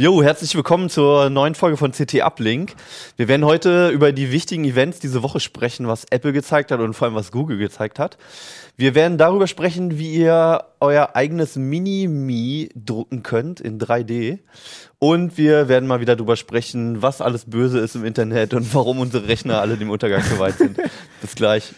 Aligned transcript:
Jo, 0.00 0.22
herzlich 0.22 0.54
willkommen 0.54 0.88
zur 0.88 1.28
neuen 1.28 1.54
Folge 1.54 1.76
von 1.76 1.92
CT 1.92 2.22
Uplink. 2.22 2.72
Wir 3.18 3.28
werden 3.28 3.44
heute 3.44 3.90
über 3.90 4.12
die 4.12 4.32
wichtigen 4.32 4.64
Events 4.64 4.98
diese 4.98 5.22
Woche 5.22 5.40
sprechen, 5.40 5.88
was 5.88 6.06
Apple 6.08 6.32
gezeigt 6.32 6.70
hat 6.70 6.80
und 6.80 6.94
vor 6.94 7.06
allem 7.06 7.14
was 7.14 7.30
Google 7.30 7.58
gezeigt 7.58 7.98
hat. 7.98 8.16
Wir 8.78 8.94
werden 8.94 9.18
darüber 9.18 9.46
sprechen, 9.46 9.98
wie 9.98 10.14
ihr 10.14 10.64
euer 10.80 11.10
eigenes 11.16 11.56
Mini-Me 11.56 12.70
drucken 12.74 13.22
könnt 13.22 13.60
in 13.60 13.78
3D. 13.78 14.38
Und 14.98 15.36
wir 15.36 15.68
werden 15.68 15.86
mal 15.86 16.00
wieder 16.00 16.16
darüber 16.16 16.36
sprechen, 16.36 17.02
was 17.02 17.20
alles 17.20 17.44
böse 17.44 17.78
ist 17.78 17.94
im 17.94 18.06
Internet 18.06 18.54
und 18.54 18.74
warum 18.74 19.00
unsere 19.00 19.28
Rechner 19.28 19.60
alle 19.60 19.76
dem 19.76 19.90
Untergang 19.90 20.22
geweiht 20.30 20.56
sind. 20.56 20.78
Bis 21.20 21.34
gleich. 21.34 21.74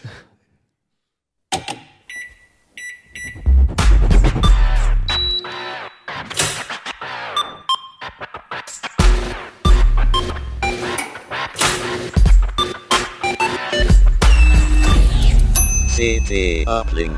CT 16.03 16.67
Uplink. 16.67 17.17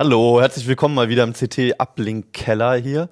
Hallo, 0.00 0.40
herzlich 0.40 0.66
willkommen 0.66 0.96
mal 0.96 1.08
wieder 1.08 1.22
im 1.22 1.32
CT 1.32 1.78
Uplink 1.78 2.32
Keller 2.32 2.74
hier. 2.74 3.08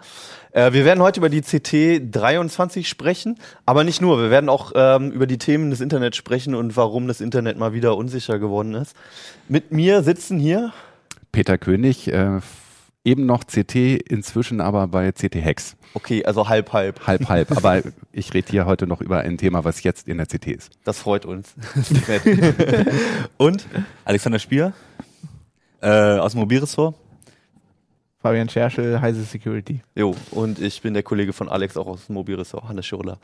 Äh, 0.50 0.72
wir 0.72 0.84
werden 0.84 1.00
heute 1.00 1.20
über 1.20 1.28
die 1.28 1.40
CT 1.40 2.12
23 2.12 2.88
sprechen, 2.88 3.38
aber 3.64 3.84
nicht 3.84 4.00
nur. 4.00 4.20
Wir 4.20 4.30
werden 4.30 4.48
auch 4.48 4.72
ähm, 4.74 5.12
über 5.12 5.28
die 5.28 5.38
Themen 5.38 5.70
des 5.70 5.80
Internets 5.80 6.16
sprechen 6.16 6.56
und 6.56 6.76
warum 6.76 7.06
das 7.06 7.20
Internet 7.20 7.58
mal 7.58 7.72
wieder 7.72 7.96
unsicher 7.96 8.40
geworden 8.40 8.74
ist. 8.74 8.96
Mit 9.46 9.70
mir 9.70 10.02
sitzen 10.02 10.40
hier 10.40 10.72
Peter 11.30 11.58
König, 11.58 12.08
äh, 12.08 12.40
eben 13.04 13.26
noch 13.26 13.44
CT, 13.44 13.74
inzwischen 14.08 14.60
aber 14.60 14.86
bei 14.88 15.12
CT 15.12 15.36
Hex. 15.36 15.76
Okay, 15.94 16.24
also 16.24 16.48
halb 16.48 16.72
halb. 16.72 17.06
Halb, 17.06 17.28
halb. 17.28 17.50
aber 17.56 17.82
ich 18.12 18.32
rede 18.32 18.50
hier 18.50 18.66
heute 18.66 18.86
noch 18.86 19.00
über 19.00 19.20
ein 19.20 19.38
Thema, 19.38 19.64
was 19.64 19.82
jetzt 19.82 20.08
in 20.08 20.18
der 20.18 20.26
CT 20.26 20.46
ist. 20.48 20.70
Das 20.84 20.98
freut 20.98 21.26
uns. 21.26 21.54
und 23.36 23.66
Alexander 24.04 24.38
Spier 24.38 24.72
äh, 25.80 25.88
aus 25.88 26.32
dem 26.32 26.40
Mobilressort. 26.40 26.94
Fabian 28.22 28.48
Scherschel, 28.48 29.00
Heise 29.00 29.24
Security. 29.24 29.80
Jo, 29.96 30.14
und 30.30 30.60
ich 30.60 30.80
bin 30.80 30.94
der 30.94 31.02
Kollege 31.02 31.32
von 31.32 31.48
Alex, 31.48 31.76
auch 31.76 31.88
aus 31.88 32.06
dem 32.06 32.14
Mobilressort, 32.14 32.68
Hannes 32.68 32.86
Schirler. 32.86 33.18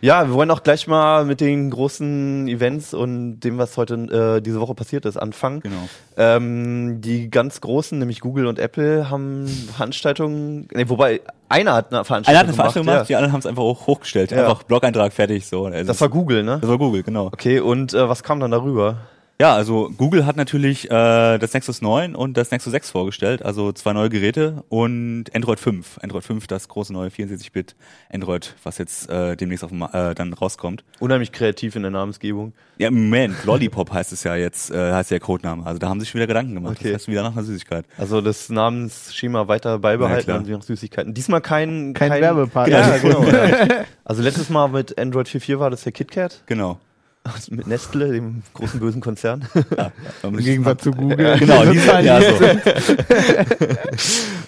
Ja, 0.00 0.26
wir 0.26 0.34
wollen 0.34 0.50
auch 0.50 0.64
gleich 0.64 0.88
mal 0.88 1.24
mit 1.24 1.40
den 1.40 1.70
großen 1.70 2.48
Events 2.48 2.92
und 2.92 3.38
dem, 3.40 3.58
was 3.58 3.76
heute 3.76 3.94
äh, 3.94 4.40
diese 4.40 4.60
Woche 4.60 4.74
passiert 4.74 5.06
ist, 5.06 5.16
anfangen. 5.16 5.60
Genau. 5.60 5.88
Ähm, 6.16 7.00
die 7.00 7.30
ganz 7.30 7.60
großen, 7.60 7.96
nämlich 7.96 8.20
Google 8.20 8.46
und 8.46 8.58
Apple, 8.58 9.08
haben 9.08 9.46
Veranstaltungen, 9.46 10.66
nee, 10.74 10.88
wobei 10.88 11.20
einer 11.48 11.74
hat 11.74 11.92
eine 11.92 12.04
Veranstaltung 12.04 12.26
Einer 12.30 12.38
hat 12.40 12.46
eine 12.46 12.54
Veranstaltung 12.54 12.86
gemacht, 12.86 12.98
ja. 13.02 13.04
die 13.04 13.16
anderen 13.16 13.32
haben 13.32 13.40
es 13.40 13.46
einfach 13.46 13.62
hoch, 13.62 13.86
hochgestellt. 13.86 14.32
Ja. 14.32 14.48
Einfach 14.48 14.64
Blog-Eintrag 14.64 15.12
fertig. 15.12 15.46
So. 15.46 15.66
Also 15.66 15.86
Das 15.86 16.00
war 16.00 16.08
Google, 16.08 16.42
ne? 16.42 16.58
das 16.60 16.68
war 16.68 16.78
Google, 16.78 17.04
genau. 17.04 17.26
Okay, 17.26 17.60
und 17.60 17.94
äh, 17.94 18.08
was 18.08 18.24
kam 18.24 18.40
dann 18.40 18.50
darüber? 18.50 18.96
Ja, 19.42 19.56
also 19.56 19.90
Google 19.98 20.24
hat 20.24 20.36
natürlich 20.36 20.88
äh, 20.88 21.36
das 21.36 21.52
Nexus 21.52 21.82
9 21.82 22.14
und 22.14 22.36
das 22.36 22.52
Nexus 22.52 22.70
6 22.70 22.92
vorgestellt, 22.92 23.44
also 23.44 23.72
zwei 23.72 23.92
neue 23.92 24.08
Geräte 24.08 24.62
und 24.68 25.24
Android 25.34 25.58
5. 25.58 25.98
Android 26.00 26.22
5, 26.22 26.46
das 26.46 26.68
große 26.68 26.92
neue 26.92 27.08
64-Bit 27.08 27.74
Android, 28.08 28.54
was 28.62 28.78
jetzt 28.78 29.10
äh, 29.10 29.34
demnächst 29.36 29.64
auf 29.64 29.70
dem, 29.70 29.82
äh, 29.82 30.14
dann 30.14 30.32
rauskommt. 30.32 30.84
Unheimlich 31.00 31.32
kreativ 31.32 31.74
in 31.74 31.82
der 31.82 31.90
Namensgebung. 31.90 32.52
Ja, 32.78 32.86
im 32.86 33.02
Moment, 33.10 33.44
Lollipop 33.44 33.90
heißt 33.92 34.12
es 34.12 34.22
ja 34.22 34.36
jetzt, 34.36 34.70
äh, 34.70 34.92
heißt 34.92 35.10
der 35.10 35.18
Codename. 35.18 35.66
Also 35.66 35.80
da 35.80 35.88
haben 35.88 35.98
sie 35.98 36.04
sich 36.04 36.10
schon 36.10 36.20
wieder 36.20 36.28
Gedanken 36.28 36.54
gemacht. 36.54 36.76
Okay. 36.78 36.92
Das 36.92 37.00
heißt 37.00 37.08
wieder 37.08 37.24
nach 37.24 37.32
einer 37.32 37.42
Süßigkeit. 37.42 37.84
Also 37.98 38.20
das 38.20 38.48
Namensschema 38.48 39.48
weiter 39.48 39.80
beibehalten 39.80 40.30
Ja, 40.30 40.36
und 40.36 40.44
sie 40.44 40.52
noch 40.52 40.62
Süßigkeiten. 40.62 41.14
Diesmal 41.14 41.40
kein, 41.40 41.94
Kein 41.94 42.12
Werbepartner. 42.12 42.78
Ja, 42.78 42.96
genau. 42.98 43.24
ja. 43.24 43.86
Also 44.04 44.22
letztes 44.22 44.50
Mal 44.50 44.68
mit 44.68 44.96
Android 45.00 45.26
4.4 45.26 45.58
war 45.58 45.68
das 45.68 45.82
der 45.82 45.90
KitKat 45.90 46.44
Genau. 46.46 46.78
mit 47.50 47.66
Nestle, 47.66 48.12
dem 48.12 48.42
großen 48.54 48.80
bösen 48.80 49.00
Konzern. 49.00 49.46
Ja, 49.76 49.92
Im 50.22 50.36
Gegensatz 50.36 50.82
zu 50.82 50.90
Google. 50.92 51.36
Genau, 51.38 51.64
die 51.64 51.78
sind 51.78 52.04
ja 52.04 52.20
so. 52.20 52.44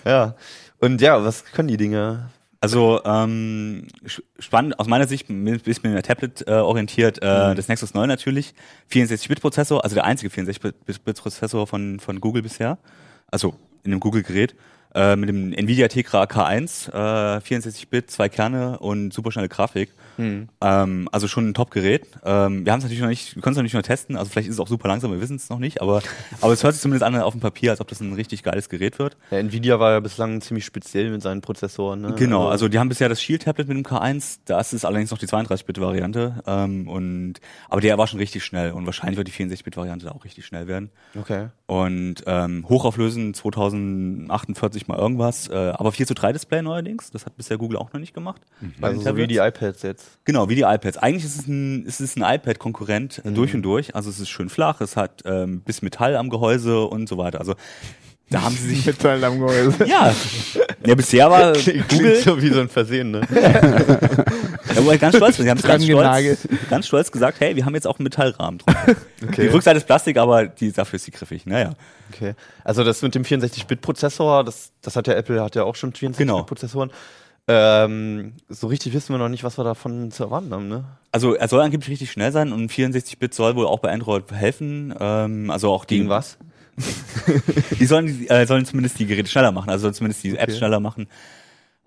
ja. 0.05 0.35
Und 0.81 1.01
ja, 1.01 1.23
was 1.25 1.45
können 1.45 1.69
die 1.69 1.77
Dinge? 1.77 2.31
Also 2.61 3.01
ähm, 3.05 3.89
spannend 4.39 4.79
aus 4.79 4.87
meiner 4.87 5.07
Sicht, 5.07 5.29
ein 5.29 5.45
bisschen 5.45 5.93
mehr 5.93 6.03
Tablet 6.03 6.47
äh, 6.49 6.53
orientiert, 6.53 7.19
äh, 7.23 7.51
Mhm. 7.51 7.57
das 7.57 7.69
Nexus 7.69 7.93
9 7.93 8.09
natürlich, 8.09 8.55
64-Bit-Prozessor, 8.91 9.85
also 9.85 9.95
der 9.95 10.05
einzige 10.05 10.31
64-Bit-Prozessor 10.35 11.67
von, 11.67 12.01
von 12.01 12.21
Google 12.21 12.43
bisher, 12.43 12.79
also 13.31 13.55
in 13.83 13.93
einem 13.93 14.01
Google-Gerät, 14.01 14.55
äh, 14.95 15.17
mit 15.17 15.29
dem 15.29 15.53
Nvidia 15.53 15.89
Tegra 15.89 16.25
K1, 16.25 16.91
äh, 16.91 17.41
64-Bit, 17.41 18.11
zwei 18.11 18.29
Kerne 18.29 18.79
und 18.79 19.13
superschnelle 19.13 19.49
Grafik. 19.49 19.91
Mhm. 20.17 20.49
Ähm, 20.61 21.09
also 21.13 21.29
schon 21.29 21.49
ein 21.49 21.55
Top-Gerät. 21.55 22.07
Ähm, 22.25 22.65
wir 22.65 22.73
haben 22.73 22.79
es 22.79 22.85
natürlich 22.85 23.01
noch 23.01 23.09
nicht, 23.09 23.35
wir 23.35 23.43
können 23.43 23.55
es 23.55 23.57
noch 23.57 23.63
nicht 23.65 23.75
nur 23.75 23.83
testen, 23.83 24.17
also 24.17 24.31
vielleicht 24.31 24.49
ist 24.49 24.55
es 24.55 24.61
auch 24.61 24.69
super 24.69 24.89
langsam, 24.89 25.11
wir 25.11 25.21
wissen 25.21 25.37
es 25.37 25.51
noch 25.51 25.59
nicht, 25.59 25.83
aber, 25.83 26.03
aber 26.41 26.53
es 26.53 26.63
hört 26.63 26.75
sich 26.75 26.83
zumindest 26.83 27.03
an 27.03 27.21
auf 27.21 27.35
dem 27.35 27.41
Papier, 27.41 27.73
als 27.73 27.81
ob 27.81 27.89
das 27.89 28.01
ein 28.01 28.13
richtig 28.13 28.43
geiles 28.43 28.69
Gerät 28.69 28.99
wird. 28.99 29.17
Ja, 29.31 29.39
Nvidia 29.39 29.81
war 29.81 29.93
ja 29.93 30.01
bislang 30.01 30.41
ziemlich 30.41 30.65
speziell 30.65 31.11
mit 31.11 31.23
seinen 31.23 31.41
Prozessoren. 31.41 32.03
Ne? 32.03 32.15
Genau, 32.17 32.49
also 32.49 32.69
die 32.69 32.79
haben 32.79 32.89
bisher 32.89 33.09
das 33.09 33.21
Shield-Tablet 33.21 33.69
mit 33.69 33.77
dem 33.77 33.85
K1, 33.85 34.39
das 34.45 34.73
ist 34.73 34.85
allerdings 34.85 35.11
noch 35.11 35.19
die 35.19 35.27
32-Bit-Variante. 35.27 36.43
Ähm, 36.47 36.89
und 36.89 37.35
aber 37.69 37.81
der 37.81 37.99
war 37.99 38.07
schon 38.07 38.21
richtig 38.21 38.45
schnell 38.45 38.73
und 38.73 38.87
wahrscheinlich 38.87 39.17
wird 39.17 39.29
die 39.29 39.33
64-Bit-Variante 39.33 40.15
auch 40.15 40.25
richtig 40.25 40.47
schnell 40.47 40.69
werden. 40.69 40.91
Okay. 41.19 41.49
Und 41.67 42.23
ähm, 42.27 42.67
hochauflösen 42.69 43.35
2048 43.35 44.84
mal 44.89 44.99
irgendwas, 44.99 45.49
äh, 45.49 45.55
aber 45.55 45.93
4 45.93 46.07
zu 46.07 46.15
3 46.15 46.33
Display 46.33 46.63
neuerdings, 46.63 47.11
das 47.11 47.27
hat 47.27 47.37
bisher 47.37 47.59
Google 47.59 47.79
auch 47.79 47.93
noch 47.93 48.01
nicht 48.01 48.15
gemacht. 48.15 48.43
bei 48.81 48.89
Also 48.89 49.01
so 49.01 49.17
wie 49.17 49.27
die 49.27 49.39
iPads 49.39 49.83
jetzt. 49.83 50.19
Genau, 50.25 50.49
wie 50.49 50.55
die 50.55 50.63
iPads. 50.63 50.99
Eigentlich 50.99 51.25
ist 51.25 51.39
es 51.41 51.47
ein, 51.47 51.85
ist 51.85 52.01
es 52.01 52.17
ein 52.17 52.23
iPad-Konkurrent 52.23 53.23
äh, 53.25 53.33
durch 53.33 53.55
und 53.55 53.63
durch. 53.63 53.95
Also 53.95 54.11
es 54.11 54.21
ist 54.21 54.31
schön 54.31 54.49
flach, 54.49 54.81
es 54.81 54.97
hat 54.97 55.23
ähm, 55.25 55.61
bis 55.61 55.83
Metall 55.83 56.17
am 56.17 56.31
Gehäuse 56.31 56.85
und 56.85 57.09
so 57.09 57.19
weiter. 57.19 57.41
Also 57.41 57.55
da 58.31 58.43
haben 58.43 58.57
sie 58.57 58.69
sich 58.75 58.87
Metall 58.87 59.23
am 59.25 59.39
Gehäuse. 59.39 59.85
ja, 59.87 60.15
ja 60.85 60.95
bisher 60.95 61.31
war 61.31 61.53
Klingt 61.53 61.89
Google 61.89 62.17
so 62.17 62.41
wie 62.43 62.49
so 62.49 62.61
ein 62.61 62.69
Versehen, 62.69 63.11
ne? 63.13 63.21
Ja, 64.75 64.81
wobei 64.83 64.97
ganz 64.97 65.15
stolz, 65.17 65.37
sie 65.37 65.49
haben 65.49 65.59
es 65.59 65.63
ganz 65.63 65.85
stolz, 65.85 66.49
ganz 66.69 66.87
stolz 66.89 67.13
gesagt, 67.13 67.39
hey, 67.39 67.55
wir 67.55 67.65
haben 67.65 67.75
jetzt 67.75 67.87
auch 67.87 67.99
einen 67.99 68.05
Metallrahmen 68.05 68.59
drauf. 68.59 68.75
Die 69.21 69.27
Okay. 69.27 69.49
Rückseite 69.49 69.77
ist 69.79 69.87
Plastik, 69.87 70.17
aber 70.17 70.47
die, 70.47 70.73
dafür 70.73 70.97
ist 70.97 71.05
sie 71.05 71.11
griffig. 71.13 71.47
Naja. 71.47 71.75
okay. 72.13 72.35
Also 72.65 72.83
das 72.83 73.01
mit 73.03 73.15
dem 73.15 73.23
64-Bit-Prozessor, 73.23 74.43
das, 74.43 74.73
das 74.83 74.97
hat 74.97 75.07
ja 75.07 75.15
Apple 75.15 75.41
hat 75.43 75.55
ja 75.55 75.63
auch 75.65 75.77
schon 75.77 75.93
64-Bit-Prozessoren. 75.93 76.91
Ähm, 77.47 78.33
so 78.49 78.67
richtig 78.69 78.95
wissen 78.95 79.13
wir 79.15 79.19
noch 79.19 79.29
nicht, 79.29 79.45
was 79.45 79.59
wir 79.59 79.65
davon 79.65 80.11
zu 80.11 80.25
erwarten 80.25 80.51
haben, 80.53 80.69
ne? 80.69 80.85
Also 81.13 81.35
er 81.35 81.47
soll 81.47 81.61
angeblich 81.61 81.91
richtig 81.91 82.11
schnell 82.11 82.33
sein 82.33 82.53
und 82.53 82.73
64-Bit 82.73 83.35
soll 83.35 83.55
wohl 83.55 83.67
auch 83.67 83.79
bei 83.81 83.93
Android 83.93 84.33
helfen. 84.33 84.95
Ähm, 84.99 85.51
also 85.51 85.71
auch 85.71 85.85
die, 85.85 85.99
Gegen 85.99 86.09
was? 86.09 86.39
Die 87.79 87.87
sollen, 87.87 88.27
äh, 88.29 88.47
sollen 88.47 88.65
zumindest 88.65 88.99
die 88.99 89.07
Geräte 89.07 89.31
schneller 89.31 89.53
machen, 89.53 89.71
also 89.71 89.83
sollen 89.83 89.95
zumindest 89.95 90.25
die 90.25 90.37
Apps 90.37 90.59
schneller 90.59 90.81
machen. 90.81 91.07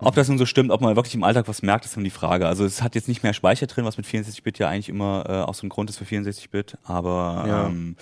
Ob 0.00 0.14
das 0.14 0.28
nun 0.28 0.38
so 0.38 0.46
stimmt, 0.46 0.70
ob 0.70 0.80
man 0.80 0.94
wirklich 0.94 1.16
im 1.16 1.24
Alltag 1.24 1.48
was 1.48 1.60
merkt, 1.60 1.84
ist 1.84 1.96
dann 1.96 2.04
die 2.04 2.10
Frage. 2.10 2.46
Also 2.46 2.64
es 2.64 2.82
hat 2.82 2.94
jetzt 2.94 3.08
nicht 3.08 3.24
mehr 3.24 3.32
Speicher 3.32 3.66
drin, 3.66 3.84
was 3.84 3.96
mit 3.96 4.06
64-Bit 4.06 4.60
ja 4.60 4.68
eigentlich 4.68 4.88
immer 4.88 5.24
äh, 5.28 5.32
auch 5.42 5.54
so 5.54 5.66
ein 5.66 5.70
Grund 5.70 5.90
ist 5.90 5.96
für 5.98 6.04
64-Bit, 6.04 6.78
aber 6.84 7.44
Ja. 7.48 7.66
ähm, 7.66 7.96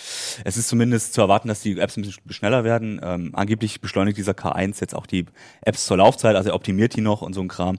es 0.44 0.58
ist 0.58 0.69
zumindest 0.69 1.14
zu 1.14 1.22
erwarten, 1.22 1.48
dass 1.48 1.62
die 1.62 1.78
Apps 1.80 1.97
ein 1.97 2.02
bisschen 2.02 2.20
schneller 2.30 2.64
werden. 2.64 3.00
Ähm, 3.03 3.30
angeblich 3.32 3.80
beschleunigt 3.80 4.18
dieser 4.18 4.32
K1 4.32 4.78
jetzt 4.82 4.94
auch 4.94 5.06
die 5.06 5.24
Apps 5.62 5.86
zur 5.86 5.97
Laufzeit, 5.97 6.36
also 6.36 6.50
er 6.50 6.54
optimiert 6.54 6.94
die 6.97 7.00
noch 7.00 7.22
und 7.22 7.32
so 7.32 7.41
ein 7.41 7.48
Kram. 7.48 7.78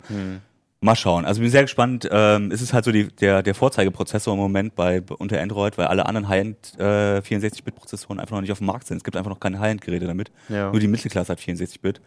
Mal 0.80 0.96
schauen. 0.96 1.26
Also 1.26 1.42
bin 1.42 1.50
sehr 1.50 1.64
gespannt. 1.64 2.08
Ähm, 2.12 2.52
es 2.52 2.62
ist 2.62 2.72
halt 2.74 2.86
so 2.86 2.92
die, 2.92 3.08
der, 3.08 3.42
der 3.42 3.56
Vorzeigeprozessor 3.56 4.34
im 4.36 4.40
Moment 4.40 4.76
bei 4.76 5.02
unter 5.18 5.42
Android, 5.42 5.76
weil 5.78 5.88
alle 5.88 6.06
anderen 6.06 6.28
High-End 6.30 6.74
äh, 6.78 7.18
64-Bit-Prozessoren 7.20 8.20
einfach 8.20 8.36
noch 8.36 8.42
nicht 8.42 8.52
auf 8.52 8.60
dem 8.60 8.68
Markt 8.68 8.86
sind. 8.88 8.98
Es 8.98 9.04
gibt 9.04 9.18
einfach 9.18 9.32
noch 9.32 9.40
keine 9.40 9.60
High-End-Geräte 9.60 10.06
damit. 10.06 10.32
Ja. 10.50 10.70
Nur 10.72 10.80
die 10.80 10.88
Mittelklasse 10.88 11.32
hat 11.32 11.40
64-Bit. 11.40 12.00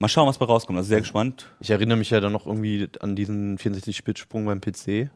Mal 0.00 0.08
schauen, 0.08 0.28
was 0.28 0.36
bei 0.36 0.44
rauskommt. 0.44 0.76
Also 0.76 0.88
sehr 0.88 1.00
gespannt. 1.00 1.46
Ich 1.60 1.70
erinnere 1.70 1.96
mich 1.96 2.10
ja 2.10 2.20
dann 2.20 2.32
noch 2.32 2.46
irgendwie 2.46 2.88
an 3.00 3.16
diesen 3.16 3.56
64-Bit-Sprung 3.56 4.44
beim 4.44 4.60
PC. 4.60 5.08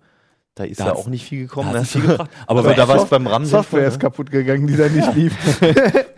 Da 0.55 0.65
ist 0.65 0.81
Da 0.81 0.87
ja 0.87 0.93
auch 0.95 1.09
nicht 1.09 1.25
viel 1.27 1.41
Da 1.43 1.47
gekommen. 1.47 1.69
hat 1.69 1.75
ne? 1.75 1.85
viel 1.85 2.01
gebracht. 2.01 2.31
Aber, 2.47 2.61
Also 2.65 2.73
da 2.75 2.89
war 2.89 2.97
es 2.97 3.05
beim 3.05 3.27
RAM 3.27 3.45
Software 3.45 3.87
ist 3.87 3.93
sinnvoll, 3.95 4.11
kaputt 4.11 4.31
gegangen, 4.31 4.67
die 4.67 4.77
da 4.77 4.89
nicht 4.89 5.15
lief. 5.15 5.37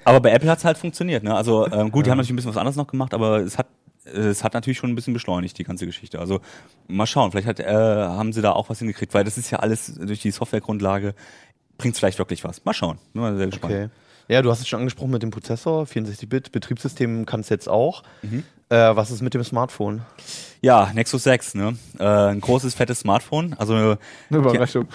aber 0.04 0.20
bei 0.20 0.30
Apple 0.30 0.48
hat 0.48 0.58
es 0.58 0.64
halt 0.64 0.78
funktioniert. 0.78 1.24
Ne? 1.24 1.34
Also 1.34 1.66
ähm, 1.66 1.90
gut, 1.90 2.06
die 2.06 2.10
haben 2.10 2.16
natürlich 2.18 2.30
ein 2.32 2.36
bisschen 2.36 2.50
was 2.52 2.56
anderes 2.56 2.76
noch 2.76 2.86
gemacht, 2.86 3.12
aber 3.12 3.38
es 3.40 3.58
hat 3.58 3.66
es 4.12 4.44
hat 4.44 4.54
natürlich 4.54 4.78
schon 4.78 4.90
ein 4.90 4.94
bisschen 4.94 5.14
beschleunigt, 5.14 5.58
die 5.58 5.64
ganze 5.64 5.86
Geschichte. 5.86 6.18
Also 6.18 6.40
mal 6.88 7.06
schauen, 7.06 7.30
vielleicht 7.30 7.48
hat, 7.48 7.60
äh, 7.60 7.64
haben 7.66 8.32
sie 8.32 8.42
da 8.42 8.52
auch 8.52 8.68
was 8.68 8.78
hingekriegt, 8.78 9.14
weil 9.14 9.24
das 9.24 9.38
ist 9.38 9.50
ja 9.50 9.58
alles 9.58 9.94
durch 9.94 10.20
die 10.20 10.30
Softwaregrundlage, 10.30 11.14
bringt 11.78 11.96
vielleicht 11.96 12.18
wirklich 12.18 12.44
was. 12.44 12.64
Mal 12.64 12.74
schauen. 12.74 12.98
Bin 13.12 13.22
mal 13.22 13.36
sehr 13.36 13.46
gespannt. 13.46 13.74
Okay. 13.74 13.88
Ja, 14.28 14.42
du 14.42 14.50
hast 14.50 14.60
es 14.60 14.68
schon 14.68 14.78
angesprochen 14.78 15.10
mit 15.10 15.24
dem 15.24 15.32
Prozessor, 15.32 15.86
64-Bit, 15.86 16.52
Betriebssystem 16.52 17.26
kann 17.26 17.40
es 17.40 17.48
jetzt 17.48 17.68
auch. 17.68 18.04
Mhm. 18.22 18.44
Äh, 18.68 18.94
was 18.94 19.10
ist 19.10 19.22
mit 19.22 19.34
dem 19.34 19.42
Smartphone? 19.42 20.02
Ja, 20.60 20.92
Nexus 20.94 21.24
6, 21.24 21.54
ne? 21.56 21.76
Äh, 21.98 22.04
ein 22.04 22.40
großes, 22.40 22.74
fettes 22.74 23.00
Smartphone. 23.00 23.54
Also 23.58 23.74
Eine 23.74 23.98
Überraschung. 24.30 24.86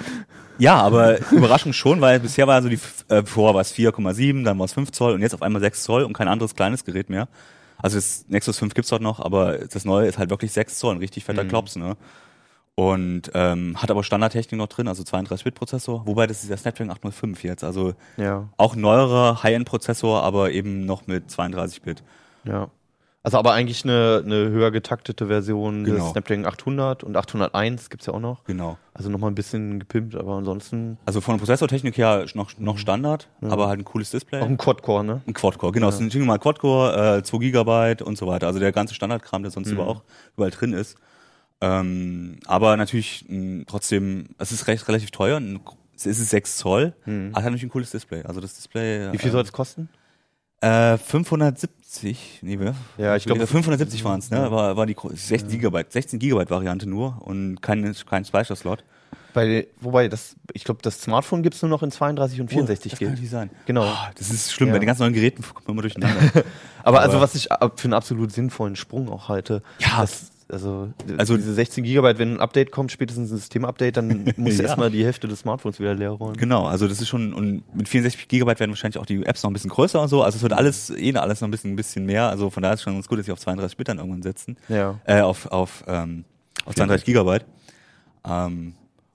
ja, 0.58 0.78
aber 0.78 1.20
Überraschung 1.32 1.74
schon, 1.74 2.00
weil 2.00 2.22
bisher 2.22 2.48
war 2.48 2.62
so 2.62 2.70
die, 2.70 2.80
äh, 3.10 3.24
vorher 3.26 3.54
war 3.54 3.60
es 3.60 3.74
4,7, 3.74 4.46
dann 4.46 4.58
war 4.58 4.66
es 4.66 4.74
5 4.74 4.94
Zoll 4.94 5.14
und 5.14 5.22
jetzt 5.22 5.34
auf 5.36 5.42
einmal 5.42 5.62
6 5.62 5.84
Zoll 5.84 6.04
und 6.04 6.14
kein 6.14 6.30
anderes 6.30 6.56
kleines 6.56 6.86
Gerät 6.86 7.10
mehr. 7.10 7.28
Also 7.78 7.98
das 7.98 8.26
Nexus 8.30 8.58
5 8.60 8.74
gibt's 8.74 8.90
dort 8.90 9.02
noch, 9.02 9.20
aber 9.20 9.58
das 9.60 9.86
neue 9.86 10.08
ist 10.08 10.18
halt 10.18 10.30
wirklich 10.30 10.52
6 10.52 10.78
Zoll, 10.80 10.96
ein 10.96 11.00
richtig 11.00 11.24
fetter 11.26 11.44
Mhm. 11.44 11.50
Klops, 11.50 11.76
ne? 11.76 11.96
Und 12.78 13.32
ähm, 13.34 13.82
hat 13.82 13.90
aber 13.90 14.04
Standardtechnik 14.04 14.58
noch 14.58 14.68
drin, 14.68 14.88
also 14.90 15.04
32-Bit-Prozessor, 15.04 16.06
wobei 16.06 16.28
das 16.28 16.42
ist 16.44 16.50
der 16.50 16.58
Snapdragon 16.58 16.92
805 16.92 17.44
jetzt, 17.44 17.64
also 17.64 17.94
Ja, 18.18 18.50
auch 18.58 18.76
neuerer 18.76 19.44
High-End-Prozessor, 19.44 20.22
aber 20.24 20.52
eben 20.52 20.86
noch 20.86 21.08
mit 21.08 21.30
32-Bit. 21.30 22.04
ja. 22.44 22.68
Also 23.26 23.40
aber 23.40 23.54
eigentlich 23.54 23.84
eine, 23.84 24.22
eine 24.24 24.50
höher 24.50 24.70
getaktete 24.70 25.26
Version 25.28 25.84
Genau. 25.84 25.98
des 26.04 26.12
Snapdragon 26.12 26.46
800 26.46 27.04
und 27.04 27.18
801 27.18 27.90
gibt's 27.90 28.06
ja 28.06 28.14
auch 28.14 28.20
noch. 28.20 28.44
Genau. 28.44 28.78
Also 28.94 29.10
nochmal 29.10 29.32
ein 29.32 29.36
bisschen 29.36 29.80
gepimpt, 29.80 30.16
aber 30.16 30.36
ansonsten 30.36 31.00
Also 31.08 31.22
von 31.22 31.34
der 31.36 31.40
Prozessortechnik 31.40 31.98
her 31.98 32.26
noch, 32.36 32.52
noch 32.60 32.78
Standard, 32.78 33.28
aber 33.42 33.68
halt 33.68 33.80
ein 33.80 33.84
cooles 33.84 34.12
Display. 34.12 34.38
Mhm. 34.40 34.44
auch 34.46 34.50
ein 34.50 34.58
Quad-Core, 34.58 35.04
ne? 35.04 35.22
Ein 35.28 35.34
Quad-Core, 35.34 35.72
genau. 35.72 35.90
Es 35.90 36.00
ist 36.00 36.16
ein 36.16 36.40
Quad-Core, 36.40 37.18
äh, 37.18 37.24
2 37.24 37.38
Gigabyte 37.40 38.04
und 38.04 38.16
so 38.16 38.28
weiter. 38.28 38.46
Also 38.46 38.60
der 38.60 38.72
ganze 38.72 38.94
Standardkram, 38.94 39.42
der 39.42 39.52
sonst 39.52 39.70
Mhm. 39.70 39.74
überall, 39.74 39.90
auch, 39.90 40.04
überall 40.38 40.52
drin 40.52 40.74
ist. 40.74 40.96
Ähm, 41.62 42.38
aber 42.46 42.78
natürlich 42.78 43.26
mh, 43.28 43.64
trotzdem, 43.68 44.28
es 44.38 44.52
ist 44.52 44.68
recht 44.68 44.88
relativ 44.88 45.10
teuer. 45.10 45.42
Es 45.96 46.06
ist 46.06 46.30
6 46.30 46.58
Zoll, 46.58 46.94
Mhm. 47.06 47.30
aber 47.32 47.38
hat 47.38 47.46
natürlich 47.46 47.64
ein 47.64 47.70
cooles 47.70 47.90
Display. 47.90 48.22
Also 48.24 48.40
das 48.40 48.54
Display. 48.54 49.12
Wie 49.12 49.18
viel 49.18 49.32
soll 49.32 49.42
es 49.42 49.52
kosten? 49.52 49.90
Äh, 50.62 50.98
570, 50.98 51.70
nee, 52.04 52.58
wer? 52.60 52.76
Ja, 52.98 53.16
ich 53.16 53.26
glaube 53.26 53.46
570 53.48 54.04
waren 54.04 54.20
es, 54.20 54.30
ne? 54.32 54.50
War, 54.52 54.78
war 54.78 54.86
die 54.86 54.96
gro- 54.96 55.12
16 55.14 55.50
Gigabyte, 55.50 55.92
16 55.92 56.20
Gigabyte 56.20 56.50
Variante 56.50 56.88
nur 56.88 57.22
und 57.26 57.62
kein, 57.62 57.96
kein 58.10 58.26
Speicherslot. 58.26 58.84
Bei, 59.34 59.68
wobei, 59.82 60.08
das, 60.08 60.36
ich 60.54 60.64
glaube, 60.64 60.82
das 60.82 61.02
Smartphone 61.02 61.44
gibt's 61.44 61.62
nur 61.62 61.70
noch 61.70 61.84
in 61.84 61.92
32 61.92 62.40
und 62.40 62.48
64 62.50 62.92
das 62.92 63.00
kann 63.00 63.14
nicht 63.16 63.30
sein. 63.30 63.50
Genau. 63.66 63.84
Ah, 63.84 64.10
das 64.18 64.30
ist 64.32 64.54
schlimm, 64.54 64.70
Ja. 64.70 64.74
bei 64.76 64.80
den 64.80 64.88
ganz 64.88 65.00
neuen 65.00 65.14
Geräten 65.14 65.44
kommt 65.44 65.68
man 65.68 65.74
immer 65.76 65.82
durcheinander. 65.82 66.22
Aber, 66.84 67.02
also 67.02 67.18
Aber- 67.18 67.22
was 67.24 67.36
ich 67.36 67.50
für 67.76 67.84
einen 67.84 67.94
absolut 67.94 68.32
sinnvollen 68.32 68.78
Sprung 68.78 69.10
auch 69.10 69.28
halte. 69.28 69.62
Ja. 69.80 70.02
Das, 70.02 70.32
also, 70.50 70.94
Also- 71.18 71.36
diese 71.38 71.54
16 71.54 71.84
Gigabyte, 71.84 72.20
wenn 72.20 72.34
ein 72.36 72.40
Update 72.40 72.72
kommt, 72.72 72.92
spätestens 72.92 73.32
ein 73.32 73.38
Systemupdate, 73.38 73.98
dann 73.98 74.26
muss 74.38 74.58
Ja. 74.58 74.66
erstmal 74.66 74.92
die 74.92 75.04
Hälfte 75.04 75.28
des 75.28 75.40
Smartphones 75.40 75.80
wieder 75.80 75.94
leer 75.96 76.12
räumen. 76.12 76.38
Genau, 76.38 76.66
also 76.66 76.88
das 76.88 77.02
ist 77.02 77.08
schon, 77.08 77.34
und 77.34 77.64
mit 77.76 77.90
64 77.90 78.28
Gigabyte 78.28 78.60
werden 78.60 78.72
wahrscheinlich 78.72 78.98
auch 79.00 79.06
die 79.06 79.26
Apps 79.26 79.44
noch 79.44 79.50
ein 79.50 79.54
bisschen 79.54 79.70
größer 79.72 80.02
und 80.02 80.08
so. 80.08 80.22
Also 80.24 80.36
es 80.38 80.42
wird 80.44 80.54
alles, 80.54 80.90
eh 80.92 81.14
alles 81.16 81.42
noch 81.42 81.48
ein 81.48 81.52
bisschen, 81.52 81.74
ein 81.74 81.76
bisschen 81.76 82.06
mehr. 82.06 82.30
Also 82.30 82.50
von 82.50 82.62
daher 82.64 82.76
ist 82.76 82.82
schon 82.84 82.94
ganz 82.94 83.08
gut, 83.08 83.20
dass 83.20 83.26
sie 83.26 83.32
auf 83.32 83.40
32 83.40 83.78
Bit 83.78 83.88
dann 83.90 83.98
irgendwann 83.98 84.22
setzen. 84.22 84.58
Ja. 84.70 85.00
Äh, 85.06 85.22
auf, 85.22 85.48
auf, 85.48 85.84
ähm, 85.88 86.26
auf 86.66 86.76
32 86.76 87.06
Gigabyte. 87.06 87.46
Ähm, 88.28 88.74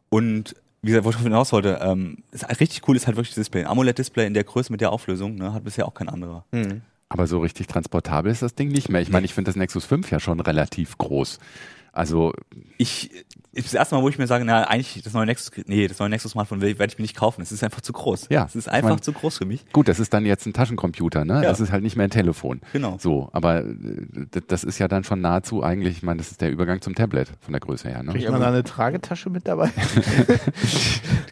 und 0.09 0.55
wie 0.83 0.89
gesagt, 0.89 1.05
wo 1.05 1.11
ich 1.11 1.17
hinaus 1.19 1.53
wollte, 1.53 1.79
ähm, 1.83 2.19
ist 2.33 2.47
halt 2.47 2.59
richtig 2.59 2.89
cool 2.89 2.97
ist 2.97 3.07
halt 3.07 3.17
wirklich 3.17 3.31
das 3.35 3.43
Display. 3.43 3.61
Ein 3.63 3.67
AMOLED-Display 3.69 4.27
in 4.27 4.35
der 4.35 4.45
Größe 4.45 4.73
mit 4.73 4.81
der 4.81 4.93
Auflösung, 4.93 5.35
ne, 5.35 5.53
hat 5.53 5.63
bisher 5.63 5.87
auch 5.87 5.93
kein 5.95 6.09
anderer. 6.09 6.45
Hm. 6.53 6.81
Aber 7.11 7.27
so 7.27 7.41
richtig 7.41 7.67
transportabel 7.67 8.31
ist 8.31 8.41
das 8.41 8.55
Ding 8.55 8.69
nicht 8.69 8.89
mehr. 8.89 9.03
Ich 9.03 9.11
meine, 9.11 9.27
ich 9.27 9.35
finde 9.35 9.49
das 9.49 9.57
Nexus 9.57 9.85
5 9.85 10.11
ja 10.13 10.21
schon 10.21 10.41
relativ 10.41 10.97
groß. 10.97 11.41
Also, 12.01 12.33
Ich, 12.79 13.11
ist 13.53 13.67
das 13.67 13.75
erste 13.75 13.95
Mal, 13.95 14.03
wo 14.03 14.09
ich 14.09 14.17
mir 14.17 14.27
sage, 14.27 14.45
na, 14.47 14.63
eigentlich 14.65 15.03
das 15.03 15.13
neue 15.13 15.27
Nexus, 15.27 15.51
nee, 15.67 15.87
das 15.87 15.99
neue 15.99 16.09
Nexus 16.09 16.31
Smartphone 16.33 16.63
werde 16.63 16.85
ich 16.87 16.99
mir 16.99 17.03
nicht 17.03 17.17
kaufen. 17.17 17.43
Es 17.43 17.53
ist 17.53 17.63
einfach 17.63 17.83
zu 17.83 17.93
groß. 17.93 18.29
Ja, 18.31 18.47
Es 18.47 18.57
ist 18.57 18.69
ich 18.69 18.73
einfach 18.73 18.91
mein- 18.91 19.03
zu 19.03 19.13
groß 19.13 19.37
für 19.37 19.45
mich. 19.45 19.71
gut, 19.73 19.87
das 19.89 20.01
ist 20.01 20.15
dann 20.15 20.25
jetzt 20.25 20.47
ein 20.47 20.55
Taschencomputer, 20.55 21.25
ne? 21.27 21.35
Ja. 21.35 21.43
Das 21.43 21.61
ist 21.61 21.73
halt 21.73 21.83
nicht 21.83 21.97
mehr 21.97 22.07
ein 22.07 22.11
Telefon. 22.11 22.61
Genau. 22.73 22.97
So, 22.99 23.29
aber 23.33 23.61
äh, 23.65 23.75
das 24.49 24.65
ist 24.65 24.79
ja 24.79 24.89
dann 24.89 25.05
schon 25.05 25.21
nahezu 25.21 25.63
eigentlich, 25.63 25.99
ich 25.99 26.03
meine, 26.03 26.19
das 26.19 26.31
ist 26.31 26.41
der 26.41 26.51
Übergang 26.51 26.81
zum 26.81 26.95
Tablet 26.95 27.33
von 27.41 27.53
der 27.53 27.61
Größe 27.61 27.89
her, 27.91 28.03
ne? 28.03 28.13
Kriegt 28.13 28.31
man 28.31 28.41
da 28.41 28.49
eine 28.49 28.65
Tragetasche 28.65 29.29
mit 29.29 29.47
dabei? 29.47 29.71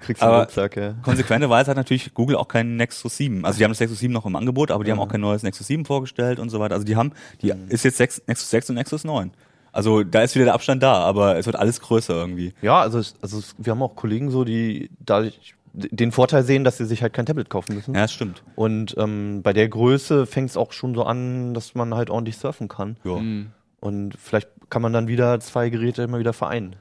Du 0.01 0.05
kriegst 0.15 0.23
Aber- 0.23 0.33
einen 0.35 0.41
Rucksack, 0.43 0.77
ja. 0.77 0.95
Konsequenterweise 1.03 1.71
hat 1.71 1.77
natürlich 1.77 2.13
Google 2.15 2.37
auch 2.37 2.49
keinen 2.49 2.77
Nexus 2.77 3.17
7. 3.17 3.45
Also 3.45 3.59
die 3.59 3.65
haben 3.65 3.71
das 3.71 3.81
Nexus 3.81 3.99
7 4.01 4.13
noch 4.13 4.27
im 4.27 4.37
Angebot, 4.37 4.71
aber 4.71 4.85
die 4.85 4.91
haben 4.91 5.01
auch 5.01 5.09
kein 5.09 5.21
neues 5.21 5.43
Nexus 5.43 5.67
7 5.67 5.85
vorgestellt 5.85 6.39
und 6.39 6.49
so 6.51 6.61
weiter. 6.61 6.75
Also 6.75 6.85
die 6.87 6.97
haben, 6.97 7.13
die 7.43 7.53
ist 7.69 7.85
jetzt 7.85 7.99
6, 7.99 8.23
Nexus 8.27 8.51
6 8.51 8.71
und 8.71 8.77
Nexus 8.77 9.05
9. 9.05 9.31
Also 9.73 10.03
da 10.05 10.23
ist 10.23 10.35
wieder 10.35 10.47
der 10.47 10.55
Abstand 10.55 10.83
da, 10.83 10.95
aber 10.95 11.37
es 11.39 11.47
wird 11.47 11.57
alles 11.57 11.81
größer 11.81 12.15
irgendwie. 12.15 12.53
Ja, 12.63 12.81
also, 12.81 12.99
es- 12.99 13.15
also 13.23 13.41
wir 13.59 13.71
haben 13.73 13.83
auch 13.83 13.95
Kollegen 13.97 14.31
so, 14.31 14.45
die 14.45 14.91
dadurch 15.05 15.55
den 15.75 16.11
Vorteil 16.11 16.43
sehen, 16.43 16.65
dass 16.65 16.79
sie 16.79 16.87
sich 16.87 17.03
halt 17.03 17.13
kein 17.13 17.27
Tablet 17.27 17.51
kaufen 17.51 17.75
müssen. 17.77 17.95
Ja, 17.95 18.01
das 18.03 18.13
stimmt. 18.13 18.43
Und 18.57 18.95
ähm, 18.99 19.43
bei 19.43 19.53
der 19.53 19.69
Größe 19.69 20.27
fängt 20.27 20.51
es 20.51 20.57
auch 20.57 20.73
schon 20.73 20.95
so 20.95 21.05
an, 21.05 21.55
dass 21.55 21.75
man 21.75 21.95
halt 21.95 22.11
ordentlich 22.11 22.37
surfen 22.39 22.67
kann. 22.69 22.97
Ja. 23.05 23.17
Mhm. 23.17 23.53
Und 23.81 24.17
vielleicht 24.21 24.49
kann 24.71 24.83
man 24.83 24.93
dann 24.93 25.07
wieder 25.07 25.39
zwei 25.41 25.69
Geräte 25.71 26.03
immer 26.03 26.19
wieder 26.19 26.33
vereinen. 26.33 26.75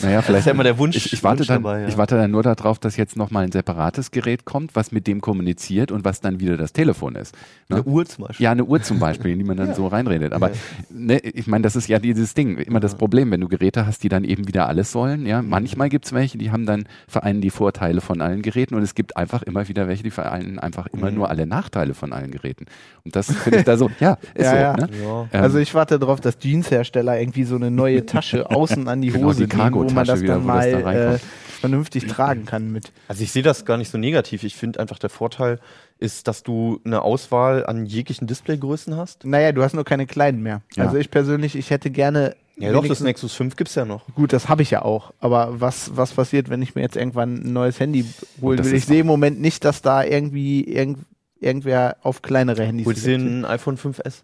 Naja, 0.00 0.16
Das 0.16 0.20
ist 0.22 0.26
vielleicht 0.26 0.46
ja 0.46 0.52
immer 0.52 0.62
der 0.64 0.78
Wunsch. 0.78 0.96
Ich, 0.96 1.12
ich, 1.12 1.22
warte 1.24 1.40
Wunsch 1.40 1.48
dann, 1.48 1.62
dabei, 1.62 1.80
ja. 1.82 1.88
ich 1.88 1.96
warte 1.96 2.16
dann 2.16 2.30
nur 2.30 2.42
darauf, 2.42 2.78
dass 2.78 2.96
jetzt 2.96 3.16
nochmal 3.16 3.44
ein 3.44 3.52
separates 3.52 4.10
Gerät 4.10 4.44
kommt, 4.44 4.74
was 4.76 4.92
mit 4.92 5.06
dem 5.06 5.20
kommuniziert 5.20 5.92
und 5.92 6.04
was 6.04 6.20
dann 6.20 6.40
wieder 6.40 6.56
das 6.56 6.72
Telefon 6.72 7.16
ist. 7.16 7.34
Ne? 7.68 7.76
Eine 7.76 7.84
Uhr 7.84 8.04
zum 8.06 8.24
Beispiel. 8.26 8.44
Ja, 8.44 8.50
eine 8.52 8.64
Uhr 8.64 8.82
zum 8.82 8.98
Beispiel, 8.98 9.32
in 9.32 9.38
die 9.38 9.44
man 9.44 9.56
dann 9.56 9.74
so 9.74 9.86
reinredet. 9.86 10.32
Aber 10.32 10.50
Ja. 10.50 10.54
ne, 10.90 11.18
ich 11.18 11.46
meine, 11.46 11.62
das 11.62 11.76
ist 11.76 11.88
ja 11.88 11.98
dieses 11.98 12.34
Ding, 12.34 12.56
immer 12.58 12.80
das 12.80 12.94
Problem, 12.94 13.30
wenn 13.30 13.40
du 13.40 13.48
Geräte 13.48 13.86
hast, 13.86 14.02
die 14.02 14.08
dann 14.08 14.24
eben 14.24 14.46
wieder 14.48 14.68
alles 14.68 14.92
sollen. 14.92 15.26
Ja, 15.26 15.42
manchmal 15.42 15.88
gibt's 15.88 16.12
welche, 16.12 16.38
die 16.38 16.50
haben 16.50 16.66
dann 16.66 16.84
vereinen 17.08 17.40
die 17.40 17.50
Vorteile 17.50 18.00
von 18.00 18.20
allen 18.20 18.42
Geräten 18.42 18.74
und 18.74 18.82
es 18.82 18.94
gibt 18.94 19.16
einfach 19.16 19.42
immer 19.42 19.68
wieder 19.68 19.88
welche, 19.88 20.02
die 20.02 20.10
vereinen 20.10 20.58
einfach 20.58 20.86
immer 20.88 21.10
Mhm. 21.10 21.16
nur 21.16 21.30
alle 21.30 21.46
Nachteile 21.46 21.94
von 21.94 22.12
allen 22.12 22.30
Geräten. 22.30 22.66
Und 23.04 23.16
das 23.16 23.32
finde 23.32 23.58
ich 23.60 23.64
da 23.64 23.76
so, 23.76 23.90
ja, 24.00 24.18
ist 24.34 24.44
Ja, 24.46 24.50
so. 24.50 24.56
ja. 24.56 24.76
Ne? 24.76 24.88
Ja. 25.02 25.28
Ähm, 25.32 25.42
Also 25.42 25.58
ich 25.58 25.74
warte 25.74 25.98
darauf, 25.98 26.20
dass 26.20 26.38
Jeanshersteller 26.38 27.18
irgendwie 27.20 27.44
so 27.44 27.56
eine 27.56 27.70
neue 27.70 28.06
Tasche 28.06 28.50
außen 28.50 28.88
an 28.88 29.00
die 29.02 29.08
Genau, 29.10 29.28
Hose 29.28 29.36
die 29.38 29.42
legen, 29.44 29.58
wo 29.88 29.94
man 29.94 30.06
das 30.06 30.20
wieder, 30.20 30.34
dann 30.34 30.44
wo 30.44 30.48
das 30.48 30.56
mal 30.56 30.82
da 30.82 31.14
äh, 31.14 31.18
vernünftig 31.60 32.06
tragen 32.06 32.46
kann 32.46 32.72
mit. 32.72 32.92
Also 33.06 33.22
ich 33.22 33.32
sehe 33.32 33.42
das 33.42 33.64
gar 33.64 33.76
nicht 33.76 33.90
so 33.90 33.98
negativ. 33.98 34.42
Ich 34.42 34.56
finde 34.56 34.80
einfach 34.80 34.98
der 34.98 35.10
Vorteil 35.10 35.60
ist, 35.98 36.26
dass 36.26 36.42
du 36.42 36.80
eine 36.84 37.02
Auswahl 37.02 37.66
an 37.66 37.86
jeglichen 37.86 38.26
Displaygrößen 38.26 38.96
hast. 38.96 39.24
Naja, 39.24 39.52
du 39.52 39.62
hast 39.62 39.74
nur 39.74 39.84
keine 39.84 40.06
kleinen 40.06 40.42
mehr. 40.42 40.62
Ja. 40.74 40.84
Also 40.84 40.96
ich 40.96 41.10
persönlich, 41.10 41.54
ich 41.54 41.70
hätte 41.70 41.90
gerne. 41.90 42.34
Ja, 42.56 42.72
doch, 42.72 42.86
das 42.86 43.00
Nexus 43.00 43.32
5 43.34 43.56
gibt's 43.56 43.74
ja 43.74 43.84
noch. 43.84 44.06
Gut, 44.14 44.32
das 44.32 44.48
habe 44.48 44.62
ich 44.62 44.70
ja 44.70 44.82
auch. 44.82 45.14
Aber 45.18 45.60
was, 45.60 45.96
was 45.96 46.12
passiert, 46.12 46.50
wenn 46.50 46.60
ich 46.60 46.74
mir 46.74 46.82
jetzt 46.82 46.96
irgendwann 46.96 47.36
ein 47.36 47.52
neues 47.52 47.80
Handy 47.80 48.04
holen 48.40 48.62
will? 48.62 48.74
Ich 48.74 48.84
sehe 48.84 49.00
im 49.00 49.06
Moment 49.06 49.40
nicht, 49.40 49.64
dass 49.64 49.80
da 49.80 50.04
irgendwie 50.04 50.64
irgend, 50.64 50.98
irgendwer 51.38 51.96
auf 52.02 52.20
kleinere 52.20 52.64
Handys 52.64 52.86
Holst 52.86 53.06
du 53.06 53.14
ein 53.14 53.44
iPhone 53.46 53.78
5S? 53.78 54.22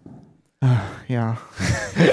Ja, 1.09 1.37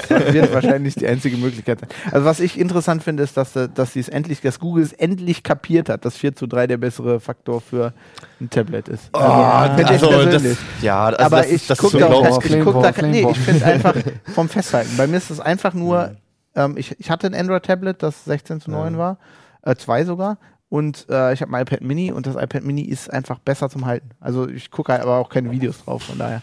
das 0.08 0.32
wird 0.32 0.52
wahrscheinlich 0.54 0.94
die 0.94 1.06
einzige 1.06 1.36
Möglichkeit 1.36 1.80
sein. 1.80 1.88
Also 2.12 2.24
was 2.24 2.40
ich 2.40 2.58
interessant 2.58 3.02
finde, 3.02 3.22
ist, 3.22 3.36
dass, 3.36 3.52
dass 3.52 3.92
sie 3.92 4.00
es 4.00 4.08
endlich, 4.08 4.40
dass 4.40 4.58
Google 4.58 4.82
es 4.84 4.92
endlich 4.92 5.42
kapiert 5.42 5.88
hat, 5.88 6.04
dass 6.04 6.16
4 6.16 6.36
zu 6.36 6.46
3 6.46 6.66
der 6.66 6.76
bessere 6.76 7.20
Faktor 7.20 7.60
für 7.60 7.92
ein 8.40 8.50
Tablet 8.50 8.88
ist. 8.88 9.14
Also, 9.14 9.74
finde 9.76 9.94
ich 9.94 10.00
persönlich. 10.00 10.58
ja, 10.82 11.04
also 11.06 11.18
aber 11.18 11.36
das, 11.38 11.50
ich 11.50 11.66
das 11.66 11.78
gucke 11.78 11.92
so 11.92 11.98
da 11.98 12.06
auch, 12.06 12.20
unglaublich. 12.22 12.54
ich 12.54 12.64
guck 12.64 12.82
da, 12.82 13.06
nee, 13.06 13.26
ich 13.30 13.38
finde 13.38 13.64
einfach 13.66 13.94
vom 14.34 14.48
Festhalten. 14.48 14.96
Bei 14.96 15.06
mir 15.06 15.16
ist 15.16 15.30
es 15.30 15.40
einfach 15.40 15.74
nur, 15.74 16.16
ähm, 16.54 16.76
ich, 16.76 16.98
ich 16.98 17.10
hatte 17.10 17.26
ein 17.26 17.34
Android-Tablet, 17.34 18.02
das 18.02 18.24
16 18.24 18.60
zu 18.60 18.70
9 18.70 18.92
Ja. 18.94 18.98
war, 18.98 19.18
äh, 19.62 19.74
zwei 19.76 20.04
sogar. 20.04 20.38
Und 20.68 21.06
äh, 21.08 21.32
ich 21.32 21.40
habe 21.42 21.54
ein 21.54 21.62
iPad 21.62 21.82
Mini 21.82 22.10
und 22.10 22.26
das 22.26 22.34
iPad 22.34 22.64
Mini 22.64 22.82
ist 22.82 23.12
einfach 23.12 23.38
besser 23.38 23.68
zum 23.70 23.86
Halten. 23.86 24.10
Also 24.18 24.48
ich 24.48 24.70
gucke 24.72 24.92
halt 24.92 25.02
aber 25.02 25.18
auch 25.18 25.28
keine 25.28 25.50
Videos 25.52 25.84
drauf, 25.84 26.02
von 26.04 26.18
daher. 26.18 26.42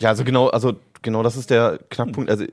Ja, 0.00 0.10
also 0.10 0.24
genau, 0.24 0.48
also 0.48 0.74
genau 1.02 1.22
das 1.22 1.36
ist 1.36 1.50
der 1.50 1.78
Knackpunkt. 1.90 2.30
Also 2.30 2.44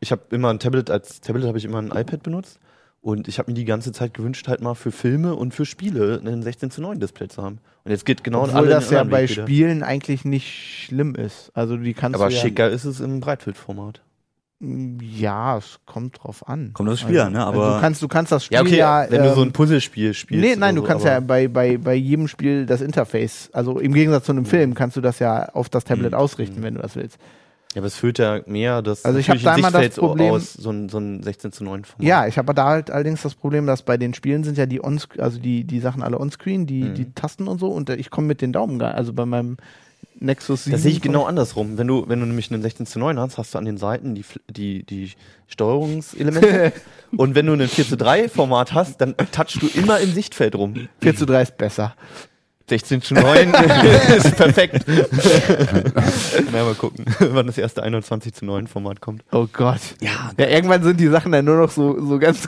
ich 0.00 0.12
habe 0.12 0.22
immer 0.30 0.50
ein 0.50 0.58
Tablet, 0.58 0.90
als 0.90 1.20
Tablet 1.20 1.46
habe 1.46 1.58
ich 1.58 1.64
immer 1.64 1.78
ein 1.78 1.88
iPad 1.90 2.22
benutzt 2.22 2.58
und 3.00 3.28
ich 3.28 3.38
habe 3.38 3.50
mir 3.50 3.54
die 3.54 3.64
ganze 3.64 3.92
Zeit 3.92 4.14
gewünscht, 4.14 4.48
halt 4.48 4.60
mal 4.60 4.74
für 4.74 4.92
Filme 4.92 5.34
und 5.34 5.54
für 5.54 5.64
Spiele 5.64 6.20
einen 6.24 6.42
16 6.42 6.70
zu 6.70 6.80
9 6.82 6.98
Display 7.00 7.28
zu 7.28 7.42
haben. 7.42 7.58
Und 7.84 7.90
jetzt 7.92 8.04
geht 8.04 8.24
genau 8.24 8.42
Obwohl 8.42 8.56
alle 8.56 8.68
das 8.70 8.90
ja 8.90 9.04
bei 9.04 9.28
wieder. 9.28 9.42
Spielen 9.42 9.82
eigentlich 9.82 10.24
nicht 10.24 10.84
schlimm 10.86 11.14
ist. 11.14 11.50
Also 11.54 11.76
die 11.76 11.94
kannst 11.94 12.16
Aber 12.20 12.28
du 12.28 12.34
ja, 12.34 12.40
schicker 12.40 12.68
ist 12.68 12.84
es 12.84 13.00
im 13.00 13.20
Breitbildformat. 13.20 14.02
Ja, 14.58 15.58
es 15.58 15.80
kommt 15.84 16.22
drauf 16.22 16.48
an. 16.48 16.70
Kommt 16.72 16.88
das 16.88 17.00
Spiel 17.00 17.20
an, 17.20 17.34
ne? 17.34 17.44
Aber- 17.44 17.74
du 17.74 17.80
kannst, 17.80 18.00
du 18.02 18.08
kannst 18.08 18.32
das 18.32 18.44
Spiel 18.46 18.56
Ja, 18.56 18.62
okay, 18.62 18.78
ja. 18.78 19.06
wenn 19.10 19.22
du 19.22 19.34
so 19.34 19.42
ähm, 19.42 19.48
ein 19.48 19.52
Puzzlespiel 19.52 20.14
spielst. 20.14 20.42
Nee, 20.42 20.56
nein, 20.56 20.74
du 20.74 20.80
so, 20.80 20.86
kannst 20.88 21.04
ja 21.04 21.20
bei, 21.20 21.46
bei, 21.46 21.76
bei 21.76 21.94
jedem 21.94 22.26
Spiel 22.26 22.64
das 22.64 22.80
Interface, 22.80 23.50
also 23.52 23.78
im 23.78 23.92
Gegensatz 23.92 24.24
zu 24.24 24.32
einem 24.32 24.46
Film, 24.46 24.72
kannst 24.74 24.96
du 24.96 25.02
das 25.02 25.18
ja 25.18 25.50
auf 25.50 25.68
das 25.68 25.84
Tablet 25.84 26.12
Mhm. 26.12 26.18
ausrichten, 26.18 26.62
wenn 26.62 26.74
du 26.74 26.80
das 26.80 26.96
willst. 26.96 27.18
Ja, 27.76 27.80
aber 27.82 27.88
es 27.88 27.96
führt 27.96 28.18
ja 28.18 28.40
mehr 28.46 28.80
das 28.80 29.04
Also 29.04 29.18
ich 29.18 29.28
hab 29.28 29.36
natürliche 29.36 29.62
da 29.62 29.68
immer 29.68 29.86
das 29.86 29.96
Problem- 29.96 30.32
aus, 30.32 30.54
so 30.54 30.70
ein, 30.70 30.88
so 30.88 30.96
ein 30.96 31.22
16 31.22 31.52
zu 31.52 31.62
9 31.62 31.84
Format. 31.84 32.06
Ja, 32.08 32.26
ich 32.26 32.38
habe 32.38 32.54
da 32.54 32.64
halt 32.64 32.90
allerdings 32.90 33.20
das 33.20 33.34
Problem, 33.34 33.66
dass 33.66 33.82
bei 33.82 33.98
den 33.98 34.14
Spielen 34.14 34.44
sind 34.44 34.56
ja 34.56 34.64
die 34.64 34.82
on 34.82 34.98
also 35.18 35.38
die, 35.38 35.64
die 35.64 35.80
Sachen 35.80 36.02
alle 36.02 36.18
onscreen, 36.18 36.66
die, 36.66 36.84
Mhm. 36.84 36.94
die 36.94 37.12
Tasten 37.12 37.46
und 37.48 37.58
so, 37.58 37.68
und 37.68 37.90
äh, 37.90 37.96
ich 37.96 38.08
komme 38.08 38.28
mit 38.28 38.40
den 38.40 38.54
Daumen 38.54 38.78
gar, 38.78 38.94
also 38.94 39.12
bei 39.12 39.26
meinem 39.26 39.58
Nexus 40.18 40.64
7. 40.64 40.72
Das 40.72 40.82
sehe 40.84 40.92
ich 40.92 41.02
genau 41.02 41.24
andersrum. 41.26 41.76
Wenn 41.76 41.86
du, 41.86 42.08
wenn 42.08 42.18
du 42.20 42.24
nämlich 42.24 42.50
einen 42.50 42.62
16 42.62 42.86
zu 42.86 42.98
9 42.98 43.18
hast, 43.20 43.36
hast 43.36 43.52
du 43.52 43.58
an 43.58 43.66
den 43.66 43.76
Seiten 43.76 44.14
die, 44.14 44.24
die, 44.48 44.82
die 44.82 45.12
Steuerungselemente. 45.48 46.72
und 47.18 47.34
wenn 47.34 47.44
du 47.44 47.52
einen 47.52 47.68
4 47.68 47.86
zu 47.86 47.96
3 47.98 48.30
Format 48.30 48.72
hast, 48.72 49.02
dann 49.02 49.14
touchst 49.32 49.60
du 49.60 49.66
immer 49.78 50.00
im 50.00 50.14
Sichtfeld 50.14 50.54
rum. 50.54 50.88
4 51.02 51.14
zu 51.14 51.26
3 51.26 51.42
ist 51.42 51.58
besser. 51.58 51.94
16 52.68 53.00
zu 53.02 53.14
9 53.14 53.54
ist 54.16 54.36
perfekt. 54.36 54.84
Na, 56.52 56.64
mal 56.64 56.74
gucken, 56.74 57.04
wann 57.20 57.46
das 57.46 57.58
erste 57.58 57.82
21 57.82 58.34
zu 58.34 58.44
9 58.44 58.66
Format 58.66 59.00
kommt. 59.00 59.22
Oh 59.30 59.46
Gott. 59.52 59.80
Ja, 60.00 60.32
Ja, 60.38 60.46
irgendwann 60.48 60.82
sind 60.82 60.98
die 60.98 61.06
Sachen 61.06 61.30
dann 61.30 61.44
nur 61.44 61.56
noch 61.56 61.70
so, 61.70 62.00
so 62.04 62.18
ganz. 62.18 62.46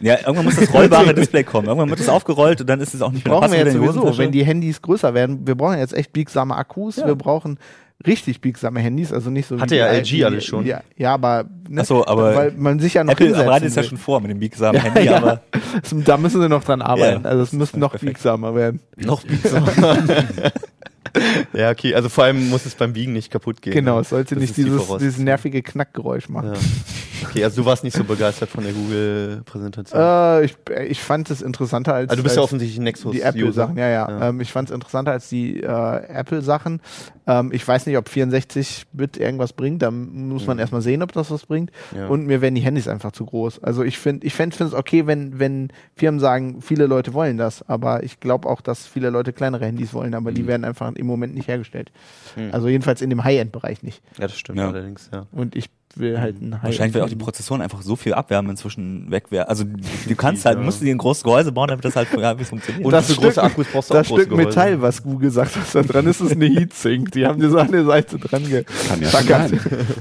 ja, 0.00 0.18
irgendwann 0.18 0.44
muss 0.44 0.56
das 0.56 0.72
rollbare 0.72 1.14
Display 1.14 1.42
kommen. 1.42 1.68
Irgendwann 1.68 1.88
wird 1.88 2.00
es 2.00 2.08
aufgerollt 2.08 2.60
und 2.60 2.66
dann 2.68 2.80
ist 2.80 2.92
es 2.94 3.00
auch 3.00 3.12
nicht 3.12 3.24
mehr 3.24 3.34
Brauchen 3.34 3.50
wir 3.50 3.58
jetzt 3.60 3.72
sowieso, 3.72 4.18
wenn 4.18 4.30
die 4.30 4.44
Handys 4.44 4.82
größer 4.82 5.14
werden. 5.14 5.46
Wir 5.46 5.54
brauchen 5.54 5.78
jetzt 5.78 5.94
echt 5.94 6.12
biegsame 6.12 6.54
Akkus. 6.54 6.96
Ja. 6.96 7.06
Wir 7.06 7.14
brauchen 7.14 7.58
richtig 8.04 8.40
biegsame 8.40 8.80
Handys, 8.80 9.12
also 9.12 9.30
nicht 9.30 9.46
so 9.48 9.58
Hatte 9.60 9.74
wie 9.74 9.78
ja 9.78 9.92
die 9.92 9.98
LG 10.00 10.24
alten- 10.24 10.34
alles 10.34 10.44
schon. 10.44 10.66
Ja, 10.66 10.80
ja 10.96 11.14
aber, 11.14 11.44
ne, 11.68 11.80
Ach 11.82 11.86
so, 11.86 12.06
aber 12.06 12.34
weil 12.34 12.52
man 12.52 12.78
sich 12.80 12.94
ja 12.94 13.04
noch 13.04 13.12
Apple 13.12 13.26
hinsetzen 13.26 13.46
bereitet 13.46 13.68
es 13.68 13.74
ja 13.76 13.82
schon 13.84 13.98
vor 13.98 14.20
mit 14.20 14.30
dem 14.30 14.38
biegsamen 14.38 14.76
Ja, 14.76 14.82
Handy, 14.82 15.04
ja. 15.06 15.16
aber 15.16 15.40
Da 16.04 16.16
müssen 16.16 16.40
sie 16.40 16.48
noch 16.48 16.64
dran 16.64 16.82
arbeiten. 16.82 17.24
Ja, 17.24 17.30
also 17.30 17.42
es 17.42 17.52
müsste 17.52 17.78
noch 17.78 17.90
perfekt. 17.90 18.12
biegsamer 18.14 18.54
werden. 18.54 18.80
Noch 18.96 19.22
biegsamer. 19.22 19.72
ja, 21.54 21.70
okay. 21.70 21.94
Also 21.94 22.08
vor 22.08 22.24
allem 22.24 22.48
muss 22.50 22.66
es 22.66 22.74
beim 22.74 22.92
Biegen 22.92 23.12
nicht 23.12 23.30
kaputt 23.30 23.62
gehen. 23.62 23.72
Genau, 23.72 23.96
ne? 23.96 24.00
es 24.02 24.10
sollte 24.10 24.34
Das 24.34 24.40
nicht 24.42 24.50
ist 24.50 24.56
die 24.58 24.64
dieses, 24.64 24.86
dieses 24.98 25.18
nervige 25.18 25.62
Knackgeräusch 25.62 26.28
machen. 26.28 26.52
Ja. 26.54 27.28
Okay, 27.28 27.44
also 27.44 27.62
du 27.62 27.66
warst 27.66 27.82
nicht 27.82 27.96
so 27.96 28.04
begeistert 28.04 28.50
von 28.50 28.62
der 28.64 28.72
Google-Präsentation. 28.74 30.00
Äh, 30.00 30.44
ich, 30.44 30.56
ich 30.88 31.00
fand 31.00 31.30
es 31.30 31.40
interessanter 31.42 31.94
als, 31.94 32.10
also 32.10 32.20
du 32.20 32.22
bist 32.24 32.36
ja 32.36 32.42
als 32.42 32.44
offensichtlich 32.48 32.78
ein 32.78 32.84
Nexus. 32.84 33.12
die 33.12 33.22
Apple-Sachen. 33.22 33.76
Ja, 33.78 33.88
ja. 33.88 34.08
Ja. 34.10 34.28
Ähm, 34.28 34.40
ich 34.40 34.52
fand 34.52 34.68
es 34.68 34.74
interessanter 34.74 35.12
als 35.12 35.28
die 35.28 35.60
äh, 35.62 35.66
Apple-Sachen. 35.66 36.80
Ähm, 37.26 37.50
ich 37.52 37.66
weiß 37.66 37.86
nicht, 37.86 37.96
ob 37.96 38.08
64-Bit 38.08 39.16
irgendwas 39.16 39.52
bringt. 39.52 39.82
Da 39.82 39.90
muss 39.90 40.46
man 40.46 40.56
Mhm. 40.56 40.60
erstmal 40.60 40.80
sehen, 40.82 41.02
ob 41.02 41.12
das 41.12 41.30
was 41.30 41.46
bringt. 41.46 41.70
Ja. 41.94 42.06
Und 42.08 42.26
mir 42.26 42.40
werden 42.40 42.54
die 42.54 42.60
Handys 42.60 42.88
einfach 42.88 43.12
zu 43.12 43.24
groß. 43.26 43.62
Also 43.62 43.82
ich 43.82 43.98
finde, 43.98 44.26
ich 44.26 44.34
finde 44.34 44.62
es 44.64 44.74
okay, 44.74 45.06
wenn, 45.06 45.38
wenn 45.38 45.68
Firmen 45.96 46.20
sagen, 46.20 46.62
viele 46.62 46.86
Leute 46.86 47.14
wollen 47.14 47.36
das. 47.36 47.68
Aber 47.68 48.02
ich 48.02 48.20
glaube 48.20 48.48
auch, 48.48 48.60
dass 48.60 48.86
viele 48.86 49.10
Leute 49.10 49.32
kleinere 49.32 49.64
Handys 49.66 49.92
wollen, 49.94 50.14
aber 50.14 50.32
die 50.32 50.46
werden 50.46 50.64
einfach 50.64 50.92
im 50.94 51.06
Moment 51.06 51.34
nicht 51.34 51.48
hergestellt. 51.48 51.90
Mhm. 52.36 52.50
Also 52.52 52.68
jedenfalls 52.68 53.02
in 53.02 53.10
dem 53.10 53.24
High-End-Bereich 53.24 53.82
nicht. 53.82 54.02
Ja, 54.18 54.26
das 54.26 54.36
stimmt 54.38 54.58
Ja. 54.58 54.68
allerdings, 54.68 55.10
ja. 55.12 55.26
Und 55.32 55.56
ich 55.56 55.68
will 55.98 56.20
halt 56.20 56.40
ein 56.40 56.52
High-End. 56.54 56.62
wahrscheinlich 56.64 56.94
wird 56.94 57.04
auch 57.04 57.08
die 57.08 57.16
Prozessoren 57.16 57.62
einfach 57.62 57.82
so 57.82 57.96
viel 57.96 58.14
Abwärme 58.14 58.50
inzwischen 58.50 59.10
wegwerfen. 59.10 59.48
Also 59.48 59.64
du 60.08 60.14
kannst 60.16 60.44
halt, 60.44 60.58
Ja. 60.58 60.64
musst 60.64 60.80
du 60.80 60.84
dir 60.84 60.94
ein 60.94 60.98
großes 60.98 61.22
Gehäuse 61.22 61.52
bauen, 61.52 61.68
damit 61.68 61.84
das 61.84 61.96
halt 61.96 62.08
ja, 62.18 62.38
wie 62.38 62.42
es 62.42 62.48
funktioniert. 62.48 62.84
Und 62.84 62.92
das 62.92 63.06
für 63.06 63.12
Stück- 63.14 63.24
große 63.24 63.42
Akkus 63.42 63.66
brauchst 63.72 63.90
du 63.90 63.94
das 63.94 64.06
Stück 64.06 64.28
Gehäuse. 64.28 64.48
Metall, 64.48 64.82
was 64.82 65.02
Google 65.02 65.30
sagt, 65.30 65.56
was 65.58 65.72
da 65.72 65.82
dran 65.82 66.06
ist, 66.06 66.20
ist 66.20 66.32
eine 66.32 66.46
Heatsink. 66.54 67.12
Die 67.12 67.26
haben 67.26 67.40
dir 67.40 67.50
so 67.50 67.58
an 67.58 67.72
der 67.72 67.84
Seite 67.84 68.18
dran 68.18 68.44
ge 68.48 68.64
Kann 68.88 69.00
ja. 69.00 69.46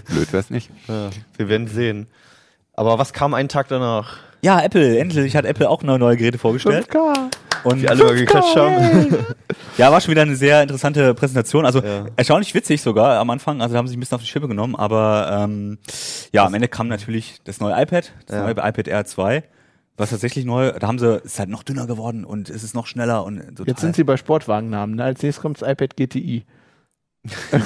Blöd 0.08 0.32
wär's 0.34 0.50
nicht. 0.50 0.70
Ja, 0.88 1.10
wir 1.38 1.50
werden 1.50 1.68
sehen. 1.68 2.08
Aber 2.74 3.00
was 3.00 3.14
kam 3.14 3.34
einen 3.34 3.48
Tag 3.50 3.68
danach? 3.70 4.18
Ja, 4.42 4.62
Apple, 4.62 4.98
endlich 5.00 5.36
hat 5.36 5.46
Apple 5.46 5.70
auch 5.70 5.82
neue, 5.84 6.00
neue 6.00 6.18
Geräte 6.18 6.38
vorgestellt. 6.38 6.88
5K. 6.90 7.32
Und 7.64 7.82
Die 7.82 7.90
alle 7.90 8.04
mal 8.04 8.16
geklatscht 8.16 8.56
haben. 8.56 9.16
ja, 9.78 9.92
war 9.92 10.00
schon 10.00 10.12
wieder 10.12 10.22
eine 10.22 10.36
sehr 10.36 10.62
interessante 10.62 11.16
Präsentation. 11.16 11.66
Also 11.66 11.82
Ja. 11.82 12.06
erstaunlich 12.16 12.54
witzig 12.54 12.82
sogar 12.84 13.20
am 13.20 13.30
Anfang. 13.32 13.60
Also 13.62 13.74
da 13.74 13.80
haben 13.80 13.88
sie 13.88 13.92
sich 13.92 13.98
ein 13.98 14.02
bisschen 14.02 14.16
auf 14.16 14.22
die 14.22 14.28
Schippe 14.28 14.48
genommen. 14.48 14.76
Aber 14.76 15.46
ähm, 15.46 15.80
ja, 16.32 16.46
am 16.46 16.54
Ende 16.54 16.68
kam 16.68 16.88
natürlich 16.88 17.40
das 17.44 17.60
neue 17.60 17.74
iPad, 17.82 18.14
das 18.28 18.36
Ja. 18.36 18.44
neue 18.44 18.52
iPad 18.52 18.88
Air 18.88 19.06
2. 19.06 19.44
Was 19.98 20.10
tatsächlich 20.12 20.46
neu, 20.46 20.74
da 20.74 20.88
haben 20.88 21.00
sie, 21.00 21.16
es 21.18 21.24
ist 21.34 21.40
halt 21.40 21.50
noch 21.50 21.64
dünner 21.64 21.88
geworden 21.88 22.24
und 22.26 22.50
es 22.50 22.64
ist 22.64 22.76
noch 22.76 22.86
schneller 22.86 23.24
und 23.24 23.40
total. 23.56 23.66
Jetzt 23.68 23.80
sind 23.82 23.96
sie 23.96 24.04
bei 24.04 24.18
Sportwagennamen. 24.18 24.98
Ne? 24.98 25.04
Als 25.06 25.24
nächstes 25.24 25.42
kommt 25.42 25.62
das 25.62 25.68
iPad 25.70 25.96
GTI. 25.98 26.46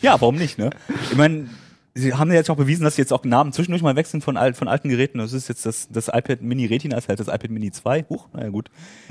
Ja, 0.00 0.20
warum 0.20 0.36
nicht, 0.36 0.58
ne? 0.58 0.70
Ich 1.10 1.16
meine, 1.16 1.48
sie 1.94 2.14
haben 2.14 2.30
ja 2.30 2.36
jetzt 2.36 2.50
auch 2.50 2.56
bewiesen, 2.56 2.84
dass 2.84 2.96
sie 2.96 3.02
jetzt 3.02 3.12
auch 3.12 3.24
Namen 3.24 3.52
zwischendurch 3.52 3.82
mal 3.82 3.96
wechseln 3.96 4.20
von, 4.20 4.36
alt, 4.36 4.56
von 4.56 4.68
alten 4.68 4.88
Geräten. 4.88 5.18
Das 5.18 5.32
ist 5.32 5.48
jetzt 5.48 5.66
das, 5.66 5.88
das 5.90 6.08
iPad 6.08 6.40
Mini 6.40 6.66
Retina, 6.66 6.96
ist 6.96 7.08
halt 7.08 7.20
das 7.20 7.28
iPad 7.28 7.50
Mini 7.50 7.70
2. 7.70 8.06
Huch, 8.08 8.28
naja 8.32 8.48
gut. 8.48 8.70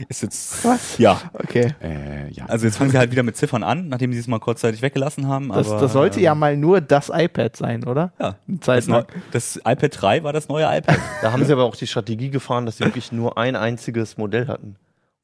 Ist 0.10 0.24
jetzt. 0.24 0.66
Was? 0.66 0.98
Ja. 0.98 1.22
Okay. 1.34 1.74
Äh, 1.82 2.32
ja. 2.32 2.46
Also 2.48 2.66
jetzt 2.66 2.78
fangen 2.78 2.90
sie 2.90 2.98
halt 2.98 3.12
wieder 3.12 3.24
mit 3.24 3.38
Ziffern 3.38 3.64
an, 3.64 3.88
nachdem 3.90 4.14
sie 4.14 4.20
es 4.20 4.28
mal 4.28 4.40
kurzzeitig 4.40 4.82
weggelassen 4.82 5.28
haben. 5.28 5.50
Das, 5.50 5.70
aber, 5.70 5.82
das 5.82 5.94
sollte 5.94 6.20
ähm, 6.20 6.26
ja 6.26 6.36
mal 6.36 6.58
nur 6.58 6.82
das 6.82 7.12
iPad 7.14 7.56
sein, 7.56 7.84
oder? 7.84 8.14
Ja. 8.20 8.36
Das, 8.48 8.88
lang. 8.88 9.06
das 9.32 9.58
iPad 9.58 10.02
3 10.02 10.24
war 10.24 10.34
das 10.34 10.48
neue 10.48 10.66
iPad. 10.66 10.98
Da 11.22 11.32
haben 11.32 11.46
sie 11.46 11.54
aber 11.54 11.66
auch 11.66 11.76
die 11.76 11.88
Strategie 11.88 12.30
gefahren, 12.30 12.66
dass 12.66 12.78
sie 12.78 12.86
wirklich 12.86 13.12
nur 13.12 13.38
ein 13.38 13.56
einziges 13.56 14.18
Modell 14.18 14.48
hatten. 14.48 14.76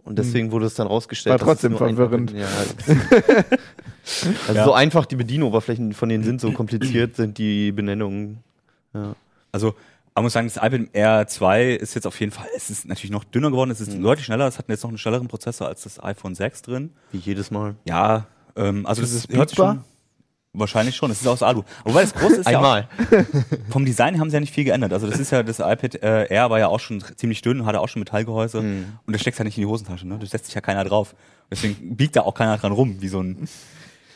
Und 0.08 0.18
deswegen 0.18 0.52
wurde 0.52 0.66
es 0.68 0.74
dann 0.74 0.88
rausgestellt. 0.88 1.34
War 1.34 1.38
dass 1.40 1.56
es 1.56 1.70
trotzdem 1.70 1.78
verwirrend. 1.78 2.32
Ja, 2.32 2.48
also 4.48 4.54
Ja. 4.54 4.66
so 4.66 4.74
einfach 4.74 5.06
die 5.06 5.16
Bedienoberflächen 5.16 5.94
von 5.94 6.10
denen 6.10 6.24
sind, 6.24 6.42
so 6.42 6.52
kompliziert 6.52 7.16
sind 7.18 7.38
die 7.38 7.72
Benennungen. 7.72 8.44
Ja. 8.94 9.16
Also, 9.52 9.76
man 10.16 10.24
muss 10.24 10.34
sagen, 10.34 10.48
das 10.48 10.58
iPad 10.58 10.90
Air 10.94 11.28
2 11.28 11.74
ist 11.74 11.94
jetzt 11.94 12.08
auf 12.08 12.20
jeden 12.20 12.32
Fall, 12.32 12.48
es 12.56 12.70
ist 12.70 12.88
natürlich 12.88 13.12
noch 13.12 13.24
dünner 13.24 13.52
geworden, 13.52 13.70
es 13.72 13.80
ist 13.82 13.94
Mhm. 13.94 14.02
deutlich 14.04 14.26
schneller, 14.26 14.48
es 14.48 14.58
hat 14.58 14.68
jetzt 14.70 14.82
noch 14.84 14.90
einen 14.90 14.98
schnelleren 14.98 15.28
Prozessor 15.28 15.68
als 15.68 15.84
das 15.84 16.04
iPhone 16.04 16.34
6 16.36 16.64
drin. 16.64 16.92
Wie 17.12 17.18
jedes 17.20 17.52
Mal. 17.52 17.76
Ja, 17.86 18.26
ähm, 18.56 18.86
also 18.88 19.02
Ist 19.04 19.14
das 19.14 19.26
ist, 19.26 19.34
hört 19.38 19.50
sich 19.50 19.58
schon, 19.58 19.84
wahrscheinlich 20.54 20.96
schon, 20.96 21.12
es 21.12 21.22
ist 21.22 21.28
aus 21.28 21.44
Alu. 21.44 21.62
Wobei 21.84 22.02
das 22.02 22.16
große 22.16 22.38
ist 22.38 22.50
ja 22.50 22.58
auch, 22.60 22.64
Einmal. 22.64 22.88
vom 23.70 23.86
Design 23.86 24.20
haben 24.20 24.32
sie 24.32 24.36
ja 24.36 24.40
nicht 24.40 24.54
viel 24.54 24.64
geändert. 24.64 24.92
Also 24.92 25.08
das 25.08 25.20
ist 25.20 25.30
ja, 25.32 25.44
das 25.44 25.60
iPad 25.60 25.96
äh, 26.02 26.34
Air 26.34 26.50
war 26.50 26.58
ja 26.58 26.68
auch 26.68 26.80
schon 26.80 27.04
ziemlich 27.16 27.44
dünn, 27.44 27.66
hatte 27.68 27.80
auch 27.80 27.88
schon 27.90 28.00
Metallgehäuse 28.00 28.62
Mhm. 28.62 28.86
und 29.06 29.14
das 29.14 29.22
steckt 29.22 29.38
ja 29.38 29.44
nicht 29.44 29.58
in 29.58 29.62
die 29.62 29.68
Hosentasche, 29.68 30.08
ne? 30.08 30.18
Das 30.20 30.32
setzt 30.32 30.46
sich 30.46 30.56
ja 30.56 30.62
keiner 30.62 30.84
drauf. 30.84 31.14
Deswegen 31.52 31.96
biegt 31.96 32.16
da 32.16 32.22
auch 32.22 32.34
keiner 32.34 32.58
dran 32.58 32.72
rum, 32.72 32.98
wie 33.02 33.08
so 33.08 33.22
ein, 33.22 33.48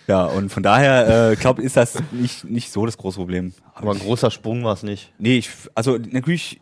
ja, 0.07 0.25
und 0.25 0.49
von 0.51 0.63
daher, 0.63 1.31
äh, 1.31 1.35
glaube 1.35 1.61
ist 1.61 1.77
das 1.77 1.97
nicht, 2.11 2.43
nicht 2.43 2.71
so 2.71 2.85
das 2.85 2.97
große 2.97 3.17
Problem. 3.17 3.53
Aber 3.73 3.91
ein 3.91 3.99
großer 3.99 4.31
Sprung 4.31 4.63
war 4.63 4.73
es 4.73 4.83
nicht. 4.83 5.11
Nee, 5.19 5.37
ich, 5.37 5.49
also 5.75 5.97
natürlich, 5.97 6.59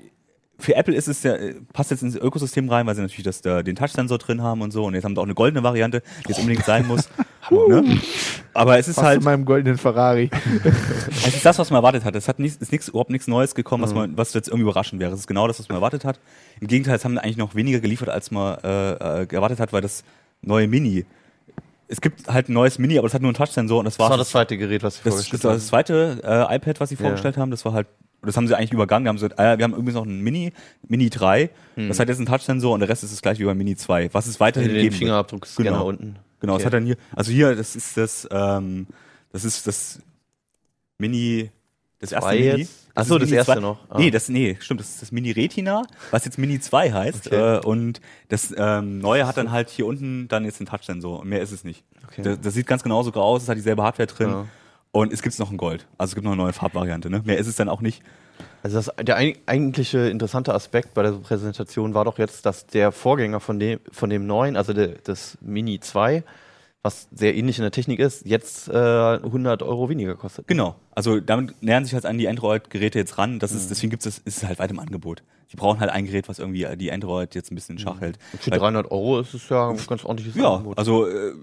für 0.57 0.75
Apple 0.75 0.93
ist 0.93 1.07
es 1.07 1.23
ja, 1.23 1.35
äh, 1.35 1.55
passt 1.73 1.89
jetzt 1.91 2.03
ins 2.03 2.15
Ökosystem 2.15 2.69
rein, 2.69 2.85
weil 2.85 2.95
sie 2.95 3.01
natürlich 3.01 3.23
das, 3.23 3.41
da, 3.41 3.63
den 3.63 3.75
Touch-Sensor 3.75 4.17
drin 4.17 4.41
haben 4.43 4.61
und 4.61 4.71
so. 4.71 4.85
Und 4.85 4.93
jetzt 4.93 5.05
haben 5.05 5.15
sie 5.15 5.19
auch 5.21 5.25
eine 5.25 5.33
goldene 5.35 5.63
Variante, 5.63 6.01
die 6.25 6.29
jetzt 6.29 6.39
unbedingt 6.39 6.65
sein 6.65 6.85
muss. 6.85 7.09
ne? 7.49 7.97
Aber 8.53 8.77
es 8.77 8.87
ist 8.89 8.95
Fast 8.95 9.07
halt, 9.07 9.17
in 9.19 9.23
meinem 9.23 9.45
goldenen 9.45 9.77
Ferrari. 9.77 10.29
es 11.25 11.35
ist 11.35 11.45
das, 11.45 11.57
was 11.59 11.69
man 11.71 11.77
erwartet 11.77 12.03
hat. 12.03 12.13
Es 12.15 12.27
hat 12.27 12.39
nichts, 12.39 12.57
ist 12.61 12.71
nichts, 12.73 12.89
überhaupt 12.89 13.09
nichts 13.09 13.27
Neues 13.27 13.55
gekommen, 13.55 13.81
Mhm. 13.81 13.85
was 13.87 13.93
man, 13.93 14.17
was 14.17 14.33
jetzt 14.33 14.47
irgendwie 14.49 14.63
überraschend 14.63 14.99
wäre. 15.01 15.13
Es 15.13 15.19
ist 15.21 15.27
genau 15.27 15.47
das, 15.47 15.59
was 15.59 15.69
man 15.69 15.77
erwartet 15.77 16.03
hat. 16.03 16.19
Im 16.59 16.67
Gegenteil, 16.67 16.95
es 16.97 17.05
haben 17.05 17.17
eigentlich 17.17 17.37
noch 17.37 17.55
weniger 17.55 17.79
geliefert, 17.79 18.09
als 18.09 18.29
man 18.31 18.57
äh, 18.63 19.21
äh, 19.21 19.27
erwartet 19.33 19.61
hat, 19.61 19.71
weil 19.71 19.81
das 19.81 20.03
neue 20.41 20.67
Mini, 20.67 21.05
es 21.89 21.99
gibt 22.01 22.27
halt 22.27 22.47
ein 22.49 22.53
neues 22.53 22.77
Mini, 22.79 22.97
aber 22.97 23.07
es 23.07 23.13
hat 23.13 23.21
nur 23.21 23.29
einen 23.29 23.35
Touch-Sensor 23.35 23.79
und 23.79 23.85
das 23.85 23.95
Das 23.95 23.99
war's. 23.99 24.09
war 24.11 24.17
das 24.17 24.29
zweite 24.29 24.57
Gerät, 24.57 24.83
was 24.83 24.95
sie 24.95 25.01
Das, 25.03 25.13
vorgestellt 25.13 25.43
das 25.43 25.47
war 25.47 25.53
das 25.55 25.67
zweite 25.67 26.47
äh, 26.49 26.55
iPad, 26.55 26.79
was 26.79 26.89
sie 26.89 26.95
Ja. 26.95 27.01
vorgestellt 27.01 27.35
haben. 27.37 27.51
Das 27.51 27.65
war 27.65 27.73
halt, 27.73 27.87
das 28.21 28.37
haben 28.37 28.47
sie 28.47 28.55
eigentlich 28.55 28.71
übergangen. 28.73 29.05
Da 29.05 29.09
haben 29.09 29.31
ah, 29.37 29.43
ja, 29.43 29.57
wir 29.57 29.63
haben 29.63 29.73
übrigens 29.73 29.95
noch 29.95 30.05
ein 30.05 30.21
Mini, 30.21 30.53
Mini 30.87 31.09
3. 31.09 31.49
Hm. 31.75 31.87
Das 31.87 31.99
hat 31.99 32.07
jetzt 32.07 32.17
einen 32.17 32.27
Touch-Sensor 32.27 32.73
und 32.73 32.79
der 32.81 32.89
Rest 32.89 33.03
ist 33.03 33.11
das 33.11 33.21
gleiche 33.21 33.39
wie 33.41 33.45
beim 33.45 33.57
Mini 33.57 33.75
2. 33.75 34.09
Was 34.13 34.27
es 34.27 34.39
weiterhin 34.39 34.69
Den 34.73 34.81
geben. 34.83 34.95
Fingerabdruckscanner 34.95 35.69
Genau. 35.71 35.87
unten. 35.87 36.15
Genau, 36.39 36.53
Okay. 36.53 36.61
es 36.61 36.65
hat 36.67 36.73
dann 36.73 36.85
hier, 36.85 36.95
also 37.15 37.31
hier, 37.31 37.55
das 37.55 37.75
ist 37.75 37.97
das, 37.97 38.27
ähm, 38.31 38.87
das 39.33 39.43
ist 39.43 39.65
das 39.67 39.99
Mini, 40.97 41.49
das 41.99 42.11
erste 42.11 42.31
Mini. 42.31 42.43
jetzt? 42.61 42.87
Ach 42.95 43.05
so, 43.05 43.15
ist 43.15 43.21
das 43.23 43.29
Mini 43.29 43.37
erste 43.37 43.53
2. 43.53 43.59
noch. 43.59 43.77
Ah. 43.89 43.97
Nee, 43.97 44.11
das, 44.11 44.29
nee, 44.29 44.57
stimmt, 44.59 44.79
das 44.79 44.89
ist 44.89 45.01
das 45.01 45.11
Mini 45.11 45.31
Retina, 45.31 45.83
was 46.11 46.25
jetzt 46.25 46.37
Mini 46.37 46.59
2 46.59 46.91
heißt. 46.91 47.27
Okay. 47.27 47.55
Äh, 47.57 47.59
und 47.65 48.01
das 48.29 48.53
ähm, 48.57 48.99
neue 48.99 49.25
hat 49.27 49.37
dann 49.37 49.51
halt 49.51 49.69
hier 49.69 49.85
unten 49.85 50.27
dann 50.27 50.43
jetzt 50.45 50.59
einen 50.59 50.67
Touch-Sensor 50.67 51.19
und 51.19 51.29
mehr 51.29 51.41
ist 51.41 51.51
es 51.51 51.63
nicht. 51.63 51.83
Okay. 52.07 52.23
Das, 52.23 52.41
das 52.41 52.53
sieht 52.53 52.67
ganz 52.67 52.83
genauso 52.83 53.11
aus, 53.13 53.43
es 53.43 53.49
hat 53.49 53.57
dieselbe 53.57 53.83
Hardware 53.83 54.07
drin. 54.07 54.29
Ja. 54.29 54.45
Und 54.91 55.13
es 55.13 55.21
gibt 55.21 55.37
noch 55.37 55.51
ein 55.51 55.57
Gold. 55.57 55.85
Also 55.99 56.11
es 56.11 56.15
gibt 56.15 56.25
noch 56.25 56.31
eine 56.31 56.41
neue 56.41 56.53
Farbvariante. 56.53 57.11
Ne? 57.11 57.21
Mehr 57.23 57.37
ist 57.37 57.45
es 57.45 57.55
dann 57.55 57.69
auch 57.69 57.79
nicht. 57.81 58.01
Also 58.63 58.77
das, 58.77 58.91
der 59.05 59.19
eig- 59.19 59.37
eigentliche 59.45 60.09
interessante 60.09 60.53
Aspekt 60.53 60.95
bei 60.95 61.03
der 61.03 61.11
Präsentation 61.11 61.93
war 61.93 62.05
doch 62.05 62.17
jetzt, 62.17 62.45
dass 62.47 62.65
der 62.65 62.91
Vorgänger 62.91 63.39
von 63.39 63.59
dem, 63.59 63.79
von 63.91 64.09
dem 64.09 64.25
neuen, 64.25 64.57
also 64.57 64.73
der, 64.73 64.95
das 65.03 65.37
Mini 65.41 65.79
2, 65.79 66.23
was 66.81 67.07
sehr 67.11 67.35
ähnlich 67.35 67.57
in 67.57 67.63
der 67.63 67.71
Technik 67.71 67.99
ist, 67.99 68.25
jetzt 68.25 68.69
äh, 68.69 68.73
100 68.73 69.63
Euro 69.63 69.89
weniger 69.89 70.15
kostet. 70.15 70.47
Genau. 70.47 70.75
Also 70.91 71.19
damit 71.19 71.61
nähern 71.61 71.83
sich 71.83 71.93
halt 71.93 72.05
an 72.05 72.17
die 72.17 72.29
Android-Geräte 72.29 72.97
jetzt 72.99 73.17
ran. 73.17 73.39
Das 73.39 73.51
Mhm. 73.51 73.57
ist, 73.57 73.69
deswegen 73.69 73.89
gibt 73.89 74.05
es, 74.05 74.17
ist 74.19 74.37
es 74.37 74.43
halt 74.45 74.59
weit 74.59 74.71
im 74.71 74.79
Angebot. 74.79 75.23
Die 75.51 75.57
brauchen 75.57 75.79
halt 75.81 75.89
ein 75.91 76.05
Gerät, 76.05 76.29
was 76.29 76.39
irgendwie 76.39 76.65
die 76.77 76.91
Android 76.91 77.35
jetzt 77.35 77.51
ein 77.51 77.55
bisschen 77.55 77.75
in 77.75 77.79
Schach 77.79 77.99
hält. 77.99 78.17
Für 78.39 78.51
Weil- 78.51 78.59
300 78.59 78.91
Euro 78.91 79.19
ist 79.19 79.33
es 79.33 79.49
ja 79.49 79.69
ein 79.69 79.77
ganz 79.87 80.05
ordentliches 80.05 80.35
Ja, 80.41 80.53
Angebot. 80.55 80.77
also 80.77 81.07
äh, 81.07 81.33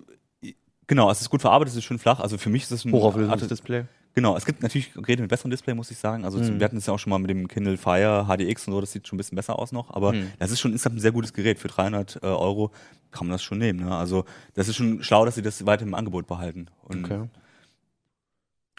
genau, 0.87 1.11
es 1.11 1.21
ist 1.21 1.29
gut 1.29 1.43
verarbeitet, 1.43 1.73
es 1.73 1.79
ist 1.79 1.85
schön 1.85 1.99
flach. 1.99 2.21
Also 2.21 2.39
für 2.39 2.49
mich 2.49 2.63
ist 2.63 2.71
es 2.71 2.85
ein 2.85 2.93
Hochauflösendes 2.93 3.49
Display. 3.49 3.85
Genau, 4.17 4.35
es 4.35 4.47
gibt 4.47 4.63
natürlich 4.63 4.95
Geräte 4.95 5.21
mit 5.21 5.29
besserem 5.29 5.51
Display, 5.51 5.75
muss 5.75 5.91
ich 5.91 5.99
sagen. 5.99 6.25
Also 6.25 6.39
Mhm. 6.39 6.59
wir 6.59 6.65
hatten 6.65 6.79
es 6.79 6.87
ja 6.87 6.95
auch 6.95 6.99
schon 6.99 7.11
mal 7.11 7.19
mit 7.19 7.29
dem 7.29 7.49
Kindle 7.49 7.77
Fire 7.77 8.25
HDX 8.27 8.67
und 8.67 8.73
so, 8.73 8.81
das 8.81 8.91
sieht 8.91 9.07
schon 9.07 9.17
ein 9.17 9.19
bisschen 9.19 9.37
besser 9.37 9.59
aus 9.59 9.73
noch. 9.73 9.91
Aber 9.91 10.15
Mhm. 10.15 10.33
das 10.39 10.51
ist 10.51 10.59
schon 10.59 10.73
insgesamt 10.73 10.97
ein 10.97 11.01
sehr 11.01 11.13
gutes 11.13 11.35
Gerät. 11.35 11.59
Für 11.59 11.69
300 11.69 12.17
äh, 12.23 12.27
Euro 12.27 12.71
kann 13.11 13.27
man 13.27 13.33
das 13.33 13.43
schon 13.43 13.59
nehmen. 13.59 13.81
Ne? 13.81 13.95
Also 13.95 14.25
das 14.55 14.69
ist 14.69 14.77
schon 14.77 15.03
schlau, 15.03 15.27
dass 15.27 15.35
sie 15.35 15.43
das 15.43 15.67
weiter 15.67 15.83
im 15.83 15.93
Angebot 15.95 16.27
behalten. 16.27 16.69
Und 16.83 17.05
Okay. 17.05 17.29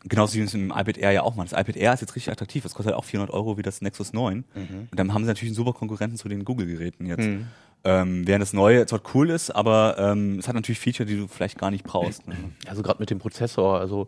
genauso 0.05 0.33
wie 0.33 0.41
es 0.41 0.55
im 0.55 0.71
iPad 0.71 0.97
Air 0.97 1.11
ja 1.11 1.21
auch 1.21 1.35
machen. 1.35 1.49
Das 1.51 1.59
iPad 1.59 1.75
Air 1.75 1.93
ist 1.93 2.01
jetzt 2.01 2.15
richtig 2.15 2.31
attraktiv. 2.31 2.63
Das 2.63 2.73
kostet 2.73 2.93
halt 2.93 2.99
auch 2.99 3.05
400 3.05 3.31
Euro 3.31 3.59
wie 3.59 3.61
das 3.61 3.81
Nexus 3.81 4.13
9. 4.13 4.37
Mhm. 4.55 4.87
Und 4.89 4.99
dann 4.99 5.13
haben 5.13 5.21
sie 5.23 5.27
natürlich 5.27 5.49
einen 5.51 5.55
super 5.55 5.73
Konkurrenten 5.73 6.17
zu 6.17 6.27
den 6.29 6.45
Google-Geräten 6.45 7.05
jetzt. 7.05 7.27
Mhm. 7.27 7.45
Ähm, 7.83 8.25
während 8.27 8.41
das 8.41 8.53
Neue 8.53 8.87
zwar 8.87 9.01
cool 9.13 9.29
ist, 9.29 9.51
aber 9.51 9.97
ähm, 9.99 10.39
es 10.39 10.47
hat 10.47 10.55
natürlich 10.55 10.79
Feature, 10.79 11.05
die 11.07 11.15
du 11.15 11.27
vielleicht 11.27 11.59
gar 11.59 11.69
nicht 11.69 11.83
brauchst. 11.83 12.27
Ne? 12.27 12.35
Also 12.65 12.81
gerade 12.81 12.99
mit 12.99 13.11
dem 13.11 13.19
Prozessor, 13.19 13.79
also 13.79 14.07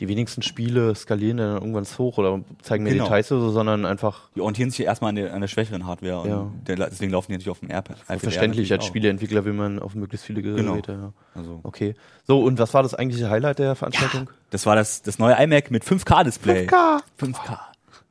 die 0.00 0.08
wenigsten 0.08 0.42
Spiele 0.42 0.94
skalieren 0.94 1.36
dann 1.36 1.54
irgendwann 1.54 1.84
hoch 1.98 2.18
oder 2.18 2.40
zeigen 2.62 2.82
mir 2.84 2.90
Genau. 2.90 3.04
Details 3.04 3.30
oder 3.30 3.42
so, 3.42 3.50
sondern 3.50 3.84
einfach 3.84 4.30
Die 4.34 4.40
orientieren 4.40 4.70
sich 4.70 4.80
ja 4.80 4.86
erstmal 4.86 5.10
an 5.10 5.16
der, 5.16 5.32
an 5.34 5.40
der 5.42 5.48
schwächeren 5.48 5.86
Hardware 5.86 6.20
und 6.20 6.28
Ja. 6.28 6.50
deswegen 6.86 7.12
laufen 7.12 7.26
die 7.28 7.32
natürlich 7.34 7.50
auf 7.50 7.60
dem 7.60 7.70
Air 7.70 7.84
verständlich. 8.18 8.72
Als. 8.72 8.84
Spieleentwickler 8.86 9.44
will 9.44 9.52
man 9.52 9.78
auf 9.78 9.94
möglichst 9.94 10.26
viele 10.26 10.42
Genau. 10.42 10.72
Geräte. 10.72 10.92
Ja. 10.92 11.12
Also, 11.34 11.60
Okay. 11.62 11.94
So, 12.26 12.40
und 12.42 12.58
was 12.58 12.72
war 12.74 12.82
das 12.82 12.94
eigentliche 12.94 13.28
Highlight 13.30 13.58
der 13.58 13.74
Veranstaltung? 13.76 14.28
das 14.50 14.66
war 14.66 14.74
das, 14.76 15.02
das 15.02 15.18
neue 15.18 15.34
iMac 15.42 15.70
mit 15.70 15.84
5K-Display. 15.84 16.66
5K. 16.68 17.00
5K. 17.18 17.58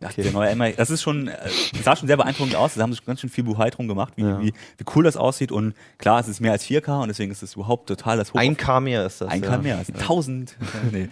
Ach, 0.03 0.13
der 0.13 0.31
neue 0.31 0.51
iMac, 0.51 0.77
das 0.77 0.89
ist 0.89 1.01
schon, 1.01 1.27
äh, 1.27 1.38
sah 1.84 1.96
schon 1.96 2.08
sehr 2.08 2.17
beeindruckend 2.17 2.55
aus. 2.55 2.74
Da 2.74 2.81
haben 2.81 2.91
sie 2.91 2.98
schon 2.98 3.05
ganz 3.05 3.22
schön 3.22 3.29
viel 3.29 3.43
Buhai 3.43 3.70
drum 3.70 3.88
gemacht, 3.88 4.13
wie, 4.15 4.24
wie, 4.24 4.53
wie 4.77 4.86
cool 4.96 5.03
das 5.03 5.17
aussieht. 5.17 5.51
Und 5.51 5.74
klar, 5.98 6.20
es 6.20 6.27
ist 6.27 6.41
mehr 6.41 6.51
als 6.51 6.65
4K 6.65 7.01
und 7.01 7.08
deswegen 7.10 7.31
ist 7.31 7.43
es 7.43 7.55
überhaupt 7.55 7.88
total 7.88 8.17
das 8.17 8.34
Hoch. 8.34 8.39
Ein 8.39 8.58
K 8.58 8.79
mehr 8.79 9.05
ist 9.05 9.22
das. 9.22 9.29
Ein 9.29 9.43
ja. 9.43 9.50
K 9.50 9.58
mehr, 9.58 9.77
also 9.77 9.93
1000, 9.93 10.58
nee, 10.91 11.10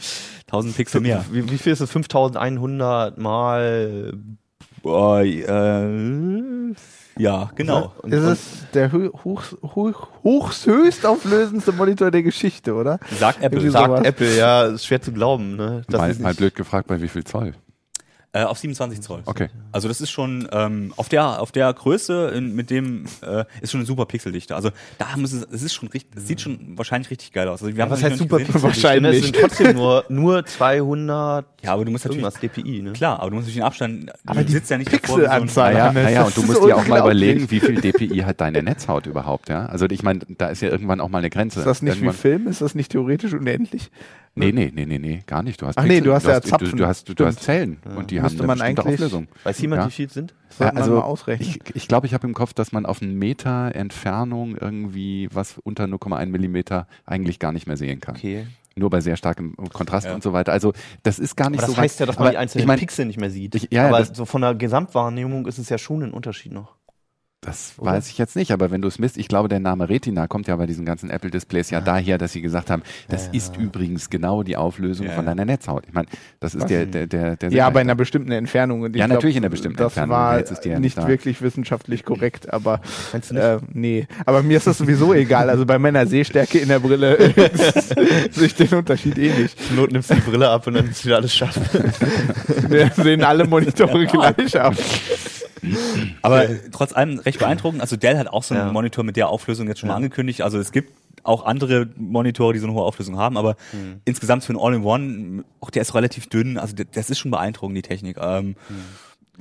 1000 0.47 0.75
Pixel 0.75 1.01
mehr. 1.01 1.23
Wie, 1.31 1.49
wie 1.49 1.57
viel 1.57 1.73
ist 1.73 1.81
das? 1.81 1.91
5100 1.91 3.17
mal. 3.17 4.13
Boah, 4.81 5.21
äh, 5.21 6.73
ja, 7.19 7.51
genau. 7.53 7.93
Und, 8.01 8.13
ist 8.13 8.23
es 8.23 8.39
der 8.73 8.93
hoch, 8.93 9.43
hoch, 9.61 10.07
hochst 10.23 10.65
höchst 10.65 11.05
auflösendste 11.05 11.73
Monitor 11.73 12.11
der 12.11 12.23
Geschichte, 12.23 12.73
oder? 12.73 12.97
Sagt 13.19 13.43
Apple. 13.43 13.69
Sagt. 13.69 14.05
Apple, 14.05 14.37
ja, 14.37 14.63
ist 14.63 14.85
schwer 14.85 15.01
zu 15.01 15.11
glauben. 15.11 15.57
Ne? 15.57 15.83
Das 15.89 15.99
Mal, 15.99 16.11
ist 16.11 16.21
mal 16.21 16.33
blöd 16.33 16.55
gefragt, 16.55 16.87
bei 16.87 17.01
wie 17.01 17.09
viel 17.09 17.25
Zoll? 17.25 17.53
Äh, 18.31 18.43
auf 18.43 18.59
27 18.59 19.01
Zoll. 19.01 19.21
Okay. 19.25 19.49
Also 19.71 19.87
das 19.87 20.01
ist 20.01 20.11
schon 20.11 20.47
ähm, 20.51 20.93
auf 20.97 21.09
der 21.09 21.41
auf 21.41 21.51
der 21.51 21.73
Größe 21.73 22.27
in, 22.35 22.53
mit 22.55 22.69
dem 22.69 23.05
äh, 23.23 23.43
ist 23.61 23.71
schon 23.71 23.79
eine 23.79 23.87
super 23.87 24.05
Pixeldichte. 24.05 24.55
Also 24.55 24.69
da 24.99 25.07
müssen 25.17 25.43
es 25.51 25.63
ist 25.63 25.73
schon 25.73 25.89
richtig, 25.89 26.15
es 26.15 26.27
sieht 26.27 26.39
schon 26.41 26.77
wahrscheinlich 26.77 27.09
richtig 27.09 27.31
geil 27.33 27.47
aus. 27.47 27.63
Also 27.63 27.75
wir 27.75 27.81
haben 27.81 27.89
was 27.89 27.97
es 27.99 28.05
heißt 28.05 28.17
super 28.17 28.37
gesehen. 28.37 28.53
Pixel? 28.53 28.61
Wahrscheinlich. 28.69 29.17
Es 29.17 29.23
sind 29.25 29.35
trotzdem 29.35 29.75
nur, 29.75 30.05
nur 30.09 30.45
200 30.45 31.45
Ja, 31.63 31.73
aber 31.73 31.85
du 31.85 31.91
musst 31.91 32.05
natürlich 32.05 32.23
DPI. 32.35 32.81
Ne? 32.83 32.93
klar, 32.93 33.19
aber 33.19 33.31
du 33.31 33.35
musst 33.37 33.47
natürlich 33.47 33.55
den 33.61 33.63
Abstand. 33.63 34.11
Aber 34.27 34.39
du 34.41 34.45
die 34.45 34.51
sitzt 34.53 34.69
ja 34.69 34.77
nicht 34.77 34.93
davor 34.93 35.17
wie 35.17 35.21
so 35.21 35.27
ein- 35.27 35.41
Pixelanzahl- 35.47 35.73
Naja, 35.73 35.91
naja, 35.91 36.23
und 36.25 36.37
du 36.37 36.43
musst 36.43 36.63
dir 36.63 36.77
auch 36.77 36.87
mal 36.87 36.99
überlegen, 36.99 37.49
wie 37.49 37.59
viel 37.59 37.81
DPI 37.81 38.19
hat 38.19 38.41
deine 38.41 38.61
Netzhaut 38.61 39.07
überhaupt, 39.07 39.49
ja? 39.49 39.65
Also 39.65 39.87
ich 39.89 40.03
meine, 40.03 40.19
da 40.37 40.49
ist 40.49 40.61
ja 40.61 40.69
irgendwann 40.69 41.01
auch 41.01 41.09
mal 41.09 41.17
eine 41.17 41.31
Grenze. 41.31 41.61
Ist 41.61 41.65
das 41.65 41.81
nicht 41.81 41.95
wie 41.95 42.05
Irgendwann- 42.05 42.15
Film? 42.15 42.47
Ist 42.47 42.61
das 42.61 42.75
nicht 42.75 42.91
theoretisch 42.91 43.33
unendlich? 43.33 43.89
Nee, 44.35 44.51
nee, 44.53 44.71
nee, 44.73 44.85
nee, 44.85 44.99
nee, 44.99 45.23
gar 45.25 45.43
nicht. 45.43 45.61
Du 45.61 45.65
hast 45.67 45.77
Ach 45.77 45.83
nee, 45.83 45.99
du 46.01 46.13
hast 46.13 46.25
ja 46.25 46.39
du, 46.39 46.47
Zapfen. 46.47 46.77
du, 46.77 46.85
hast, 46.87 47.09
du, 47.09 47.11
Stimmt. 47.13 47.27
hast 47.29 47.43
Zellen 47.43 47.77
und 47.95 48.09
die 48.11 48.19
Müsste 48.21 48.39
haben 48.39 48.47
man 48.47 48.61
eine 48.61 48.73
bestimmte 48.75 48.81
eigentlich- 48.89 48.93
Auflösung. 49.01 49.27
Weiß 49.43 49.59
jemand, 49.59 49.81
Ja. 49.81 49.87
wie 49.87 49.91
viel 49.91 50.09
sind? 50.09 50.33
Das 50.49 50.59
Ja, 50.59 50.69
also 50.69 50.91
man 50.91 50.99
mal 50.99 51.05
ausrechnen. 51.05 51.49
Ich, 51.65 51.75
ich 51.75 51.87
glaube, 51.87 52.07
ich 52.07 52.13
habe 52.13 52.25
im 52.27 52.33
Kopf, 52.33 52.53
dass 52.53 52.71
man 52.71 52.85
auf 52.85 53.01
einen 53.01 53.15
Meter 53.15 53.75
Entfernung 53.75 54.55
irgendwie 54.55 55.27
was 55.33 55.57
unter 55.63 55.85
0,1 55.87 56.27
Millimeter 56.27 56.87
eigentlich 57.05 57.39
gar 57.39 57.51
nicht 57.51 57.67
mehr 57.67 57.75
sehen 57.77 57.99
kann. 57.99 58.15
Okay. 58.15 58.47
Nur 58.75 58.89
bei 58.89 59.01
sehr 59.01 59.17
starkem 59.17 59.55
Kontrast 59.73 60.05
Ja. 60.07 60.13
und 60.15 60.23
so 60.23 60.31
weiter. 60.31 60.53
Also 60.53 60.71
das 61.03 61.19
ist 61.19 61.35
gar 61.35 61.49
nicht 61.49 61.59
Aber 61.59 61.67
das 61.67 61.75
so 61.75 61.81
heißt 61.81 61.99
ja, 61.99 62.05
dass 62.05 62.17
man 62.17 62.31
die 62.31 62.37
einzelnen 62.37 62.61
ich 62.63 62.67
mein, 62.67 62.79
Pixel 62.79 63.05
nicht 63.07 63.19
mehr 63.19 63.31
sieht. 63.31 63.55
Ich- 63.55 63.63
ja, 63.63 63.83
ja, 63.83 63.87
aber 63.89 63.99
das- 63.99 64.15
so 64.15 64.23
von 64.25 64.41
der 64.41 64.55
Gesamtwahrnehmung 64.55 65.47
ist 65.47 65.57
es 65.57 65.67
ja 65.69 65.77
schon 65.77 66.01
ein 66.03 66.11
Unterschied 66.11 66.53
noch. 66.53 66.75
Das 67.41 67.75
Oder? 67.77 67.91
weiß 67.93 68.09
ich 68.09 68.17
jetzt 68.17 68.35
nicht, 68.35 68.51
aber 68.51 68.69
wenn 68.69 68.81
du 68.81 68.89
es 68.89 68.99
misst, 68.99 69.17
ich 69.17 69.29
glaube, 69.29 69.47
der 69.47 69.61
Name 69.61 69.87
Retina 69.87 70.27
kommt 70.27 70.47
ja 70.49 70.57
bei 70.57 70.65
diesen 70.65 70.83
ganzen 70.83 71.09
Apple-Displays 71.09 71.69
ja 71.69 71.79
daher, 71.79 72.17
dass 72.17 72.33
sie 72.33 72.41
gesagt 72.41 72.69
haben, 72.69 72.83
das 73.07 73.27
Ja, 73.27 73.31
ist 73.33 73.55
ja. 73.55 73.61
übrigens 73.61 74.09
genau 74.09 74.43
die 74.43 74.57
Auflösung 74.57 75.05
Ja, 75.07 75.13
von 75.13 75.23
ja. 75.23 75.31
deiner 75.31 75.45
Netzhaut. 75.45 75.85
Ich 75.87 75.93
meine, 75.93 76.07
das 76.41 76.53
ist 76.53 76.63
Was? 76.63 76.67
der, 76.67 76.85
der, 76.85 77.07
der, 77.07 77.37
der 77.37 77.49
Ja, 77.51 77.67
aber 77.67 77.79
in 77.79 77.87
einer 77.87 77.95
bestimmten 77.95 78.33
Entfernung. 78.33 78.81
Und 78.81 78.93
ich 78.93 78.99
Ja, 78.99 79.05
glaub, 79.05 79.15
natürlich 79.15 79.37
in 79.37 79.43
einer 79.43 79.49
bestimmten 79.51 79.77
das 79.77 79.85
Entfernung. 79.93 80.09
war 80.17 80.37
Jetzt 80.37 80.51
ist 80.51 80.59
die 80.65 80.69
ja 80.69 80.75
nicht 80.79 80.89
nicht 80.89 80.97
da. 80.97 81.07
wirklich 81.07 81.41
wissenschaftlich 81.41 82.03
korrekt, 82.03 82.51
aber 82.51 82.81
Meinst 83.13 83.29
du 83.31 83.35
nicht? 83.35 83.43
äh, 83.43 83.59
nee. 83.71 84.07
Aber 84.25 84.43
mir 84.43 84.57
ist 84.57 84.67
das 84.67 84.77
sowieso 84.77 85.13
egal. 85.13 85.49
Also 85.49 85.65
bei 85.65 85.79
meiner 85.79 86.05
Sehstärke 86.07 86.57
in 86.59 86.67
der 86.67 86.79
Brille 86.79 87.17
sehe 88.31 88.47
ich 88.47 88.55
den 88.55 88.73
Unterschied 88.73 89.17
eh 89.17 89.31
nicht. 89.31 89.57
Zur 89.65 89.77
Not 89.77 89.93
nimmst 89.93 90.09
du 90.09 90.15
die 90.15 90.21
Brille 90.21 90.49
ab 90.49 90.67
und 90.67 90.73
dann 90.73 90.89
ist 90.89 91.05
wieder 91.05 91.15
alles 91.17 91.33
scharf. 91.33 91.57
Wir 92.67 92.91
sehen 92.97 93.23
alle 93.23 93.45
Monitore 93.47 94.05
gleich 94.07 94.59
aus. 94.59 94.75
Aber 96.21 96.47
trotz 96.71 96.93
allem 96.93 97.19
recht 97.19 97.39
beeindruckend. 97.39 97.81
Also 97.81 97.95
Dell 97.95 98.17
hat 98.17 98.27
auch 98.27 98.43
so 98.43 98.53
einen 98.55 98.67
Ja. 98.67 98.71
Monitor 98.71 99.03
mit 99.03 99.15
der 99.15 99.29
Auflösung 99.29 99.67
jetzt 99.67 99.79
schon 99.79 99.87
mal 99.87 99.93
Ja. 99.93 99.97
angekündigt. 99.97 100.41
Also 100.41 100.59
es 100.59 100.71
gibt 100.71 100.93
auch 101.23 101.45
andere 101.45 101.87
Monitore, 101.97 102.53
die 102.53 102.59
so 102.59 102.67
eine 102.67 102.73
hohe 102.75 102.83
Auflösung 102.83 103.17
haben, 103.17 103.37
aber 103.37 103.55
Hm. 103.71 104.01
insgesamt 104.05 104.43
für 104.43 104.53
ein 104.53 104.57
All-in-One, 104.59 105.43
auch 105.59 105.69
der 105.69 105.81
ist 105.81 105.93
relativ 105.93 106.27
dünn. 106.27 106.57
Also 106.57 106.75
das 106.91 107.09
ist 107.09 107.19
schon 107.19 107.31
beeindruckend, 107.31 107.77
die 107.77 107.81
Technik. 107.81 108.17
Ähm, 108.21 108.55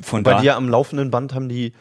von 0.02 0.22
Bei 0.22 0.40
dir 0.40 0.56
am 0.56 0.68
laufenden 0.68 1.10
Band 1.10 1.34
haben 1.34 1.48
die, 1.48 1.72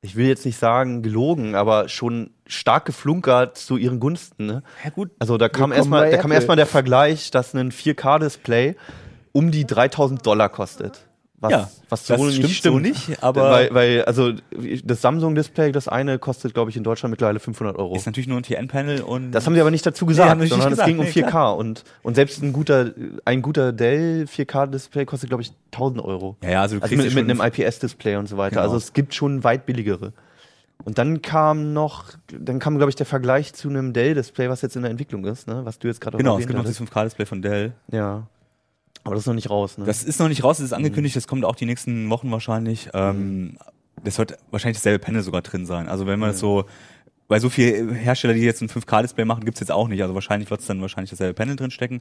ich 0.00 0.16
will 0.16 0.26
jetzt 0.26 0.44
nicht 0.46 0.58
sagen 0.58 1.02
gelogen, 1.02 1.54
aber 1.54 1.88
schon 1.88 2.30
stark 2.46 2.86
geflunkert 2.86 3.56
zu 3.56 3.76
ihren 3.76 4.00
Gunsten. 4.00 4.46
Ne? 4.46 4.62
ja 4.84 4.90
gut, 4.90 5.10
Also 5.18 5.38
da 5.38 5.48
kam 5.48 5.70
erstmal, 5.72 6.08
erstmal 6.10 6.56
der 6.56 6.66
Vergleich, 6.66 7.30
dass 7.30 7.54
ein 7.54 7.70
4K-Display 7.72 8.74
um 9.32 9.50
die 9.50 9.66
3000 9.66 10.26
Dollar 10.26 10.48
kostet. 10.48 11.06
Was, 11.42 11.50
Ja, 11.50 11.68
was 11.88 12.06
das 12.06 12.20
nicht 12.20 12.34
stimmt 12.36 12.50
stimmt. 12.52 12.74
so 12.74 12.78
nicht, 12.78 13.22
aber- 13.22 13.50
weil, 13.50 13.74
weil 13.74 14.04
also 14.04 14.32
das 14.84 15.00
Samsung-Display, 15.02 15.72
das 15.72 15.88
eine 15.88 16.20
kostet, 16.20 16.54
glaube 16.54 16.70
ich, 16.70 16.76
in 16.76 16.84
Deutschland 16.84 17.10
mittlerweile 17.10 17.40
500 17.40 17.76
Euro. 17.76 17.96
ist 17.96 18.06
natürlich 18.06 18.28
nur 18.28 18.36
ein 18.38 18.44
TN-Panel 18.44 19.00
und 19.02 19.32
Das 19.32 19.44
haben 19.44 19.54
sie 19.54 19.60
aber 19.60 19.72
nicht 19.72 19.84
dazu 19.84 20.06
gesagt, 20.06 20.38
nicht 20.40 20.50
sondern 20.50 20.72
es 20.72 20.84
ging 20.84 21.00
um 21.00 21.04
Nee, 21.04 21.10
4K 21.10 21.26
klar. 21.30 21.56
und, 21.56 21.82
und 22.04 22.14
selbst 22.14 22.40
ein 22.44 22.52
guter, 22.52 22.92
ein 23.24 23.42
guter 23.42 23.72
Dell 23.72 24.26
4K-Display 24.28 25.04
kostet, 25.04 25.30
glaube 25.30 25.42
ich, 25.42 25.52
1000 25.72 26.04
Euro. 26.04 26.36
ja, 26.44 26.50
ja, 26.50 26.60
also 26.62 26.76
du 26.78 26.82
Also 26.84 26.94
mit, 26.94 27.12
mit 27.12 27.28
einem 27.28 27.40
IPS-Display 27.40 28.14
und 28.16 28.28
so 28.28 28.36
weiter. 28.36 28.50
Genau. 28.50 28.62
Also 28.62 28.76
es 28.76 28.92
gibt 28.92 29.12
schon 29.12 29.42
weit 29.42 29.66
billigere. 29.66 30.12
Und 30.84 30.98
dann 30.98 31.22
kam 31.22 31.72
noch, 31.72 32.06
dann 32.36 32.60
kam, 32.60 32.76
glaube 32.76 32.90
ich, 32.90 32.96
der 32.96 33.06
Vergleich 33.06 33.52
zu 33.52 33.68
einem 33.68 33.92
Dell-Display, 33.92 34.48
was 34.48 34.62
jetzt 34.62 34.76
in 34.76 34.82
der 34.82 34.90
Entwicklung 34.92 35.24
ist, 35.24 35.48
ne? 35.48 35.62
was 35.64 35.78
du 35.80 35.88
jetzt 35.88 36.00
gerade 36.00 36.16
auch 36.16 36.18
Genau, 36.18 36.34
es 36.38 36.46
gibt 36.46 36.56
noch 36.56 36.64
das 36.64 36.76
hattest. 36.78 36.92
5K-Display 36.92 37.26
von 37.26 37.42
Dell. 37.42 37.72
Ja. 37.90 38.26
Aber 39.04 39.14
das 39.14 39.24
ist 39.24 39.26
noch 39.26 39.34
nicht 39.34 39.50
raus, 39.50 39.78
ne? 39.78 39.84
Das 39.84 40.04
ist 40.04 40.20
noch 40.20 40.28
nicht 40.28 40.44
raus, 40.44 40.58
das 40.58 40.66
ist 40.66 40.72
angekündigt, 40.72 41.16
das 41.16 41.26
kommt 41.26 41.44
auch 41.44 41.56
die 41.56 41.66
nächsten 41.66 42.08
Wochen 42.10 42.30
wahrscheinlich. 42.30 42.88
Ähm, 42.94 43.56
das 44.04 44.18
wird 44.18 44.36
wahrscheinlich 44.50 44.78
dasselbe 44.78 44.98
Panel 45.04 45.22
sogar 45.22 45.42
drin 45.42 45.66
sein. 45.66 45.88
Also 45.88 46.06
wenn 46.06 46.18
man 46.18 46.30
das 46.30 46.38
so, 46.38 46.64
weil 47.28 47.40
so 47.40 47.48
viele 47.48 47.94
Hersteller, 47.94 48.34
die 48.34 48.40
jetzt 48.40 48.60
ein 48.62 48.68
5K-Display 48.68 49.24
machen, 49.24 49.44
gibt's 49.44 49.60
jetzt 49.60 49.72
auch 49.72 49.88
nicht. 49.88 50.02
Also 50.02 50.14
wahrscheinlich 50.14 50.50
wird's 50.50 50.66
dann 50.66 50.80
wahrscheinlich 50.82 51.10
dasselbe 51.10 51.34
Panel 51.34 51.56
drin 51.56 51.70
stecken. 51.70 52.00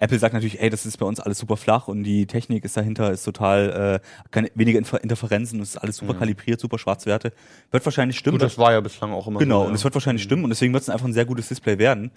Apple 0.00 0.18
sagt 0.18 0.34
natürlich, 0.34 0.60
ey, 0.60 0.70
das 0.70 0.86
ist 0.86 0.96
bei 0.98 1.06
uns 1.06 1.20
alles 1.20 1.38
super 1.38 1.56
flach 1.56 1.88
und 1.88 2.02
die 2.02 2.26
Technik 2.26 2.64
ist 2.64 2.76
dahinter, 2.76 3.12
ist 3.12 3.22
total, 3.22 4.00
äh, 4.02 4.06
keine, 4.30 4.50
weniger 4.54 4.78
Infer 4.78 5.02
Interferenzen, 5.02 5.60
es 5.60 5.70
ist 5.70 5.76
alles 5.76 5.98
super 5.98 6.14
kalibriert, 6.14 6.60
super 6.60 6.78
Schwarzwerte. 6.78 7.32
Wird 7.70 7.84
wahrscheinlich 7.84 8.18
stimmen. 8.18 8.38
Gut, 8.38 8.42
das 8.42 8.58
war 8.58 8.72
ja 8.72 8.80
bislang 8.80 9.12
auch 9.12 9.26
immer 9.26 9.38
Genau, 9.38 9.60
so, 9.60 9.64
und 9.66 9.70
ja. 9.70 9.74
es 9.76 9.84
wird 9.84 9.94
wahrscheinlich 9.94 10.22
stimmen 10.22 10.44
und 10.44 10.50
deswegen 10.50 10.72
wird 10.72 10.82
es 10.82 10.88
einfach 10.88 11.06
ein 11.06 11.12
sehr 11.12 11.26
gutes 11.26 11.48
Display 11.48 11.78
werden. 11.78 12.10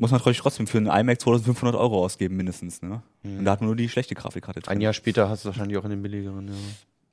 Muss 0.00 0.12
man 0.12 0.18
natürlich 0.18 0.38
trotzdem 0.38 0.66
für 0.66 0.78
einen 0.78 0.86
iMac 0.86 1.20
2500 1.20 1.78
Euro 1.78 2.02
ausgeben, 2.02 2.34
mindestens. 2.34 2.80
Ne? 2.80 3.02
Und 3.22 3.44
da 3.44 3.50
hat 3.50 3.60
man 3.60 3.66
nur 3.66 3.76
die 3.76 3.86
schlechte 3.86 4.14
Grafikkarte 4.14 4.60
drin. 4.60 4.72
Ein 4.72 4.80
Jahr 4.80 4.94
später 4.94 5.28
hast 5.28 5.44
du 5.44 5.48
wahrscheinlich 5.50 5.76
auch 5.76 5.84
in 5.84 5.90
den 5.90 6.02
billigeren, 6.02 6.48
ja. 6.48 6.54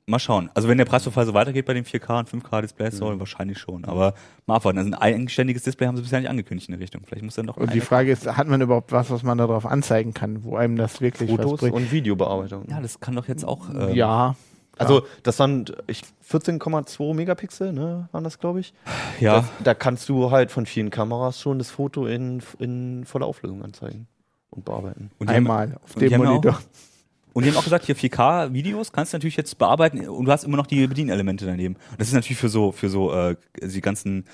Mal 0.06 0.18
schauen. 0.18 0.48
Also 0.54 0.70
wenn 0.70 0.78
der 0.78 0.86
Preisverfall 0.86 1.26
so 1.26 1.34
weitergeht 1.34 1.66
bei 1.66 1.74
den 1.74 1.84
4K 1.84 2.20
und 2.20 2.30
5K 2.30 2.62
Displays, 2.62 2.96
soll 2.96 3.20
wahrscheinlich 3.20 3.58
schon. 3.58 3.84
Aber 3.84 4.14
mal 4.46 4.56
abwarten. 4.56 4.78
Also 4.78 4.90
ein 4.90 4.94
eigenständiges 4.94 5.64
Display 5.64 5.86
haben 5.86 5.96
sie 5.96 6.02
bisher 6.02 6.18
nicht 6.18 6.30
angekündigt 6.30 6.70
in 6.70 6.72
der 6.72 6.80
Richtung. 6.80 7.02
Vielleicht 7.04 7.24
muss 7.24 7.34
dann 7.34 7.46
doch 7.46 7.58
Und 7.58 7.74
die 7.74 7.82
Frage 7.82 8.10
ist, 8.10 8.26
hat 8.26 8.48
man 8.48 8.58
überhaupt 8.62 8.90
was, 8.90 9.10
was 9.10 9.22
man 9.22 9.36
darauf 9.36 9.66
anzeigen 9.66 10.14
kann, 10.14 10.44
wo 10.44 10.56
einem 10.56 10.76
das 10.76 11.02
wirklich 11.02 11.28
was 11.28 11.36
Fotos 11.36 11.60
bringt? 11.60 11.74
und 11.74 11.92
Videobearbeitung. 11.92 12.64
Ja, 12.70 12.80
das 12.80 13.00
kann 13.00 13.16
doch 13.16 13.28
jetzt 13.28 13.44
auch. 13.44 13.68
Ähm, 13.68 13.94
ja. 13.94 14.34
Also, 14.78 15.02
das 15.22 15.38
waren 15.38 15.64
ich, 15.86 16.02
14,2 16.30 17.14
Megapixel, 17.14 17.72
ne, 17.72 18.08
waren 18.12 18.24
das, 18.24 18.38
glaube 18.38 18.60
ich. 18.60 18.72
ja. 19.20 19.40
Das, 19.40 19.46
da 19.64 19.74
kannst 19.74 20.08
du 20.08 20.30
halt 20.30 20.50
von 20.50 20.66
vielen 20.66 20.90
Kameras 20.90 21.40
schon 21.40 21.58
das 21.58 21.70
Foto 21.70 22.06
in, 22.06 22.42
in 22.58 23.04
voller 23.04 23.26
Auflösung 23.26 23.62
anzeigen 23.62 24.06
und 24.50 24.64
bearbeiten. 24.64 25.10
Und 25.18 25.28
die 25.30 25.34
haben- 25.34 25.46
Einmal 25.50 25.78
auf 25.84 25.94
und 25.94 26.02
die 26.02 26.08
dem 26.08 26.22
Monitor. 26.22 26.52
Auch, 26.52 26.60
und 27.34 27.44
die 27.44 27.50
haben 27.50 27.58
auch 27.58 27.64
gesagt, 27.64 27.84
hier 27.84 27.94
4K-Videos 27.94 28.90
kannst 28.90 29.12
du 29.12 29.16
natürlich 29.16 29.36
jetzt 29.36 29.58
bearbeiten 29.58 30.08
und 30.08 30.24
du 30.24 30.32
hast 30.32 30.42
immer 30.42 30.56
noch 30.56 30.66
die 30.66 30.84
Bedienelemente 30.88 31.46
daneben. 31.46 31.76
Und 31.92 32.00
das 32.00 32.08
ist 32.08 32.14
natürlich 32.14 32.38
für 32.38 32.48
so, 32.48 32.72
für 32.72 32.88
so 32.88 33.12
äh, 33.14 33.36
die 33.62 33.80
ganzen 33.80 34.24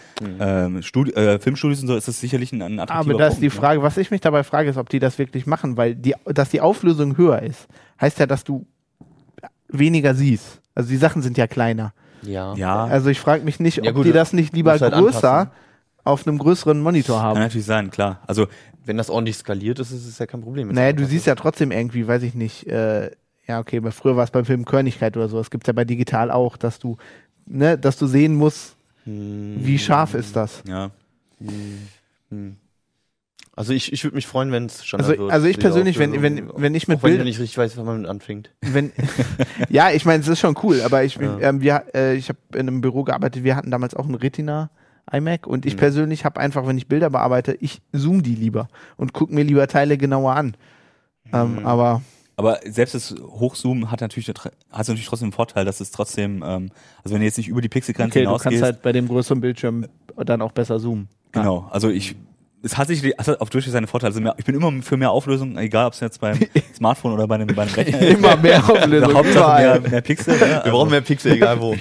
ähm, 0.40 0.80
Studi 0.80 1.10
äh, 1.10 1.38
Filmstudios 1.38 1.82
und 1.82 1.88
so 1.88 1.96
ist 1.96 2.08
das 2.08 2.18
sicherlich 2.20 2.52
ein, 2.52 2.62
ein 2.62 2.80
attraktiver 2.80 3.10
Aber 3.14 3.18
da 3.18 3.26
ist 3.26 3.40
die 3.40 3.46
ne? 3.46 3.50
Frage, 3.50 3.82
was 3.82 3.98
ich 3.98 4.10
mich 4.10 4.22
dabei 4.22 4.42
frage, 4.42 4.70
ist, 4.70 4.78
ob 4.78 4.88
die 4.88 5.00
das 5.00 5.18
wirklich 5.18 5.44
machen, 5.44 5.76
weil 5.76 5.96
die, 5.96 6.14
dass 6.24 6.48
die 6.48 6.62
Auflösung 6.62 7.18
höher 7.18 7.42
ist, 7.42 7.66
heißt 8.00 8.20
ja, 8.20 8.26
dass 8.26 8.42
du 8.42 8.64
weniger 9.68 10.14
siehst. 10.14 10.60
Also 10.74 10.88
die 10.90 10.96
Sachen 10.96 11.22
sind 11.22 11.36
ja 11.38 11.46
kleiner. 11.46 11.92
Ja. 12.22 12.54
Ja, 12.54 12.84
Also 12.86 13.10
ich 13.10 13.20
frage 13.20 13.44
mich 13.44 13.60
nicht, 13.60 13.78
ob 13.80 13.84
Ja, 13.84 13.92
gut, 13.92 14.06
die 14.06 14.12
das 14.12 14.32
nicht 14.32 14.54
lieber 14.54 14.70
halt 14.72 14.80
größer 14.80 15.32
anpassen. 15.32 15.50
auf 16.04 16.26
einem 16.26 16.38
größeren 16.38 16.80
Monitor 16.80 17.18
kann 17.18 17.26
haben. 17.26 17.38
natürlich 17.40 17.66
sein, 17.66 17.90
klar. 17.90 18.20
Also 18.26 18.46
Wenn 18.86 18.96
das 18.96 19.10
ordentlich 19.10 19.36
skaliert 19.36 19.78
ist, 19.78 19.90
ist 19.92 20.06
es 20.06 20.18
ja 20.18 20.26
kein 20.26 20.40
Problem. 20.42 20.68
Naja, 20.68 20.92
du 20.92 21.04
siehst 21.06 21.26
ja 21.26 21.34
trotzdem 21.34 21.70
irgendwie, 21.70 22.06
weiß 22.06 22.22
ich 22.22 22.34
nicht, 22.34 22.66
äh, 22.66 23.10
ja, 23.46 23.60
okay, 23.60 23.76
aber 23.78 23.92
früher 23.92 24.16
war 24.16 24.24
es 24.24 24.30
beim 24.30 24.44
Film 24.46 24.64
Körnigkeit 24.64 25.16
oder 25.16 25.28
so. 25.28 25.38
Es 25.38 25.50
gibt 25.50 25.66
ja 25.66 25.72
bei 25.74 25.84
digital 25.84 26.30
auch, 26.30 26.56
dass 26.56 26.78
du, 26.78 26.96
ne, 27.46 27.76
dass 27.78 27.96
du 27.98 28.06
sehen 28.06 28.34
musst, 28.34 28.76
Hm. 29.04 29.56
wie 29.58 29.78
scharf 29.78 30.14
ist 30.14 30.34
das. 30.34 30.62
ja, 30.66 30.90
Also 33.56 33.72
ich, 33.72 33.92
ich 33.92 34.02
würde 34.02 34.16
mich 34.16 34.26
freuen, 34.26 34.50
wenn 34.50 34.66
es 34.66 34.84
schon 34.84 35.00
Also, 35.00 35.28
also 35.28 35.46
ich 35.46 35.58
persönlich, 35.58 35.98
wenn, 35.98 36.20
wenn, 36.22 36.50
wenn 36.56 36.74
ich 36.74 36.88
mit 36.88 36.98
auch 36.98 37.02
wenn 37.04 37.10
ich 37.10 37.12
Bildern, 37.12 37.26
nicht 37.26 37.38
richtig 37.40 37.56
weiß, 37.58 37.76
wann 37.76 37.84
man 37.86 38.06
anfängt. 38.06 38.50
wenn, 38.62 38.92
ja, 39.68 39.90
ich 39.92 40.04
meine, 40.04 40.22
es 40.22 40.28
ist 40.28 40.40
schon 40.40 40.56
cool, 40.62 40.80
aber 40.82 41.04
ich, 41.04 41.16
Ja. 41.16 41.38
ähm, 41.40 41.60
wir, 41.60 41.84
äh, 41.94 42.14
ich 42.16 42.28
habe 42.28 42.38
in 42.54 42.60
einem 42.68 42.80
Büro 42.80 43.04
gearbeitet, 43.04 43.44
wir 43.44 43.54
hatten 43.54 43.70
damals 43.70 43.94
auch 43.94 44.06
ein 44.06 44.14
Retina 44.16 44.70
iMac 45.12 45.46
und 45.46 45.66
ich 45.66 45.74
Mhm. 45.74 45.78
persönlich 45.78 46.24
habe 46.24 46.40
einfach, 46.40 46.66
wenn 46.66 46.76
ich 46.78 46.88
Bilder 46.88 47.10
bearbeite, 47.10 47.56
ich 47.60 47.80
zoom 47.92 48.22
die 48.22 48.34
lieber 48.34 48.68
und 48.96 49.12
gucke 49.12 49.32
mir 49.32 49.44
lieber 49.44 49.68
Teile 49.68 49.98
genauer 49.98 50.34
an. 50.34 50.56
Ähm, 51.32 51.56
Mhm. 51.60 51.66
aber 51.66 52.02
aber 52.36 52.58
selbst 52.68 52.96
das 52.96 53.14
Hochzoomen 53.22 53.92
hat 53.92 54.00
natürlich, 54.00 54.28
hat 54.28 54.52
natürlich 54.72 55.06
trotzdem 55.06 55.28
den 55.28 55.32
Vorteil, 55.34 55.64
dass 55.64 55.78
es 55.80 55.92
trotzdem, 55.92 56.42
ähm, 56.44 56.70
also 57.04 57.14
wenn 57.14 57.20
du 57.20 57.26
jetzt 57.26 57.38
nicht 57.38 57.46
über 57.46 57.60
die 57.60 57.68
Pixelgrenze 57.68 58.10
okay, 58.10 58.24
du 58.24 58.28
hinausgehst, 58.30 58.50
kannst 58.60 58.62
halt 58.64 58.82
bei 58.82 58.90
dem 58.90 59.06
größeren 59.06 59.40
Bildschirm 59.40 59.86
dann 60.16 60.42
auch 60.42 60.50
besser 60.50 60.80
zoomen. 60.80 61.06
genau, 61.30 61.68
also 61.70 61.90
ich 61.90 62.16
es 62.64 62.78
hat 62.78 62.88
sich 62.88 63.18
also 63.18 63.38
auf 63.38 63.50
durchaus 63.50 63.72
seine 63.72 63.86
Vorteile. 63.86 64.08
Also 64.10 64.20
mehr, 64.20 64.34
ich 64.38 64.44
bin 64.44 64.54
immer 64.54 64.72
für 64.82 64.96
mehr 64.96 65.10
Auflösung, 65.10 65.56
egal 65.58 65.86
ob 65.86 65.92
es 65.92 66.00
jetzt 66.00 66.20
beim 66.20 66.38
Smartphone 66.74 67.12
oder 67.12 67.26
bei 67.28 67.34
einem, 67.36 67.46
bei 67.54 67.62
einem 67.62 67.74
Rechner 67.74 68.00
ist. 68.00 68.18
Immer 68.18 68.36
mehr 68.36 68.58
Auflösung, 68.68 69.14
Hauptsache 69.14 69.62
mehr, 69.62 69.80
mehr 69.90 70.00
Pixel. 70.00 70.34
Ne? 70.38 70.60
Wir 70.64 70.72
brauchen 70.72 70.90
mehr 70.90 71.00
Pixel, 71.02 71.32
egal 71.32 71.60
wo. 71.60 71.74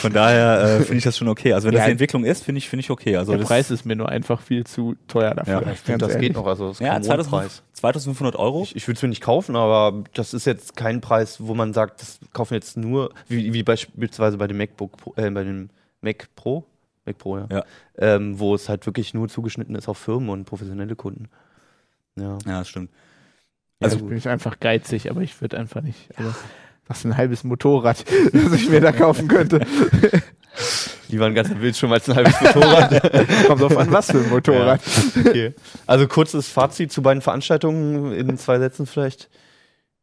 Von 0.00 0.12
daher 0.12 0.62
äh, 0.62 0.82
finde 0.82 0.98
ich 0.98 1.04
das 1.04 1.16
schon 1.18 1.28
okay. 1.28 1.52
Also 1.52 1.66
wenn 1.66 1.74
Ja. 1.74 1.80
das 1.80 1.86
die 1.86 1.92
Entwicklung 1.92 2.24
ist, 2.24 2.44
finde 2.44 2.58
ich, 2.58 2.68
finde 2.68 2.80
ich 2.80 2.90
okay. 2.90 3.16
Also 3.16 3.32
Der 3.32 3.40
das, 3.40 3.48
Preis 3.48 3.70
ist 3.70 3.84
mir 3.84 3.96
nur 3.96 4.08
einfach 4.08 4.40
viel 4.40 4.64
zu 4.64 4.94
teuer 5.08 5.34
dafür. 5.34 5.54
Ja, 5.54 5.60
ganz 5.60 5.82
das 5.84 6.10
ehrlich. 6.12 6.28
geht 6.28 6.36
noch, 6.36 6.46
also 6.46 6.68
das 6.68 6.76
ist 6.76 6.86
ja, 6.86 6.92
kein 6.92 7.02
2000, 7.02 7.30
Mondpreis. 7.32 7.62
2500 7.72 8.36
Euro. 8.36 8.62
Ich, 8.62 8.76
ich 8.76 8.86
würde 8.86 8.96
es 8.96 9.02
mir 9.02 9.08
nicht 9.08 9.22
kaufen, 9.22 9.56
aber 9.56 10.04
das 10.14 10.32
ist 10.34 10.46
jetzt 10.46 10.76
kein 10.76 11.00
Preis, 11.00 11.38
wo 11.40 11.54
man 11.54 11.72
sagt, 11.72 12.00
das 12.00 12.20
kaufen 12.32 12.54
jetzt 12.54 12.76
nur, 12.76 13.10
wie, 13.28 13.52
wie 13.52 13.62
beispielsweise 13.62 14.38
bei 14.38 14.46
dem 14.46 14.58
MacBook, 14.58 14.92
äh, 15.16 15.30
bei 15.30 15.44
dem 15.44 15.70
Mac 16.00 16.28
Pro, 16.36 16.64
Mac 17.06 17.18
Pro, 17.18 17.38
ja, 17.38 17.46
Ja. 17.50 17.64
Ähm, 17.98 18.38
wo 18.38 18.54
es 18.54 18.68
halt 18.68 18.84
wirklich 18.86 19.14
nur 19.14 19.28
zugeschnitten 19.28 19.74
ist 19.74 19.88
auf 19.88 19.98
Firmen 19.98 20.28
und 20.28 20.44
professionelle 20.44 20.96
Kunden. 20.96 21.28
Ja. 22.16 22.38
Ja, 22.46 22.58
das 22.60 22.68
stimmt. 22.68 22.90
Also 23.80 23.96
Also 23.96 24.06
bin 24.06 24.16
ich 24.18 24.28
einfach 24.28 24.58
geizig, 24.60 25.10
aber 25.10 25.20
ich 25.20 25.40
würde 25.40 25.58
einfach 25.58 25.82
nicht. 25.82 26.08
Also, 26.16 26.34
was 26.86 27.04
ein 27.04 27.16
halbes 27.16 27.44
Motorrad, 27.44 28.04
das 28.32 28.52
ich 28.52 28.68
mir 28.68 28.80
da 28.80 28.92
kaufen 28.92 29.28
könnte. 29.28 29.60
Lieber 31.08 31.26
ein 31.26 31.34
ganzer 31.34 31.54
Bildschirm 31.56 31.92
als 31.92 32.08
ein 32.08 32.16
halbes 32.16 32.40
Motorrad. 32.40 33.12
Kommt 33.46 33.60
drauf 33.60 33.76
an, 33.76 33.92
was 33.92 34.10
für 34.10 34.18
ein 34.18 34.30
Motorrad. 34.30 34.80
okay. 35.18 35.54
Also 35.86 36.08
kurzes 36.08 36.48
Fazit 36.48 36.90
zu 36.90 37.02
beiden 37.02 37.20
Veranstaltungen 37.22 38.12
in 38.12 38.36
zwei 38.38 38.58
Sätzen 38.58 38.86
vielleicht. 38.86 39.28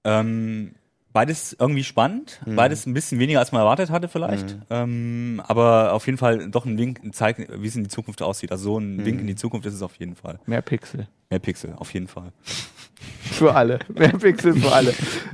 Ähm, 0.05 0.75
beides 1.13 1.55
irgendwie 1.59 1.83
spannend, 1.83 2.41
Mhm. 2.45 2.55
beides 2.55 2.85
ein 2.85 2.93
bisschen 2.93 3.19
weniger 3.19 3.39
als 3.39 3.51
man 3.51 3.61
erwartet 3.61 3.89
hatte 3.91 4.07
vielleicht, 4.07 4.55
Mhm. 4.57 4.61
ähm, 4.69 5.41
aber 5.47 5.93
auf 5.93 6.05
jeden 6.07 6.17
Fall 6.17 6.49
doch 6.49 6.65
ein 6.65 6.77
Wink, 6.77 7.01
ein 7.03 7.13
Zeig, 7.13 7.37
wie 7.61 7.67
es 7.67 7.75
in 7.75 7.83
die 7.83 7.89
Zukunft 7.89 8.21
aussieht. 8.21 8.51
Also 8.51 8.63
so 8.65 8.77
ein 8.79 8.97
Mhm. 8.97 9.05
Wink 9.05 9.21
in 9.21 9.27
die 9.27 9.35
Zukunft 9.35 9.65
ist 9.67 9.73
es 9.75 9.81
auf 9.81 9.95
jeden 9.95 10.15
Fall. 10.15 10.39
Mehr 10.47 10.61
Pixel. 10.61 11.07
Mehr 11.29 11.39
Pixel, 11.39 11.73
auf 11.77 11.93
jeden 11.93 12.07
Fall. 12.07 12.31
Für 13.21 13.53
alle. 13.55 13.79
Mehr 13.93 14.09
Pixel 14.09 14.53
für 14.55 14.71
alle. 14.71 14.93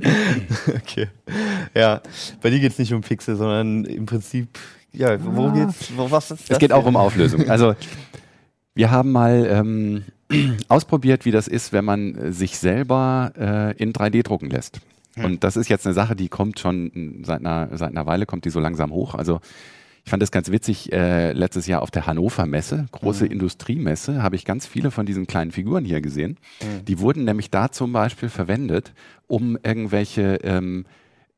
Okay. 0.76 1.08
Ja, 1.74 2.00
bei 2.40 2.50
dir 2.50 2.58
geht 2.60 2.72
es 2.72 2.78
nicht 2.78 2.92
um 2.92 3.00
Pixel, 3.00 3.36
sondern 3.36 3.84
im 3.84 4.06
Prinzip, 4.06 4.58
ja, 4.92 5.16
wo 5.22 5.50
geht's, 5.50 5.92
wo, 5.96 6.10
was 6.10 6.30
ist 6.30 6.40
Es 6.42 6.46
das 6.48 6.58
geht 6.58 6.72
auch 6.72 6.84
um 6.86 6.96
Auflösung. 6.96 7.48
Also 7.48 7.74
wir 8.74 8.90
haben 8.90 9.12
mal 9.12 9.46
ähm, 9.48 10.04
ausprobiert, 10.68 11.24
wie 11.24 11.30
das 11.30 11.46
ist, 11.48 11.72
wenn 11.72 11.84
man 11.84 12.14
äh, 12.16 12.32
sich 12.32 12.58
selber 12.58 13.32
äh, 13.38 13.76
in 13.80 13.92
3D 13.92 14.22
drucken 14.24 14.50
lässt. 14.50 14.80
Und 15.16 15.44
das 15.44 15.56
ist 15.56 15.68
jetzt 15.68 15.86
eine 15.86 15.94
Sache, 15.94 16.16
die 16.16 16.28
kommt 16.28 16.60
schon 16.60 17.22
seit 17.24 17.40
einer, 17.40 17.76
seit 17.76 17.90
einer 17.90 18.06
Weile, 18.06 18.26
kommt 18.26 18.44
die 18.44 18.50
so 18.50 18.60
langsam 18.60 18.92
hoch. 18.92 19.14
Also 19.14 19.40
ich 20.04 20.10
fand 20.10 20.22
das 20.22 20.30
ganz 20.30 20.50
witzig, 20.50 20.92
äh, 20.92 21.32
letztes 21.32 21.66
Jahr 21.66 21.82
auf 21.82 21.90
der 21.90 22.06
Hannover 22.06 22.46
Messe, 22.46 22.86
große 22.92 23.26
Industriemesse, 23.26 24.22
habe 24.22 24.36
ich 24.36 24.44
ganz 24.44 24.66
viele 24.66 24.90
von 24.90 25.04
diesen 25.04 25.26
kleinen 25.26 25.52
Figuren 25.52 25.84
hier 25.84 26.00
gesehen. 26.00 26.38
Die 26.88 27.00
wurden 27.00 27.24
nämlich 27.24 27.50
da 27.50 27.70
zum 27.70 27.92
Beispiel 27.92 28.28
verwendet, 28.28 28.92
um 29.26 29.58
irgendwelche 29.62 30.36
ähm, 30.42 30.86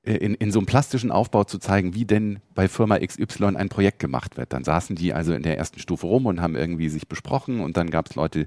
in, 0.05 0.35
in 0.35 0.51
so 0.51 0.59
einem 0.59 0.67
plastischen 0.67 1.11
Aufbau 1.13 1.45
zu 1.45 1.59
zeigen, 1.59 1.95
wie 1.95 2.05
denn 2.05 2.41
bei 2.55 2.69
Firma 2.69 2.99
XY 2.99 3.57
ein 3.57 3.69
Projekt 3.69 4.01
gemacht 4.01 4.37
wird. 4.37 4.53
Dann 4.53 4.65
saßen 4.65 4.97
die 4.97 5.13
also 5.13 5.33
in 5.33 5.43
der 5.43 5.59
ersten 5.59 5.79
Stufe 5.79 6.07
rum 6.07 6.27
und 6.27 6.41
haben 6.41 6.57
irgendwie 6.57 6.89
sich 6.89 7.09
besprochen 7.09 7.61
und 7.61 7.77
dann 7.77 7.91
gab 7.91 8.11
es 8.11 8.17
Leute, 8.17 8.47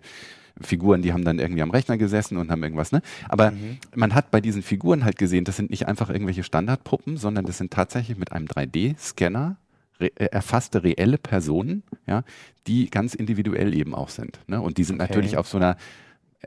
Figuren, 0.61 1.01
die 1.01 1.11
haben 1.13 1.25
dann 1.25 1.39
irgendwie 1.39 1.61
am 1.61 1.71
Rechner 1.71 1.97
gesessen 1.97 2.37
und 2.37 2.49
haben 2.49 2.63
irgendwas, 2.63 2.91
ne? 2.91 3.01
Aber 3.27 3.51
man 3.93 4.15
hat 4.15 4.31
bei 4.31 4.39
diesen 4.39 4.61
Figuren 4.63 5.03
halt 5.03 5.17
gesehen, 5.17 5.43
das 5.43 5.57
sind 5.57 5.69
nicht 5.69 5.87
einfach 5.87 6.09
irgendwelche 6.09 6.43
Standardpuppen, 6.43 7.17
sondern 7.17 7.45
das 7.45 7.57
sind 7.57 7.71
tatsächlich 7.71 8.17
mit 8.17 8.31
einem 8.31 8.47
3D-Scanner 8.47 9.57
re 9.99 10.11
äh, 10.15 10.25
erfasste 10.25 10.83
reelle 10.83 11.17
Personen, 11.17 11.83
ja, 12.07 12.23
die 12.67 12.89
ganz 12.89 13.15
individuell 13.15 13.73
eben 13.73 13.93
auch 13.93 14.09
sind. 14.09 14.39
Ne? 14.47 14.61
Und 14.61 14.77
die 14.77 14.83
sind 14.83 15.01
Okay. 15.01 15.09
natürlich 15.09 15.37
auf 15.37 15.47
so 15.47 15.57
einer 15.57 15.77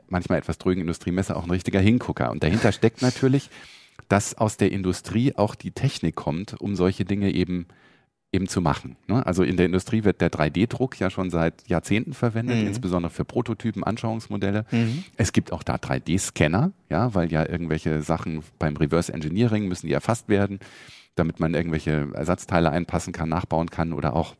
manchmal 0.07 0.39
etwas 0.39 0.57
drögen 0.57 0.81
Industriemesse 0.81 1.35
auch 1.35 1.43
ein 1.43 1.51
richtiger 1.51 1.79
Hingucker. 1.79 2.31
Und 2.31 2.43
dahinter 2.43 2.71
steckt 2.71 3.01
natürlich, 3.01 3.49
dass 4.07 4.35
aus 4.37 4.57
der 4.57 4.71
Industrie 4.71 5.35
auch 5.35 5.55
die 5.55 5.71
Technik 5.71 6.15
kommt, 6.15 6.59
um 6.59 6.75
solche 6.75 7.05
Dinge 7.05 7.31
eben 7.31 7.67
eben 8.31 8.47
zu 8.47 8.61
machen. 8.61 8.95
Ne? 9.07 9.25
Also 9.25 9.43
in 9.43 9.57
der 9.57 9.65
Industrie 9.65 10.03
wird 10.03 10.21
der 10.21 10.29
3D-Druck 10.31 10.99
ja 10.99 11.09
schon 11.09 11.29
seit 11.31 11.67
Jahrzehnten 11.67 12.13
verwendet, 12.13 12.59
Mhm. 12.61 12.67
insbesondere 12.67 13.09
für 13.11 13.25
Prototypen, 13.25 13.83
Anschauungsmodelle. 13.83 14.65
Mhm. 14.71 15.03
Es 15.17 15.33
gibt 15.33 15.51
auch 15.51 15.63
da 15.63 15.75
3D-Scanner, 15.77 16.71
ja, 16.89 17.13
weil 17.15 17.31
ja 17.31 17.47
irgendwelche 17.47 18.01
Sachen 18.03 18.43
beim 18.59 18.77
Reverse 18.77 19.11
Engineering 19.11 19.67
müssen 19.67 19.87
die 19.87 19.93
erfasst 19.93 20.29
werden, 20.29 20.59
damit 21.15 21.39
man 21.39 21.55
irgendwelche 21.55 22.09
Ersatzteile 22.13 22.69
einpassen 22.69 23.13
kann, 23.13 23.29
nachbauen 23.29 23.71
kann 23.71 23.93
oder 23.93 24.15
auch 24.15 24.35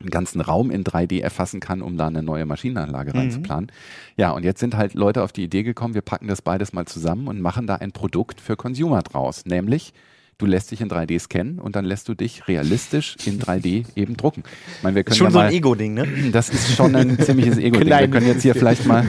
einen 0.00 0.10
ganzen 0.10 0.40
Raum 0.40 0.72
in 0.72 0.82
3D 0.82 1.20
erfassen 1.20 1.60
kann, 1.60 1.80
um 1.82 1.96
da 1.96 2.08
eine 2.08 2.22
neue 2.22 2.46
Maschinenanlage 2.46 3.12
Mhm. 3.12 3.18
reinzuplanen. 3.18 3.70
Ja, 4.16 4.32
und 4.32 4.42
jetzt 4.44 4.58
sind 4.58 4.76
halt 4.76 4.94
Leute 4.94 5.22
auf 5.22 5.30
die 5.30 5.44
Idee 5.44 5.62
gekommen, 5.62 5.94
wir 5.94 6.02
packen 6.02 6.26
das 6.26 6.42
beides 6.42 6.72
mal 6.72 6.84
zusammen 6.84 7.28
und 7.28 7.40
machen 7.40 7.68
da 7.68 7.76
ein 7.76 7.92
Produkt 7.92 8.40
für 8.40 8.56
Consumer 8.56 9.02
draus, 9.02 9.46
nämlich 9.46 9.94
Du 10.38 10.46
lässt 10.46 10.70
dich 10.70 10.80
in 10.80 10.88
3D 10.88 11.18
scannen 11.20 11.60
und 11.60 11.76
dann 11.76 11.84
lässt 11.84 12.08
du 12.08 12.14
dich 12.14 12.48
realistisch 12.48 13.16
in 13.24 13.38
3D 13.40 13.86
eben 13.94 14.16
drucken. 14.16 14.42
Ich 14.76 14.82
meine, 14.82 14.96
wir 14.96 15.04
können 15.04 15.16
Schon 15.16 15.26
ja 15.28 15.30
so 15.30 15.38
mal, 15.38 15.46
ein 15.46 15.52
Ego-Ding, 15.52 15.94
ne? 15.94 16.06
das 16.32 16.48
ist 16.48 16.74
schon 16.74 16.96
ein 16.96 17.18
ziemliches 17.18 17.58
Ego-Ding. 17.58 17.88
Wir 17.88 18.08
können 18.08 18.26
jetzt 18.26 18.42
hier 18.42 18.54
vielleicht 18.54 18.84
mal, 18.86 19.06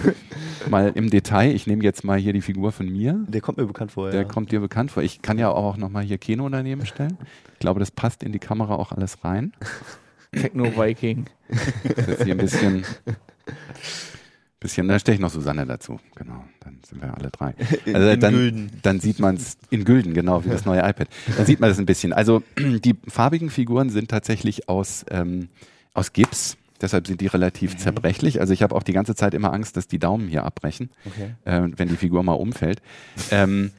mal 0.69 0.91
im 0.93 1.09
Detail, 1.09 1.53
ich 1.55 1.65
nehme 1.65 1.83
jetzt 1.83 2.03
mal 2.03 2.19
hier 2.19 2.33
die 2.33 2.41
Figur 2.41 2.71
von 2.71 2.88
mir. 2.88 3.23
Der 3.27 3.41
kommt 3.41 3.57
mir 3.57 3.65
bekannt 3.65 3.91
vor, 3.93 4.11
Der 4.11 4.21
ja. 4.21 4.27
kommt 4.27 4.51
dir 4.51 4.59
bekannt 4.59 4.91
vor. 4.91 5.01
Ich 5.01 5.21
kann 5.21 5.38
ja 5.39 5.49
auch 5.49 5.77
noch 5.77 5.89
mal 5.89 6.03
hier 6.03 6.17
Keno 6.17 6.47
daneben 6.49 6.85
stellen. 6.85 7.17
Ich 7.53 7.59
glaube, 7.59 7.79
das 7.79 7.89
passt 7.91 8.21
in 8.21 8.31
die 8.31 8.39
Kamera 8.39 8.75
auch 8.75 8.91
alles 8.91 9.23
rein. 9.23 9.53
Techno-Viking. 10.31 11.25
Das 11.95 12.07
ist 12.07 12.23
hier 12.23 12.33
ein 12.35 12.38
bisschen, 12.38 12.83
bisschen, 14.59 14.88
da 14.88 14.99
stehe 14.99 15.15
ich 15.15 15.21
noch 15.21 15.29
Susanne 15.29 15.65
dazu. 15.65 15.99
Genau, 16.15 16.35
sind 16.88 17.02
wir 17.02 17.13
alle 17.15 17.30
drei. 17.32 17.54
Also 17.93 18.10
in 18.10 18.19
dann, 18.19 18.34
Gülden. 18.34 18.71
dann 18.82 19.00
sieht 19.00 19.19
man 19.19 19.36
es 19.36 19.58
in 19.69 19.86
Gülden, 19.86 20.13
genau 20.13 20.43
wie 20.45 20.50
das 20.50 20.65
neue 20.65 20.80
iPad. 20.80 21.08
Dann 21.38 21.45
sieht 21.45 21.60
man 21.60 21.69
das 21.69 21.80
ein 21.80 21.86
bisschen. 21.86 22.13
Also 22.13 22.43
die 22.58 22.95
farbigen 23.08 23.50
Figuren 23.50 23.89
sind 23.89 24.10
tatsächlich 24.10 24.69
aus, 24.69 25.06
ähm, 25.10 25.50
aus 25.93 26.13
Gips. 26.13 26.58
Deshalb 26.82 27.08
sind 27.08 27.21
die 27.21 27.28
relativ 27.28 27.78
zerbrechlich. 27.78 28.41
Also 28.41 28.54
ich 28.54 28.62
habe 28.62 28.76
auch 28.76 28.84
die 28.84 28.93
ganze 28.93 29.15
Zeit 29.15 29.34
immer 29.34 29.54
Angst, 29.54 29.78
dass 29.78 29.88
die 29.88 30.00
Daumen 30.00 30.28
hier 30.28 30.43
abbrechen, 30.43 30.89
Okay. 31.06 31.36
äh, 31.45 31.69
wenn 31.76 31.88
die 31.88 31.95
Figur 31.95 32.21
mal 32.24 32.34
umfällt. 32.34 32.82
Ähm, 33.32 33.71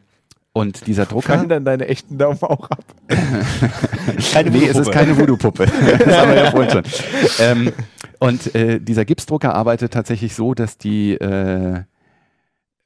und 0.55 0.87
dieser 0.87 1.05
Drucker. 1.05 1.35
Fallen 1.35 1.51
dann 1.51 1.67
deine 1.67 1.87
echten 1.87 2.17
Daumen 2.17 2.41
auch 2.41 2.71
ab. 2.71 2.83
Keine 4.33 4.51
nee, 4.51 4.65
es 4.65 4.79
ist 4.79 4.91
keine 4.91 5.15
Voodoo-Puppe. 5.19 5.67
das 5.99 6.17
haben 6.17 6.31
wir 6.31 6.37
ja 6.37 6.51
vorhin 6.51 6.71
schon. 6.71 6.83
Ähm, 7.41 7.73
und 8.21 8.55
äh, 8.55 8.81
dieser 8.81 9.05
Gipsdrucker 9.05 9.55
arbeitet 9.55 9.93
tatsächlich 9.93 10.35
so, 10.35 10.55
dass 10.55 10.79
die 10.79 11.13
äh, 11.13 11.83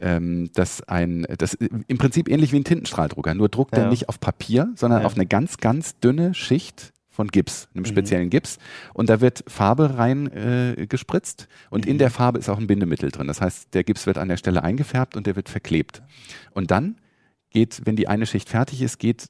ähm, 0.01 0.51
dass 0.55 0.83
ein, 0.83 1.27
das 1.39 1.55
im 1.55 1.99
Prinzip 1.99 2.29
ähnlich 2.29 2.53
wie 2.53 2.57
ein 2.61 2.65
Tintenstrahldrucker, 2.65 3.35
nur 3.35 3.49
druckt 3.49 3.75
er 3.75 3.85
Ja. 3.85 3.91
nicht 3.91 4.09
auf 4.09 4.19
Papier, 4.21 4.71
sondern 4.77 5.01
Ja. 5.03 5.07
auf 5.07 5.15
eine 5.15 5.27
ganz, 5.27 5.59
ganz 5.59 5.99
dünne 6.01 6.35
Schicht 6.35 6.93
von 7.11 7.29
Gips, 7.29 7.69
einem 7.75 7.83
Mhm. 7.83 7.87
speziellen 7.87 8.31
Gips. 8.31 8.59
Und 8.95 9.11
da 9.11 9.21
wird 9.21 9.45
Farbe 9.47 9.99
rein 9.99 10.27
äh, 10.33 10.87
gespritzt 10.89 11.49
und 11.69 11.85
Mhm. 11.85 11.91
in 11.93 11.99
der 11.99 12.11
Farbe 12.11 12.39
ist 12.39 12.49
auch 12.49 12.59
ein 12.59 12.67
Bindemittel 12.67 13.11
drin. 13.11 13.27
Das 13.27 13.41
heißt, 13.41 13.75
der 13.75 13.85
Gips 13.85 14.07
wird 14.07 14.17
an 14.17 14.29
der 14.29 14.37
Stelle 14.37 14.63
eingefärbt 14.63 15.17
und 15.17 15.27
der 15.27 15.37
wird 15.37 15.49
verklebt. 15.49 16.03
Und 16.55 16.71
dann 16.71 16.97
geht, 17.51 17.83
wenn 17.85 17.97
die 17.97 18.09
eine 18.09 18.27
Schicht 18.27 18.49
fertig 18.49 18.81
ist, 18.81 18.99
geht 18.99 19.29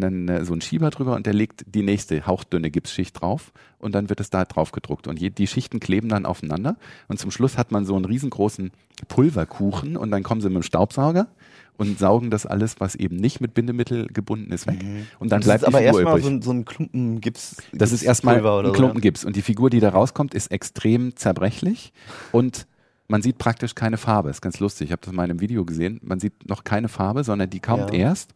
dann 0.00 0.28
äh, 0.28 0.44
so 0.44 0.54
ein 0.54 0.60
Schieber 0.60 0.90
drüber 0.90 1.14
und 1.14 1.26
der 1.26 1.34
legt 1.34 1.64
die 1.66 1.82
nächste 1.82 2.26
hauchdünne 2.26 2.70
Gipsschicht 2.70 3.20
drauf 3.20 3.52
und 3.78 3.94
dann 3.94 4.08
wird 4.08 4.20
es 4.20 4.30
da 4.30 4.44
drauf 4.44 4.72
gedruckt. 4.72 5.06
Und 5.06 5.20
je, 5.20 5.30
die 5.30 5.46
Schichten 5.46 5.80
kleben 5.80 6.08
dann 6.08 6.26
aufeinander 6.26 6.76
und 7.08 7.18
zum 7.18 7.30
Schluss 7.30 7.58
hat 7.58 7.70
man 7.72 7.84
so 7.84 7.94
einen 7.96 8.04
riesengroßen 8.04 8.70
Pulverkuchen 9.08 9.96
und 9.96 10.10
dann 10.10 10.22
kommen 10.22 10.40
sie 10.40 10.48
mit 10.48 10.56
dem 10.56 10.62
Staubsauger 10.62 11.28
und 11.76 11.98
saugen 11.98 12.30
das 12.30 12.46
alles, 12.46 12.80
was 12.80 12.94
eben 12.94 13.16
nicht 13.16 13.40
mit 13.40 13.54
Bindemittel 13.54 14.06
gebunden 14.06 14.52
ist, 14.52 14.66
weg. 14.66 14.84
Und 15.18 15.30
dann 15.32 15.40
Das 15.40 15.46
bleibt 15.46 15.62
ist 15.62 15.68
aber 15.68 15.80
erstmal 15.80 16.20
so 16.20 16.28
ein, 16.28 16.42
so 16.42 16.50
ein 16.52 16.64
Klumpen 16.64 17.20
Gips. 17.20 17.56
Das 17.72 17.92
ist 17.92 18.02
erstmal 18.02 18.36
ein 18.46 18.72
Klumpen. 18.72 19.00
Gips. 19.00 19.24
Und 19.24 19.36
die 19.36 19.42
Figur, 19.42 19.70
die 19.70 19.80
da 19.80 19.90
rauskommt, 19.90 20.34
ist 20.34 20.48
extrem 20.52 21.16
zerbrechlich 21.16 21.92
und 22.32 22.66
man 23.08 23.22
sieht 23.22 23.38
praktisch 23.38 23.74
keine 23.74 23.98
Farbe. 23.98 24.30
ist 24.30 24.40
ganz 24.40 24.60
lustig. 24.60 24.86
Ich 24.86 24.92
habe 24.92 25.02
das 25.04 25.12
mal 25.12 25.24
in 25.24 25.30
einem 25.30 25.40
Video 25.40 25.64
gesehen. 25.64 26.00
Man 26.02 26.20
sieht 26.20 26.48
noch 26.48 26.64
keine 26.64 26.88
Farbe, 26.88 27.22
sondern 27.22 27.50
die 27.50 27.60
kommt 27.60 27.92
Ja. 27.92 27.98
erst, 27.98 28.34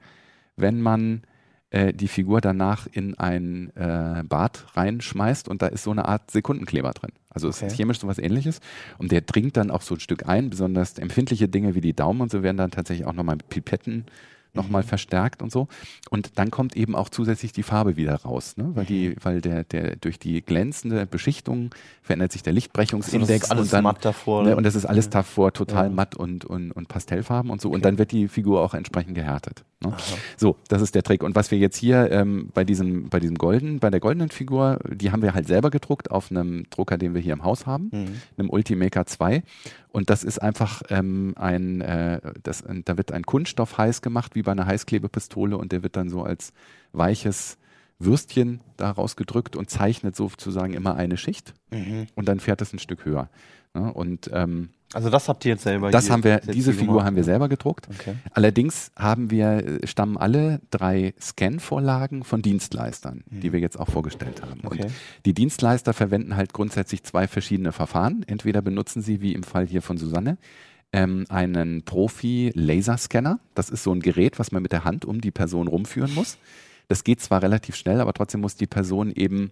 wenn 0.57 0.83
man 0.83 1.23
äh, 1.71 1.93
die 1.93 2.09
Figur 2.09 2.41
danach 2.41 2.87
in 2.91 3.19
ein 3.19 3.71
äh, 3.77 4.23
Bad 4.25 4.67
reinschmeißt 4.75 5.49
und 5.49 5.63
da 5.63 5.67
ist 5.67 5.83
so 5.83 5.91
eine 5.91 6.07
Art 6.07 6.31
Sekundenkleber 6.31 6.93
drin. 6.93 7.13
Also 7.31 7.49
es 7.49 7.59
Okay. 7.59 7.67
ist 7.67 7.77
chemisch 7.77 7.99
so 8.01 8.09
was 8.09 8.19
ähnliches. 8.19 8.61
Und 8.99 9.13
der 9.13 9.21
dringt 9.21 9.57
dann 9.57 9.71
auch 9.71 9.83
so 9.83 9.95
ein 9.95 10.01
Stück 10.01 10.29
ein. 10.29 10.51
Besonders 10.51 10.99
empfindliche 10.99 11.49
Dinge 11.49 11.75
wie 11.75 11.81
die 11.81 11.95
Daumen 11.95 12.21
und 12.23 12.31
so 12.31 12.43
werden 12.43 12.57
dann 12.57 12.71
tatsächlich 12.71 13.07
auch 13.07 13.13
nochmal 13.13 13.37
mit 13.37 13.49
Pipetten 13.49 14.07
nochmal 14.59 14.83
verstärkt 14.83 15.43
und 15.43 15.51
so. 15.51 15.69
Und 16.11 16.39
dann 16.39 16.51
kommt 16.51 16.77
eben 16.77 16.95
auch 16.95 17.09
zusätzlich 17.09 17.53
die 17.53 17.63
Farbe 17.63 17.97
wieder 17.97 18.15
raus, 18.17 18.57
ne? 18.57 18.71
weil 18.75 18.85
die, 18.85 19.17
weil 19.23 19.41
der, 19.41 19.65
der 19.65 19.97
durch 19.97 20.19
die 20.19 20.43
glänzende 20.43 21.07
Beschichtung 21.07 21.71
verändert 22.03 22.33
sich 22.33 22.43
der 22.43 22.53
Lichtbrechungsindex 22.53 23.21
Also 23.29 23.35
das 23.35 23.43
ist 23.45 23.51
alles 23.51 23.65
und 23.69 23.73
dann 23.73 23.85
matt 23.85 24.05
davor, 24.05 24.43
Ne, 24.43 24.57
und 24.57 24.65
das 24.65 24.75
ist 24.75 24.85
alles 24.85 25.09
davor 25.11 25.53
total 25.53 25.87
Ja. 25.87 25.91
matt 25.91 26.17
und, 26.17 26.45
und, 26.45 26.73
und 26.73 26.89
Pastellfarben 26.89 27.51
und 27.51 27.61
so. 27.61 27.71
Und 27.71 27.85
dann 27.85 27.99
wird 27.99 28.13
die 28.13 28.29
Figur 28.29 28.61
auch 28.63 28.75
entsprechend 28.75 29.15
gehärtet. 29.15 29.65
Ne? 29.85 29.95
So, 30.37 30.57
das 30.69 30.83
ist 30.83 30.95
der 30.95 31.03
Trick. 31.03 31.23
Und 31.23 31.37
was 31.37 31.51
wir 31.51 31.59
jetzt 31.59 31.77
hier 31.77 32.11
ähm, 32.11 32.51
bei 32.53 32.65
diesem, 32.65 33.09
bei 33.11 33.21
diesem 33.21 33.37
golden, 33.37 33.79
bei 33.79 33.91
der 33.91 34.01
goldenen 34.01 34.31
Figur, 34.31 34.81
die 34.91 35.13
haben 35.13 35.23
wir 35.23 35.35
halt 35.35 35.47
selber 35.47 35.71
gedruckt 35.71 36.11
auf 36.11 36.31
einem 36.31 36.65
Drucker, 36.71 36.99
den 36.99 37.15
wir 37.15 37.21
hier 37.21 37.33
im 37.35 37.45
Haus 37.45 37.65
haben, 37.67 37.91
Mhm. 37.93 38.07
einem 38.37 38.51
Ultimaker 38.51 39.07
2. 39.07 39.43
Und 39.91 40.11
das 40.11 40.23
ist 40.25 40.41
einfach 40.41 40.83
ähm, 40.91 41.35
ein, 41.37 41.81
äh, 41.81 42.21
das, 42.43 42.63
da 42.85 42.97
wird 42.97 43.13
ein 43.13 43.25
Kunststoff 43.25 43.79
heiß 43.79 44.03
gemacht, 44.03 44.35
wie 44.35 44.43
bei 44.43 44.53
einer 44.53 44.67
Heißklebepistole, 44.67 45.57
und 45.57 45.73
der 45.73 45.83
wird 45.83 45.97
dann 45.97 46.09
so 46.11 46.23
als 46.23 46.53
weiches 46.93 47.57
Würstchen 47.99 48.61
da 48.77 48.91
rausgedrückt 48.91 49.57
und 49.57 49.71
zeichnet 49.71 50.15
sozusagen 50.15 50.73
immer 50.75 50.95
eine 50.95 51.17
Schicht 51.17 51.55
Mhm. 51.71 52.07
und 52.15 52.29
dann 52.29 52.39
fährt 52.41 52.63
es 52.63 52.73
ein 52.73 52.79
Stück 52.79 53.05
höher. 53.05 53.29
Ne? 53.75 53.93
Und 53.93 54.31
ähm, 54.33 54.71
Also 54.95 55.11
das 55.11 55.29
habt 55.29 55.45
ihr 55.45 55.53
jetzt 55.53 55.65
selber 55.65 55.91
das 55.91 56.09
haben 56.09 56.25
wir, 56.25 56.41
diese 56.41 56.73
Figur 56.73 56.95
gemacht. 56.95 57.07
haben 57.07 57.17
wir 57.17 57.25
selber 57.25 57.49
gedruckt. 57.49 57.89
Okay. 57.91 58.15
Allerdings 58.33 58.91
haben 58.97 59.31
wir, 59.31 59.83
äh, 59.83 59.87
stammen 59.87 60.17
alle 60.17 60.61
drei 60.71 61.15
Scan-Vorlagen 61.21 62.25
von 62.25 62.41
Dienstleistern, 62.41 63.23
die 63.27 63.53
wir 63.53 63.61
jetzt 63.61 63.79
auch 63.79 63.89
vorgestellt 63.89 64.41
haben. 64.43 64.61
Okay. 64.65 64.85
Und 64.85 64.93
die 65.27 65.35
Dienstleister 65.35 65.93
verwenden 65.93 66.37
halt 66.37 66.55
grundsätzlich 66.55 67.03
zwei 67.05 67.29
verschiedene 67.29 67.73
Verfahren. 67.73 68.25
Entweder 68.27 68.63
benutzen 68.63 69.03
sie, 69.03 69.21
wie 69.21 69.35
im 69.35 69.43
Fall 69.43 69.67
hier 69.67 69.83
von 69.83 69.99
Susanne, 69.99 70.39
ähm, 70.93 71.27
einen 71.29 71.83
Profi-Laserscanner. 71.83 73.41
Das 73.55 73.69
ist 73.69 73.83
so 73.83 73.93
ein 73.93 74.01
Gerät, 74.01 74.39
was 74.39 74.53
man 74.53 74.63
mit 74.63 74.73
der 74.73 74.85
Hand 74.85 75.05
um 75.05 75.21
die 75.21 75.31
Person 75.31 75.69
rumführen 75.69 76.15
muss. 76.15 76.39
Das 76.89 77.05
geht 77.05 77.21
zwar 77.21 77.43
relativ 77.43 77.77
schnell, 77.77 78.01
aber 78.01 78.15
trotzdem 78.15 78.41
muss 78.41 78.57
die 78.57 78.67
Person 78.67 79.13
eben 79.13 79.51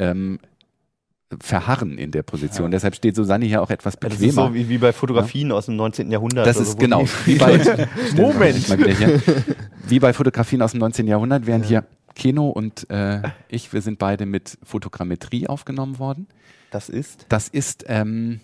ähm, 0.00 0.40
verharren 1.40 1.98
in 1.98 2.10
der 2.10 2.22
Position. 2.22 2.70
Deshalb 2.70 2.94
steht 2.94 3.14
Susanne 3.14 3.44
hier 3.44 3.62
auch 3.62 3.70
etwas 3.70 3.96
Das 3.98 4.12
bequemer. 4.12 4.28
ist 4.28 4.34
so 4.34 4.54
wie, 4.54 4.68
wie 4.68 4.78
bei 4.78 4.92
Fotografien 4.92 5.52
aus 5.52 5.66
dem 5.66 5.76
19. 5.76 6.10
Jahrhundert. 6.10 6.46
Das 6.46 6.56
ist 6.56 6.72
so, 6.72 6.78
genau. 6.78 7.04
Wie 7.24 7.36
bei, 7.36 7.58
Moment. 8.16 8.68
Wie 9.86 10.00
bei 10.00 10.12
Fotografien 10.12 10.62
aus 10.62 10.72
dem 10.72 10.80
19. 10.80 11.06
Jahrhundert, 11.06 11.46
während 11.46 11.66
hier 11.66 11.84
Keno 12.14 12.48
und 12.48 12.88
äh, 12.90 13.22
ich, 13.48 13.72
wir 13.72 13.82
sind 13.82 13.98
beide 13.98 14.26
mit 14.26 14.58
Fotogrammetrie 14.62 15.46
aufgenommen 15.46 15.98
worden. 15.98 16.26
Das 16.70 16.88
ist. 16.88 17.26
Das 17.28 17.48
ist 17.48 17.84
ähm, 17.88 18.40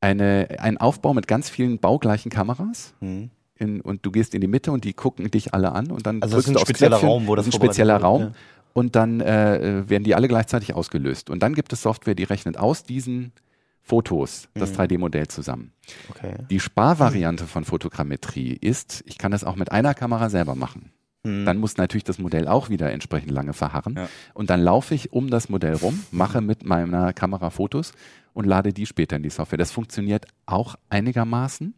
eine, 0.00 0.48
ein 0.58 0.78
Aufbau 0.78 1.14
mit 1.14 1.26
ganz 1.26 1.48
vielen 1.48 1.78
baugleichen 1.78 2.30
Kameras. 2.30 2.94
Mhm. 3.00 3.30
In, 3.56 3.80
und 3.80 4.04
du 4.04 4.10
gehst 4.10 4.34
in 4.34 4.40
die 4.40 4.48
Mitte 4.48 4.72
und 4.72 4.84
die 4.84 4.92
gucken 4.94 5.30
dich 5.30 5.54
alle 5.54 5.72
an 5.72 5.90
und 5.92 6.06
dann 6.06 6.20
Also 6.22 6.36
das 6.36 6.46
ist 6.46 6.54
drückst 6.54 6.62
ein 6.62 6.66
spezieller. 6.74 6.96
Raum, 6.96 7.26
wo 7.28 7.36
das 7.36 7.46
ist 7.46 7.54
ein 7.54 7.60
spezieller 7.62 7.94
wird, 7.94 8.02
Raum 8.02 8.20
ja. 8.22 8.32
Und 8.74 8.94
dann 8.96 9.20
äh, 9.22 9.88
werden 9.88 10.04
die 10.04 10.14
alle 10.14 10.28
gleichzeitig 10.28 10.74
ausgelöst. 10.74 11.30
Und 11.30 11.42
dann 11.42 11.54
gibt 11.54 11.72
es 11.72 11.80
Software, 11.80 12.14
die 12.14 12.24
rechnet 12.24 12.58
aus 12.58 12.82
diesen 12.82 13.32
Fotos 13.80 14.48
das 14.54 14.72
Mhm. 14.72 14.76
3D-Modell 14.76 15.28
zusammen. 15.28 15.72
Okay. 16.10 16.34
Die 16.50 16.60
Sparvariante 16.60 17.46
von 17.46 17.64
Fotogrammetrie 17.64 18.52
ist, 18.60 19.02
ich 19.06 19.16
kann 19.18 19.30
das 19.30 19.44
auch 19.44 19.56
mit 19.56 19.72
einer 19.72 19.94
Kamera 19.94 20.28
selber 20.30 20.54
machen. 20.54 20.90
Mhm. 21.22 21.44
Dann 21.44 21.58
muss 21.58 21.76
natürlich 21.76 22.04
das 22.04 22.18
Modell 22.18 22.48
auch 22.48 22.68
wieder 22.68 22.90
entsprechend 22.92 23.30
lange 23.30 23.52
verharren. 23.52 23.94
Ja. 23.96 24.08
Und 24.34 24.50
dann 24.50 24.60
laufe 24.60 24.94
ich 24.94 25.12
um 25.12 25.30
das 25.30 25.48
Modell 25.48 25.74
rum, 25.74 26.02
mache 26.10 26.40
mit 26.40 26.64
meiner 26.64 27.12
Kamera 27.12 27.50
Fotos 27.50 27.92
und 28.32 28.44
lade 28.46 28.72
die 28.72 28.86
später 28.86 29.16
in 29.16 29.22
die 29.22 29.30
Software. 29.30 29.58
Das 29.58 29.70
funktioniert 29.70 30.26
auch 30.46 30.76
einigermaßen. 30.88 31.74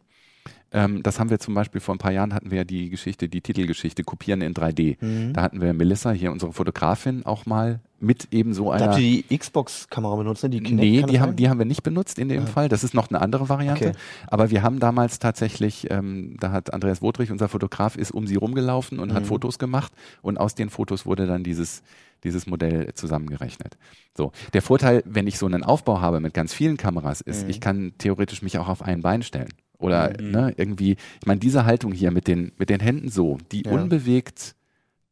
Ähm, 0.71 1.01
das 1.01 1.19
haben 1.19 1.29
wir 1.29 1.39
zum 1.39 1.53
Beispiel 1.53 1.79
vor 1.79 1.95
ein 1.95 1.97
paar 1.97 2.11
Jahren 2.11 2.33
hatten 2.33 2.51
wir 2.51 2.57
ja 2.57 2.63
die 2.65 2.89
Geschichte, 2.89 3.29
die 3.29 3.39
Titelgeschichte 3.41 4.03
Kopieren 4.03 4.41
in 4.41 4.53
3D. 4.53 4.97
Mhm. 4.99 5.31
Da 5.33 5.41
hatten 5.41 5.61
wir 5.61 5.73
Melissa, 5.73 6.11
hier 6.11 6.31
unsere 6.31 6.51
Fotografin, 6.51 7.25
auch 7.25 7.45
mal 7.45 7.79
mit 7.99 8.27
eben 8.31 8.53
so 8.53 8.69
einer. 8.71 8.89
habt 8.91 8.99
ihr 8.99 9.23
die 9.27 9.37
Xbox-Kamera 9.37 10.15
benutzt, 10.17 10.43
ne? 10.43 10.49
Die 10.49 10.59
Kinect, 10.61 10.79
Nee, 10.83 11.01
die 11.03 11.19
haben, 11.19 11.29
sein? 11.29 11.35
die 11.37 11.49
haben 11.49 11.57
wir 11.57 11.65
nicht 11.65 11.83
benutzt 11.83 12.19
in 12.19 12.29
dem 12.29 12.43
Ah. 12.43 12.45
Fall. 12.47 12.69
Das 12.69 12.83
ist 12.83 12.93
noch 12.93 13.09
eine 13.09 13.21
andere 13.21 13.47
Variante. 13.49 13.89
Okay. 13.89 13.97
Aber 14.27 14.51
wir 14.51 14.61
haben 14.61 14.79
damals 14.79 15.19
tatsächlich, 15.19 15.87
ähm, 15.89 16.35
da 16.39 16.51
hat 16.51 16.73
Andreas 16.73 17.01
Wodrich, 17.01 17.31
unser 17.31 17.47
Fotograf, 17.47 17.95
ist 17.95 18.11
um 18.11 18.27
sie 18.27 18.35
rumgelaufen 18.35 18.99
und 18.99 19.13
hat 19.13 19.23
Mhm. 19.23 19.27
Fotos 19.27 19.57
gemacht. 19.59 19.93
Und 20.21 20.37
aus 20.37 20.53
den 20.53 20.69
Fotos 20.69 21.05
wurde 21.05 21.25
dann 21.27 21.43
dieses, 21.43 21.81
dieses 22.23 22.45
Modell 22.45 22.93
zusammengerechnet. 22.93 23.77
So. 24.15 24.31
Der 24.53 24.61
Vorteil, 24.61 25.01
wenn 25.05 25.25
ich 25.27 25.37
so 25.39 25.45
einen 25.45 25.63
Aufbau 25.63 26.01
habe 26.01 26.19
mit 26.19 26.33
ganz 26.33 26.53
vielen 26.53 26.77
Kameras, 26.77 27.21
ist, 27.21 27.45
Mhm. 27.45 27.49
ich 27.49 27.61
kann 27.61 27.93
theoretisch 27.97 28.41
mich 28.41 28.57
auch 28.59 28.67
auf 28.67 28.81
ein 28.81 29.01
Bein 29.01 29.23
stellen. 29.23 29.49
Oder 29.79 30.13
Mhm. 30.19 30.31
ne, 30.31 30.53
irgendwie, 30.57 30.91
ich 31.19 31.25
meine, 31.25 31.39
diese 31.39 31.65
Haltung 31.65 31.91
hier 31.91 32.11
mit 32.11 32.27
den, 32.27 32.51
mit 32.57 32.69
den 32.69 32.79
Händen 32.79 33.09
so, 33.09 33.37
die 33.51 33.63
Ja. 33.65 33.71
unbewegt 33.71 34.55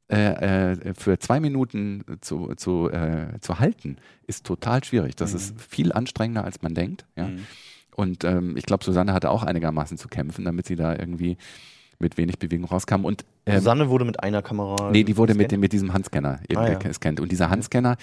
äh, 0.07 0.71
äh, 0.73 0.93
für 0.93 1.17
zwei 1.17 1.39
Minuten 1.39 2.03
zu, 2.21 2.53
zu, 2.57 2.91
äh, 2.91 3.39
zu 3.41 3.57
halten, 3.59 3.97
ist 4.27 4.45
total 4.45 4.83
schwierig. 4.83 5.15
Das 5.15 5.31
Mhm. 5.31 5.37
ist 5.37 5.61
viel 5.61 5.91
anstrengender, 5.93 6.43
als 6.43 6.61
man 6.61 6.75
denkt. 6.75 7.05
Ja? 7.15 7.29
Mhm. 7.29 7.39
Und 7.95 8.23
ähm, 8.23 8.55
ich 8.55 8.65
glaube, 8.65 8.83
Susanne 8.83 9.13
hatte 9.13 9.31
auch 9.31 9.41
einigermaßen 9.41 9.97
zu 9.97 10.07
kämpfen, 10.07 10.45
damit 10.45 10.67
sie 10.67 10.75
da 10.75 10.93
irgendwie 10.95 11.37
mit 11.97 12.17
wenig 12.17 12.37
Bewegung 12.37 12.65
rauskam. 12.65 13.03
Und 13.05 13.25
ähm, 13.47 13.57
Susanne 13.57 13.89
wurde 13.89 14.05
mit 14.05 14.19
einer 14.21 14.43
Kamera. 14.43 14.91
Nee, 14.91 15.03
die 15.03 15.17
wurde 15.17 15.33
mit, 15.33 15.51
dem, 15.51 15.59
mit 15.61 15.73
diesem 15.73 15.91
Handscanner 15.93 16.39
eben 16.49 16.61
Ah, 16.61 16.67
ja. 16.73 16.77
gescannt. 16.77 17.19
Und 17.19 17.31
dieser 17.31 17.49
Handscanner, 17.49 17.97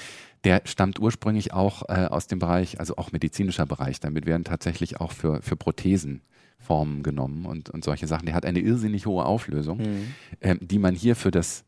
der 0.44 0.62
stammt 0.64 0.98
ursprünglich 0.98 1.52
auch 1.52 1.88
äh, 1.88 2.06
aus 2.06 2.26
dem 2.26 2.38
Bereich, 2.40 2.80
also 2.80 2.96
auch 2.96 3.12
medizinischer 3.12 3.66
Bereich. 3.66 4.00
Damit 4.00 4.26
werden 4.26 4.42
tatsächlich 4.44 4.98
auch 5.00 5.12
für, 5.12 5.40
für 5.42 5.54
Prothesen 5.56 6.22
Formen 6.62 7.02
genommen 7.02 7.44
und, 7.46 7.70
und 7.70 7.84
solche 7.84 8.06
Sachen. 8.06 8.26
Der 8.26 8.34
hat 8.34 8.46
eine 8.46 8.60
irrsinnig 8.60 9.06
hohe 9.06 9.24
Auflösung, 9.24 9.78
Mhm. 9.78 10.14
ähm, 10.40 10.58
die 10.62 10.78
man 10.78 10.94
hier 10.94 11.16
für 11.16 11.30
das 11.30 11.64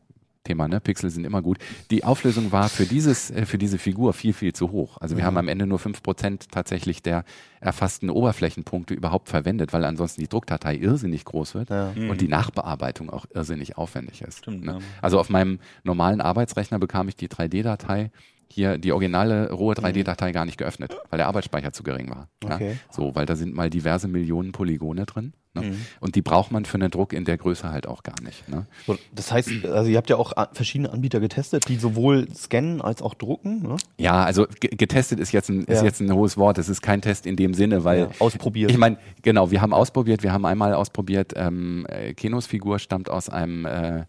Thema, 0.47 0.69
ne, 0.69 0.79
Pixel 0.79 1.09
sind 1.09 1.25
immer 1.25 1.41
gut. 1.41 1.57
Die 1.91 2.05
Auflösung 2.05 2.53
war 2.53 2.69
für 2.69 2.85
dieses, 2.85 3.31
äh, 3.31 3.47
für 3.47 3.57
diese 3.57 3.79
Figur 3.79 4.13
viel, 4.13 4.35
viel 4.35 4.53
zu 4.53 4.71
hoch. 4.73 4.99
Also 5.01 5.17
wir 5.17 5.23
Mhm. 5.23 5.27
haben 5.29 5.37
am 5.39 5.49
Ende 5.49 5.67
nur 5.67 5.79
fünf 5.79 6.03
Prozent 6.03 6.51
tatsächlich 6.51 7.03
der 7.03 7.25
erfassten 7.61 8.11
Oberflächenpunkte 8.11 8.93
überhaupt 8.93 9.31
verwendet, 9.31 9.73
weil 9.73 9.87
ansonsten 9.87 10.21
die 10.21 10.29
Druckdatei 10.29 10.77
irrsinnig 10.77 11.25
groß 11.25 11.55
wird 11.55 11.71
Ja. 11.71 11.93
Mhm. 11.97 12.11
und 12.11 12.21
die 12.21 12.29
Nachbearbeitung 12.29 13.09
auch 13.09 13.25
irrsinnig 13.33 13.79
aufwendig 13.79 14.21
ist. 14.21 14.39
Stimmt, 14.41 14.65
ne? 14.67 14.73
ja. 14.73 14.79
Also 15.01 15.19
auf 15.19 15.31
meinem 15.31 15.61
normalen 15.83 16.21
Arbeitsrechner 16.21 16.79
bekam 16.79 17.09
ich 17.09 17.17
die 17.17 17.29
3D-Datei, 17.29 18.11
hier 18.49 18.79
die 18.79 18.93
originale 18.93 19.51
rohe 19.53 19.75
3D-Datei 19.75 20.33
gar 20.33 20.45
nicht 20.45 20.59
geöffnet, 20.59 20.97
weil 21.11 21.19
der 21.19 21.27
Arbeitsspeicher 21.27 21.73
zu 21.73 21.83
gering 21.83 22.11
war. 22.11 22.29
Ja? 22.45 22.55
Okay. 22.55 22.77
So, 22.91 23.15
weil 23.15 23.27
da 23.27 23.37
sind 23.37 23.55
mal 23.55 23.71
diverse 23.71 24.09
Millionen 24.09 24.53
Polygone 24.53 25.07
drin. 25.07 25.33
Ne? 25.57 25.63
Mhm. 25.63 25.77
Und 26.01 26.17
die 26.17 26.23
braucht 26.23 26.51
man 26.51 26.65
für 26.65 26.75
einen 26.75 26.91
Druck 26.91 27.13
in 27.13 27.25
der 27.25 27.37
Größe 27.39 27.71
halt 27.71 27.87
auch 27.87 28.03
gar 28.03 28.21
nicht. 28.25 28.49
Ne? 28.49 28.67
Das 29.15 29.31
heißt, 29.31 29.65
also 29.67 29.89
ihr 29.89 29.97
habt 29.97 30.11
ja 30.11 30.17
auch 30.17 30.33
verschiedene 30.53 30.91
Anbieter 30.93 31.21
getestet, 31.21 31.69
die 31.69 31.77
sowohl 31.77 32.27
scannen 32.35 32.81
als 32.83 33.03
auch 33.03 33.15
drucken. 33.15 33.63
Ne? 33.63 33.77
Ja, 33.99 34.25
also 34.25 34.47
ge- 34.59 34.71
getestet 34.77 35.21
ist 35.21 35.31
jetzt, 35.31 35.51
ein, 35.51 35.61
ist 35.65 35.79
Ja. 35.79 35.85
jetzt 35.85 36.01
ein 36.01 36.13
hohes 36.13 36.37
Wort. 36.37 36.59
Es 36.59 36.69
ist 36.69 36.83
kein 36.83 37.03
Test 37.03 37.25
in 37.25 37.37
dem 37.37 37.55
Sinne, 37.55 37.85
weil 37.85 38.01
Ja, 38.01 38.09
ausprobiert. 38.19 38.71
Ich 38.73 38.79
meine, 38.79 38.97
genau, 39.23 39.53
wir 39.53 39.61
haben 39.61 39.73
ausprobiert, 39.73 40.25
wir 40.25 40.33
haben 40.33 40.45
einmal 40.45 40.75
ausprobiert, 40.75 41.35
ähm, 41.37 41.87
äh, 41.89 42.15
Kenos 42.15 42.47
Figur 42.49 42.81
stammt 42.81 43.09
aus 43.09 43.29
einem 43.29 43.65
äh, 43.65 44.07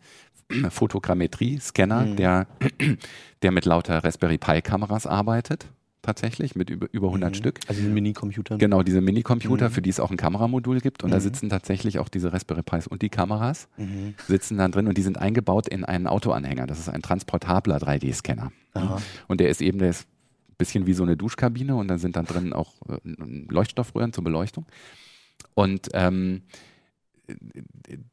Fotogrammetrie-Scanner, 0.70 2.06
Mhm. 2.06 2.16
der, 2.16 2.48
der 3.42 3.52
mit 3.52 3.66
lauter 3.66 4.04
Raspberry 4.04 4.38
Pi-Kameras 4.38 5.08
arbeitet, 5.08 5.68
tatsächlich, 6.02 6.56
mit 6.56 6.70
über, 6.70 6.88
über 6.92 7.08
100 7.08 7.32
Mhm. 7.32 7.36
Stück. 7.36 7.60
Also 7.68 7.82
den 7.82 7.94
Mini-Computern. 7.94 8.60
Genau, 8.60 8.84
diese 8.84 9.02
Minicomputer, 9.02 9.70
Mhm. 9.70 9.74
für 9.74 9.82
die 9.82 9.90
es 9.90 10.00
auch 10.00 10.12
ein 10.12 10.18
Kameramodul 10.18 10.80
gibt. 10.80 11.04
Und 11.04 11.10
da 11.12 11.18
Mhm. 11.18 11.22
sitzen 11.22 11.50
tatsächlich 11.50 11.98
auch 11.98 12.10
diese 12.10 12.32
Raspberry 12.32 12.62
Pis 12.62 12.86
und 12.86 13.02
die 13.02 13.10
Kameras 13.10 13.68
Mhm. 13.78 14.14
sitzen 14.28 14.58
dann 14.58 14.72
drin 14.72 14.88
und 14.88 14.98
die 14.98 15.02
sind 15.02 15.18
eingebaut 15.18 15.68
in 15.68 15.84
einen 15.84 16.06
Autoanhänger. 16.06 16.68
Das 16.68 16.78
ist 16.80 16.90
ein 16.90 17.02
transportabler 17.02 17.78
3D-Scanner. 17.78 18.52
Aha. 18.76 19.02
Und 19.28 19.40
der 19.40 19.50
ist 19.50 19.62
eben, 19.62 19.80
der 19.80 19.90
ist 19.90 20.04
ein 20.04 20.56
bisschen 20.60 20.86
wie 20.86 20.94
so 20.94 21.02
eine 21.04 21.18
Duschkabine 21.18 21.76
und 21.76 21.88
da 21.88 21.98
sind 21.98 22.16
dann 22.16 22.26
drin 22.26 22.54
auch 22.54 22.74
äh, 22.88 22.98
Leuchtstoffröhren 23.50 24.14
zur 24.14 24.24
Beleuchtung. 24.24 24.66
Und 25.56 25.90
ähm, 25.94 26.44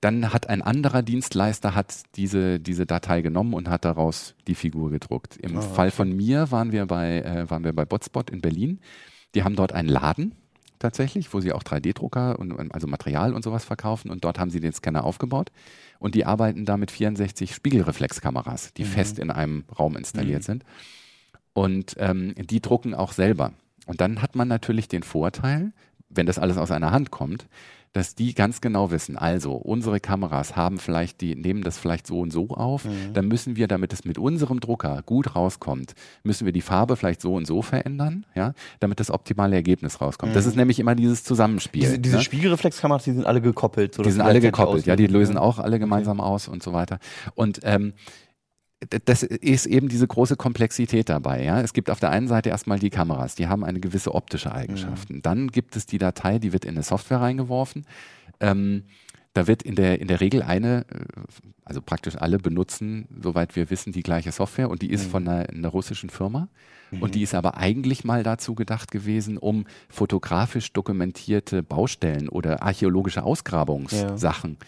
dann 0.00 0.32
hat 0.32 0.48
ein 0.48 0.62
anderer 0.62 1.02
Dienstleister 1.02 1.74
hat 1.74 1.94
diese, 2.16 2.60
diese 2.60 2.86
Datei 2.86 3.22
genommen 3.22 3.54
und 3.54 3.68
hat 3.68 3.84
daraus 3.84 4.34
die 4.46 4.54
Figur 4.54 4.90
gedruckt. 4.90 5.36
Im 5.36 5.58
Ah, 5.58 5.60
Fall 5.62 5.90
von 5.90 6.14
mir 6.14 6.50
waren 6.50 6.72
wir 6.72 6.86
bei, 6.86 7.20
äh, 7.20 7.50
waren 7.50 7.64
wir 7.64 7.72
bei 7.72 7.84
Botspot 7.84 8.30
in 8.30 8.40
Berlin. 8.40 8.80
Die 9.34 9.42
haben 9.44 9.56
dort 9.56 9.72
einen 9.72 9.88
Laden 9.88 10.34
tatsächlich, 10.78 11.32
wo 11.32 11.40
sie 11.40 11.52
auch 11.52 11.62
3D-Drucker 11.62 12.38
und 12.38 12.52
und 12.52 12.74
also 12.74 12.86
Material 12.86 13.34
und 13.34 13.44
sowas 13.44 13.64
verkaufen 13.64 14.10
und 14.10 14.24
dort 14.24 14.38
haben 14.38 14.50
sie 14.50 14.60
den 14.60 14.72
Scanner 14.72 15.04
aufgebaut 15.04 15.52
und 16.00 16.14
die 16.16 16.24
arbeiten 16.26 16.64
da 16.64 16.76
mit 16.76 16.90
64 16.90 17.54
Spiegelreflexkameras, 17.54 18.74
die 18.74 18.82
Mhm. 18.82 18.88
fest 18.88 19.18
in 19.18 19.30
einem 19.30 19.64
Raum 19.78 19.96
installiert 19.96 20.40
Mhm. 20.40 20.44
sind. 20.46 20.64
Und 21.54 21.94
ähm, 21.98 22.34
die 22.36 22.60
drucken 22.60 22.94
auch 22.94 23.12
selber. 23.12 23.52
Und 23.86 24.00
dann 24.00 24.22
hat 24.22 24.36
man 24.36 24.48
natürlich 24.48 24.88
den 24.88 25.02
Vorteil, 25.02 25.72
wenn 26.14 26.26
das 26.26 26.38
alles 26.38 26.58
aus 26.58 26.70
einer 26.70 26.90
Hand 26.90 27.10
kommt, 27.10 27.46
dass 27.94 28.14
die 28.14 28.34
ganz 28.34 28.62
genau 28.62 28.90
wissen, 28.90 29.18
also 29.18 29.52
unsere 29.52 30.00
Kameras 30.00 30.56
haben 30.56 30.78
vielleicht, 30.78 31.20
die 31.20 31.34
nehmen 31.36 31.62
das 31.62 31.76
vielleicht 31.76 32.06
so 32.06 32.20
und 32.20 32.30
so 32.32 32.48
auf, 32.48 32.86
Mhm. 32.86 33.12
dann 33.12 33.28
müssen 33.28 33.54
wir, 33.56 33.68
damit 33.68 33.92
es 33.92 34.06
mit 34.06 34.16
unserem 34.16 34.60
Drucker 34.60 35.02
gut 35.04 35.36
rauskommt, 35.36 35.94
müssen 36.22 36.46
wir 36.46 36.52
die 36.54 36.62
Farbe 36.62 36.96
vielleicht 36.96 37.20
so 37.20 37.34
und 37.34 37.46
so 37.46 37.60
verändern, 37.60 38.24
ja, 38.34 38.54
damit 38.80 38.98
das 38.98 39.10
optimale 39.10 39.56
Ergebnis 39.56 40.00
rauskommt. 40.00 40.34
Das 40.34 40.46
ist 40.46 40.56
nämlich 40.56 40.78
immer 40.80 40.94
dieses 40.94 41.22
Zusammenspiel. 41.22 41.82
Mhm. 41.82 41.86
Diese, 41.86 41.98
diese 41.98 42.16
ne? 42.16 42.22
Spiegelreflexkameras, 42.22 43.04
die 43.04 43.12
sind 43.12 43.26
alle 43.26 43.42
gekoppelt. 43.42 43.98
Die 44.02 44.10
sind 44.10 44.22
alle 44.22 44.40
gekoppelt, 44.40 44.86
ja, 44.86 44.96
die 44.96 45.06
lösen 45.06 45.36
auch 45.36 45.58
alle 45.58 45.78
gemeinsam 45.78 46.20
aus 46.22 46.48
und 46.48 46.62
so 46.62 46.72
weiter. 46.72 46.98
Und 47.34 47.60
ähm, 47.64 47.92
das 49.04 49.22
ist 49.22 49.66
eben 49.66 49.88
diese 49.88 50.06
große 50.06 50.36
Komplexität 50.36 51.08
dabei. 51.08 51.42
Ja? 51.42 51.60
Es 51.60 51.72
gibt 51.72 51.90
auf 51.90 52.00
der 52.00 52.10
einen 52.10 52.28
Seite 52.28 52.48
erstmal 52.48 52.78
die 52.78 52.90
Kameras, 52.90 53.34
die 53.34 53.48
haben 53.48 53.64
eine 53.64 53.80
gewisse 53.80 54.14
optische 54.14 54.52
Eigenschaften. 54.52 55.22
Dann 55.22 55.48
gibt 55.48 55.76
es 55.76 55.86
die 55.86 55.98
Datei, 55.98 56.38
die 56.38 56.52
wird 56.52 56.64
in 56.64 56.72
eine 56.72 56.82
Software 56.82 57.20
reingeworfen. 57.20 57.86
Ähm, 58.40 58.84
da 59.34 59.46
wird 59.46 59.62
in 59.62 59.74
der, 59.76 60.00
in 60.00 60.08
der 60.08 60.20
Regel 60.20 60.42
eine, 60.42 60.84
äh, 60.90 61.04
also 61.64 61.80
praktisch 61.80 62.16
alle 62.16 62.38
benutzen, 62.38 63.08
soweit 63.22 63.56
wir 63.56 63.70
wissen, 63.70 63.92
die 63.92 64.02
gleiche 64.02 64.32
Software 64.32 64.68
und 64.68 64.82
die 64.82 64.90
ist 64.90 65.06
von 65.06 65.26
einer, 65.26 65.48
einer 65.48 65.68
russischen 65.68 66.10
Firma. 66.10 66.48
Und 67.00 67.14
die 67.14 67.22
ist 67.22 67.34
aber 67.34 67.56
eigentlich 67.56 68.04
mal 68.04 68.22
dazu 68.22 68.54
gedacht 68.54 68.90
gewesen, 68.90 69.38
um 69.38 69.64
fotografisch 69.88 70.74
dokumentierte 70.74 71.62
Baustellen 71.62 72.28
oder 72.28 72.62
archäologische 72.62 73.22
Ausgrabungssachen 73.22 74.58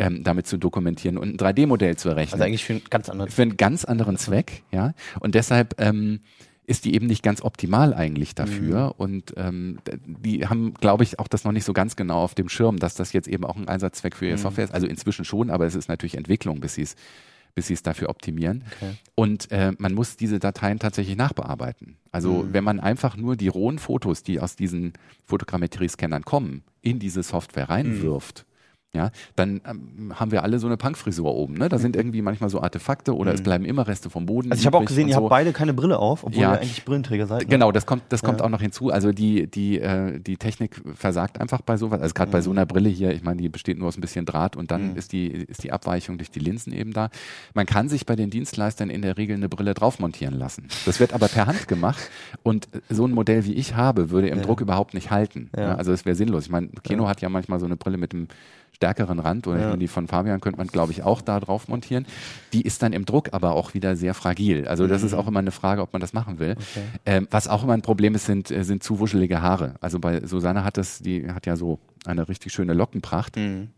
ähm, 0.00 0.24
damit 0.24 0.46
zu 0.46 0.56
dokumentieren 0.56 1.18
und 1.18 1.34
ein 1.34 1.36
3D-Modell 1.36 1.96
zu 1.96 2.08
errechnen 2.08 2.34
Also 2.34 2.44
eigentlich 2.44 2.64
für 2.64 2.72
einen 2.72 2.82
ganz 2.88 3.08
anderen 3.10 3.30
für 3.30 3.42
einen 3.42 3.56
ganz 3.58 3.84
anderen 3.84 4.16
Zweck, 4.16 4.62
ja. 4.72 4.94
Und 5.20 5.34
deshalb 5.34 5.74
ähm, 5.78 6.20
ist 6.66 6.84
die 6.84 6.94
eben 6.94 7.06
nicht 7.06 7.22
ganz 7.22 7.42
optimal 7.42 7.92
eigentlich 7.92 8.34
dafür. 8.34 8.94
Und 8.96 9.34
ähm, 9.36 9.78
die 10.06 10.46
haben, 10.46 10.72
glaube 10.74 11.02
ich, 11.04 11.18
auch 11.18 11.28
das 11.28 11.44
noch 11.44 11.52
nicht 11.52 11.64
so 11.64 11.72
ganz 11.72 11.96
genau 11.96 12.22
auf 12.22 12.34
dem 12.34 12.48
Schirm, 12.48 12.78
dass 12.78 12.94
das 12.94 13.12
jetzt 13.12 13.28
eben 13.28 13.44
auch 13.44 13.56
ein 13.56 13.68
Einsatzzweck 13.68 14.16
für 14.16 14.26
ihre 14.26 14.38
Software 14.38 14.64
ist. 14.64 14.72
Also 14.72 14.86
inzwischen 14.86 15.24
schon, 15.24 15.50
aber 15.50 15.66
es 15.66 15.74
ist 15.74 15.88
natürlich 15.88 16.16
Entwicklung, 16.16 16.60
bis 16.60 16.74
sie 16.74 16.82
es 16.82 16.94
bis 17.56 17.66
sie 17.66 17.74
es 17.74 17.82
dafür 17.82 18.08
optimieren. 18.10 18.62
Okay. 18.76 18.92
Und 19.16 19.50
äh, 19.50 19.72
man 19.76 19.92
muss 19.92 20.16
diese 20.16 20.38
Dateien 20.38 20.78
tatsächlich 20.78 21.16
nachbearbeiten. 21.16 21.96
Also 22.12 22.46
wenn 22.52 22.62
man 22.62 22.78
einfach 22.78 23.16
nur 23.16 23.34
die 23.34 23.48
rohen 23.48 23.80
Fotos, 23.80 24.22
die 24.22 24.38
aus 24.38 24.54
diesen 24.54 24.92
Fotogrammetrie-Scannern 25.24 26.24
kommen, 26.24 26.62
in 26.80 27.00
diese 27.00 27.24
Software 27.24 27.68
reinwirft, 27.68 28.46
ja, 28.92 29.10
dann 29.36 29.60
ähm, 29.66 30.12
haben 30.18 30.32
wir 30.32 30.42
alle 30.42 30.58
so 30.58 30.66
eine 30.66 30.76
Punkfrisur 30.76 31.32
oben. 31.32 31.54
Ne? 31.54 31.68
Da 31.68 31.78
sind 31.78 31.94
irgendwie 31.94 32.22
manchmal 32.22 32.50
so 32.50 32.60
Artefakte 32.60 33.14
oder 33.14 33.32
es 33.32 33.40
bleiben 33.42 33.64
immer 33.64 33.86
Reste 33.86 34.10
vom 34.10 34.26
Boden. 34.26 34.50
Also 34.50 34.60
ich 34.60 34.66
habe 34.66 34.78
auch 34.78 34.84
gesehen, 34.84 35.04
und 35.04 35.08
ihr 35.10 35.14
so. 35.14 35.20
habt 35.20 35.30
beide 35.30 35.52
keine 35.52 35.72
Brille 35.74 35.98
auf, 35.98 36.24
obwohl 36.24 36.42
Ja. 36.42 36.54
ihr 36.54 36.60
eigentlich 36.60 36.84
Brillenträger 36.84 37.26
seid. 37.28 37.42
ne? 37.42 37.46
Genau, 37.46 37.70
das 37.70 37.86
kommt, 37.86 38.02
das 38.08 38.22
kommt 38.22 38.40
Ja. 38.40 38.46
auch 38.46 38.50
noch 38.50 38.60
hinzu. 38.60 38.90
Also 38.90 39.12
die, 39.12 39.46
die, 39.48 39.78
äh, 39.80 40.18
die 40.18 40.36
Technik 40.36 40.82
versagt 40.94 41.40
einfach 41.40 41.60
bei 41.60 41.76
sowas. 41.76 42.00
Also 42.00 42.14
gerade 42.14 42.32
bei 42.32 42.40
so 42.40 42.50
einer 42.50 42.66
Brille 42.66 42.88
hier, 42.88 43.12
ich 43.12 43.22
meine, 43.22 43.40
die 43.40 43.48
besteht 43.48 43.78
nur 43.78 43.86
aus 43.86 43.96
ein 43.96 44.00
bisschen 44.00 44.26
Draht 44.26 44.56
und 44.56 44.72
dann 44.72 44.90
Mhm. 44.90 44.96
ist 44.96 45.12
die, 45.12 45.28
ist 45.28 45.62
die 45.62 45.70
Abweichung 45.72 46.18
durch 46.18 46.30
die 46.32 46.40
Linsen 46.40 46.72
eben 46.72 46.92
da. 46.92 47.10
Man 47.54 47.66
kann 47.66 47.88
sich 47.88 48.06
bei 48.06 48.16
den 48.16 48.30
Dienstleistern 48.30 48.90
in 48.90 49.02
der 49.02 49.16
Regel 49.16 49.36
eine 49.36 49.48
Brille 49.48 49.74
drauf 49.74 50.00
montieren 50.00 50.34
lassen. 50.34 50.66
Das 50.84 50.98
wird 50.98 51.12
aber 51.12 51.28
per 51.28 51.46
Hand 51.46 51.68
gemacht 51.68 52.10
und 52.42 52.68
so 52.88 53.06
ein 53.06 53.12
Modell 53.12 53.44
wie 53.44 53.54
ich 53.54 53.76
habe, 53.76 54.10
würde 54.10 54.28
im 54.30 54.38
Ja. 54.38 54.44
Druck 54.44 54.60
überhaupt 54.60 54.94
nicht 54.94 55.12
halten. 55.12 55.48
Ja, 55.56 55.76
also 55.76 55.92
es 55.92 56.04
wäre 56.04 56.16
sinnlos. 56.16 56.46
Ich 56.46 56.50
meine, 56.50 56.68
Keno 56.82 57.06
hat 57.06 57.20
ja 57.20 57.28
manchmal 57.28 57.60
so 57.60 57.66
eine 57.66 57.76
Brille 57.76 57.96
mit 57.98 58.12
einem 58.14 58.26
stärkeren 58.80 59.18
Rand 59.18 59.46
oder 59.46 59.60
Ja. 59.60 59.76
die 59.76 59.88
von 59.88 60.08
Fabian 60.08 60.40
könnte 60.40 60.56
man, 60.56 60.66
glaube 60.66 60.92
ich, 60.92 61.02
auch 61.02 61.20
da 61.20 61.38
drauf 61.38 61.68
montieren. 61.68 62.06
Die 62.54 62.62
ist 62.62 62.82
dann 62.82 62.94
im 62.94 63.04
Druck 63.04 63.28
aber 63.32 63.52
auch 63.52 63.74
wieder 63.74 63.94
sehr 63.94 64.14
fragil. 64.14 64.66
Also 64.66 64.86
das 64.86 65.02
Mhm. 65.02 65.08
ist 65.08 65.14
auch 65.14 65.28
immer 65.28 65.40
eine 65.40 65.50
Frage, 65.50 65.82
ob 65.82 65.92
man 65.92 66.00
das 66.00 66.14
machen 66.14 66.38
will. 66.38 66.56
Ähm, 67.04 67.28
was 67.30 67.46
auch 67.46 67.62
immer 67.62 67.74
ein 67.74 67.82
Problem 67.82 68.14
ist, 68.14 68.24
sind, 68.24 68.50
äh, 68.50 68.64
sind 68.64 68.82
zu 68.82 68.98
wuschelige 68.98 69.42
Haare. 69.42 69.74
Also 69.82 69.98
bei 69.98 70.24
Susanne 70.26 70.64
hat 70.64 70.78
das, 70.78 71.00
die 71.00 71.30
hat 71.30 71.44
ja 71.44 71.56
so 71.56 71.78
eine 72.06 72.26
richtig 72.26 72.54
schöne 72.54 72.72
Lockenpracht. 72.72 73.36
Mhm. 73.36 73.68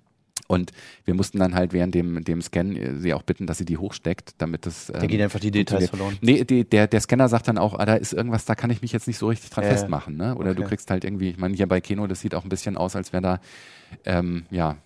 Und 0.48 0.70
wir 1.04 1.14
mussten 1.14 1.38
dann 1.38 1.54
halt 1.54 1.72
während 1.72 1.94
dem, 1.94 2.24
dem 2.24 2.40
Scan 2.42 2.72
äh, 2.76 2.94
sie 2.98 3.12
auch 3.14 3.22
bitten, 3.22 3.46
dass 3.46 3.58
sie 3.58 3.64
die 3.64 3.78
hochsteckt, 3.78 4.34
damit 4.38 4.66
das. 4.66 4.86
Da 4.86 5.00
ähm, 5.02 5.08
gehen 5.08 5.20
einfach 5.22 5.40
die 5.40 5.50
Details 5.50 5.88
verloren. 5.88 6.16
Nee, 6.20 6.44
die, 6.44 6.64
der, 6.64 6.86
der 6.86 7.00
Scanner 7.00 7.28
sagt 7.28 7.48
dann 7.48 7.58
auch, 7.58 7.76
ah, 7.78 7.86
da 7.86 7.94
ist 7.94 8.12
irgendwas, 8.12 8.44
da 8.44 8.54
kann 8.54 8.70
ich 8.70 8.82
mich 8.82 8.92
jetzt 8.92 9.06
nicht 9.08 9.18
so 9.18 9.26
richtig 9.28 9.50
dran 9.50 9.64
Ja, 9.64 9.70
festmachen. 9.70 10.16
Ne? 10.16 10.34
Oder 10.36 10.54
du 10.54 10.60
okay. 10.62 10.68
kriegst 10.70 10.90
halt 10.90 11.04
irgendwie, 11.04 11.30
ich 11.30 11.38
meine, 11.38 11.54
hier 11.56 11.66
bei 11.66 11.80
Keno, 11.80 12.06
das 12.06 12.20
sieht 12.20 12.34
auch 12.36 12.44
ein 12.44 12.48
bisschen 12.50 12.76
aus, 12.76 12.94
als 12.96 13.12
wäre 13.12 13.22
da, 13.22 13.40
ähm, 14.04 14.44
ja, 14.50 14.76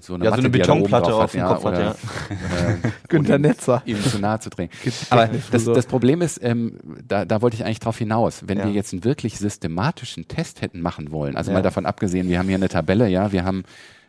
so 0.00 0.14
eine, 0.14 0.24
Ja, 0.26 0.30
so 0.32 0.38
eine 0.38 0.50
Betonplatte 0.50 1.10
drauf 1.10 1.24
auf 1.24 1.32
dem 1.32 1.42
Kopf 1.44 1.64
hat, 1.64 1.72
oder, 1.72 1.80
ja. 1.82 1.90
äh, 1.90 2.90
Günter 3.08 3.38
Netzer. 3.38 3.82
ihm 3.86 4.02
zu 4.02 4.18
nahe 4.18 4.38
zu 4.40 4.50
drängen. 4.50 4.70
Gibt's 4.82 5.10
Aber 5.10 5.28
das, 5.50 5.64
das 5.64 5.86
Problem 5.86 6.20
ist, 6.20 6.38
ähm, 6.42 6.78
da, 7.06 7.24
da 7.24 7.40
wollte 7.40 7.56
ich 7.56 7.64
eigentlich 7.64 7.80
drauf 7.80 7.96
hinaus, 7.98 8.42
wenn 8.46 8.58
Ja. 8.58 8.64
wir 8.66 8.72
jetzt 8.72 8.92
einen 8.92 9.04
wirklich 9.04 9.38
systematischen 9.38 10.28
Test 10.28 10.60
hätten 10.60 10.80
machen 10.80 11.10
wollen, 11.12 11.36
also 11.36 11.50
Ja. 11.50 11.54
mal 11.58 11.62
davon 11.62 11.86
abgesehen, 11.86 12.28
wir 12.28 12.38
haben 12.38 12.46
hier 12.48 12.56
eine 12.56 12.68
Tabelle, 12.68 13.08
ja, 13.08 13.32
wir 13.32 13.44
haben 13.44 13.64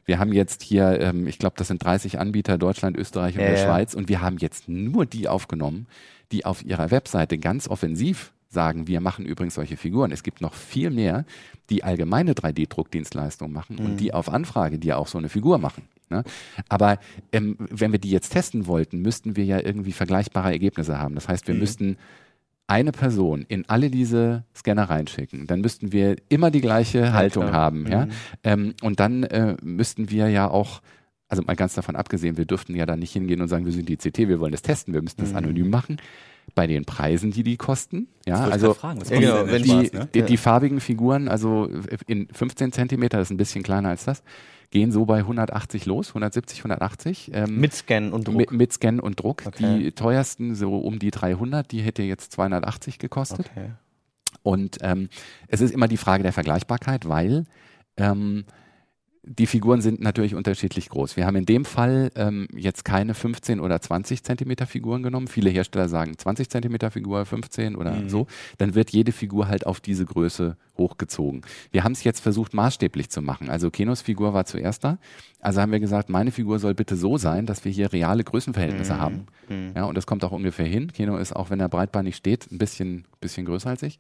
wir 0.08 0.20
haben 0.20 0.34
jetzt 0.34 0.62
hier, 0.62 1.00
ähm, 1.02 1.26
ich 1.26 1.40
glaube, 1.40 1.56
das 1.58 1.68
sind 1.70 1.84
30 1.84 2.20
Anbieter, 2.20 2.60
Deutschland, 2.60 2.96
Österreich 2.96 3.38
und 3.40 3.42
Ja, 3.44 3.50
der. 3.50 3.58
Schweiz, 3.58 3.96
und 3.96 4.08
wir 4.08 4.22
haben 4.22 4.38
jetzt 4.38 4.70
nur 4.70 5.08
die 5.08 5.28
aufgenommen, 5.28 5.88
die 6.32 6.46
auf 6.46 6.64
ihrer 6.64 6.92
Webseite 6.92 7.40
ganz 7.40 7.68
offensiv 7.68 8.32
sagen, 8.56 8.88
wir 8.88 9.00
machen 9.02 9.26
übrigens 9.28 9.54
solche 9.54 9.78
Figuren. 9.78 10.12
Es 10.12 10.24
gibt 10.24 10.42
noch 10.42 10.56
viel 10.56 10.90
mehr, 10.90 11.26
die 11.70 11.84
allgemeine 11.84 12.34
3D-Druckdienstleistungen 12.34 13.54
machen 13.54 13.76
Mhm. 13.80 13.86
und 13.86 13.98
die 14.00 14.14
auf 14.14 14.30
Anfrage, 14.30 14.80
die 14.80 14.92
auch 14.94 15.08
so 15.08 15.20
eine 15.20 15.30
Figur 15.30 15.60
machen. 15.60 15.84
Ne? 16.10 16.24
Aber 16.70 16.98
ähm, 17.32 17.56
wenn 17.60 17.92
wir 17.92 18.00
die 18.00 18.10
jetzt 18.12 18.30
testen 18.30 18.66
wollten, 18.68 19.02
müssten 19.02 19.36
wir 19.36 19.46
ja 19.46 19.60
irgendwie 19.60 19.92
vergleichbare 19.92 20.52
Ergebnisse 20.52 20.98
haben. 21.00 21.14
Das 21.16 21.28
heißt, 21.28 21.48
wir 21.48 21.54
Mhm. 21.56 21.60
müssten 21.60 21.98
eine 22.68 22.92
Person 22.92 23.46
in 23.48 23.70
alle 23.70 23.92
diese 23.92 24.44
Scanner 24.56 24.90
reinschicken. 24.90 25.46
Dann 25.46 25.62
müssten 25.62 25.92
wir 25.92 26.16
immer 26.30 26.50
die 26.50 26.62
gleiche 26.62 27.14
Haltung 27.14 27.44
klar. 27.48 27.54
haben. 27.54 27.86
Ja? 27.88 28.06
Mhm. 28.08 28.12
Ähm, 28.44 28.74
und 28.82 29.00
dann 29.00 29.24
äh, 29.24 29.56
müssten 29.62 30.10
wir 30.10 30.30
ja 30.30 30.50
auch, 30.50 30.82
also 31.28 31.44
mal 31.44 31.56
ganz 31.56 31.74
davon 31.76 31.96
abgesehen, 31.96 32.38
wir 32.38 32.46
dürften 32.46 32.76
ja 32.76 32.86
da 32.88 32.96
nicht 32.96 33.12
hingehen 33.14 33.42
und 33.42 33.48
sagen, 33.50 33.66
wir 33.66 33.72
sind 33.74 33.88
die 33.90 33.98
CT, 33.98 34.28
wir 34.30 34.40
wollen 34.40 34.52
das 34.52 34.62
testen, 34.64 34.94
wir 34.94 35.02
müssen 35.02 35.22
das 35.22 35.32
Mhm. 35.32 35.38
anonym 35.38 35.70
machen. 35.70 35.98
Bei 36.54 36.68
den 36.68 36.86
Preisen, 36.86 37.32
die 37.32 37.44
die 37.44 37.58
kosten, 37.58 38.08
ja, 38.26 38.46
also 38.48 38.74
fragen, 38.74 39.02
Ja, 39.10 39.20
genau, 39.20 39.48
wenn 39.48 39.64
die, 39.64 39.70
Spaß, 39.70 39.94
ne? 39.94 40.10
die, 40.14 40.22
die 40.22 40.38
farbigen 40.38 40.80
Figuren, 40.80 41.28
also 41.28 41.70
in 42.08 42.28
15 42.32 42.72
Zentimeter, 42.72 43.18
das 43.18 43.28
ist 43.28 43.32
ein 43.32 43.38
bisschen 43.38 43.64
kleiner 43.64 43.90
als 43.90 44.06
das, 44.06 44.24
gehen 44.72 44.92
so 44.92 45.06
bei 45.06 45.18
180 45.20 45.86
los, 45.86 46.10
170, 46.10 46.60
180. 46.60 47.32
Ähm, 47.34 47.60
Mit 47.60 47.74
Scan 47.74 48.12
und 48.12 48.28
Druck. 48.28 48.36
mit, 48.36 48.52
mit 48.52 48.74
Scan 48.74 49.00
und 49.00 49.20
Druck. 49.22 49.44
Okay. 49.46 49.80
Die 49.80 49.92
teuersten 49.92 50.56
so 50.56 50.78
um 50.78 51.00
die 51.00 51.12
300, 51.12 51.72
die 51.72 51.82
hätte 51.82 52.04
jetzt 52.04 52.32
280 52.34 53.00
gekostet. 53.00 53.50
okay. 53.52 53.72
Und 54.44 54.78
ähm, 54.82 55.10
es 55.48 55.62
ist 55.62 55.72
immer 55.72 55.88
die 55.88 55.98
Frage 55.98 56.24
der 56.24 56.34
Vergleichbarkeit, 56.34 57.08
weil 57.08 57.46
ähm, 57.98 58.46
die 59.28 59.48
Figuren 59.48 59.82
sind 59.82 60.02
natürlich 60.02 60.36
unterschiedlich 60.36 60.88
groß. 60.90 61.18
Wir 61.18 61.26
haben 61.26 61.36
in 61.36 61.46
dem 61.46 61.66
Fall 61.66 62.12
ähm, 62.16 62.48
jetzt 62.56 62.86
keine 62.86 63.16
15 63.16 63.60
oder 63.60 63.82
20 63.82 64.24
Zentimeter 64.24 64.68
Figuren 64.68 65.02
genommen. 65.02 65.28
Viele 65.28 65.50
Hersteller 65.50 65.90
sagen 65.90 66.16
20 66.18 66.48
Zentimeter 66.50 66.92
Figur, 66.92 67.26
15 67.26 67.76
oder 67.76 67.92
Mhm. 67.94 68.10
so. 68.10 68.28
Dann 68.60 68.76
wird 68.76 68.92
jede 68.92 69.12
Figur 69.12 69.48
halt 69.48 69.66
auf 69.66 69.80
diese 69.80 70.06
Größe 70.06 70.58
hochgezogen. 70.78 71.42
Wir 71.72 71.84
haben 71.84 71.94
es 71.94 72.04
jetzt 72.04 72.20
versucht 72.20 72.54
maßstäblich 72.54 73.10
zu 73.10 73.22
machen. 73.24 73.50
Also 73.50 73.72
Kenos 73.72 74.02
Figur 74.02 74.34
war 74.36 74.46
zuerst 74.46 74.84
da. 74.84 75.00
Also 75.40 75.60
haben 75.62 75.72
wir 75.72 75.80
gesagt, 75.80 76.10
meine 76.10 76.32
Figur 76.32 76.60
soll 76.60 76.76
bitte 76.76 76.96
so 76.96 77.18
sein, 77.18 77.46
dass 77.48 77.66
wir 77.66 77.72
hier 77.72 77.92
reale 77.94 78.24
Größenverhältnisse 78.24 78.94
Mhm. 78.94 79.00
haben. 79.00 79.26
Mhm. 79.50 79.72
Ja, 79.76 79.86
und 79.86 79.96
das 79.96 80.06
kommt 80.06 80.24
auch 80.24 80.32
ungefähr 80.34 80.68
hin. 80.68 80.92
Keno 80.94 81.18
ist, 81.18 81.36
auch 81.36 81.50
wenn 81.50 81.60
er 81.60 81.70
breitbeinig 81.70 82.16
steht, 82.16 82.52
ein 82.52 82.58
bisschen, 82.60 83.06
bisschen 83.22 83.46
größer 83.46 83.70
als 83.72 83.82
ich. 83.84 83.98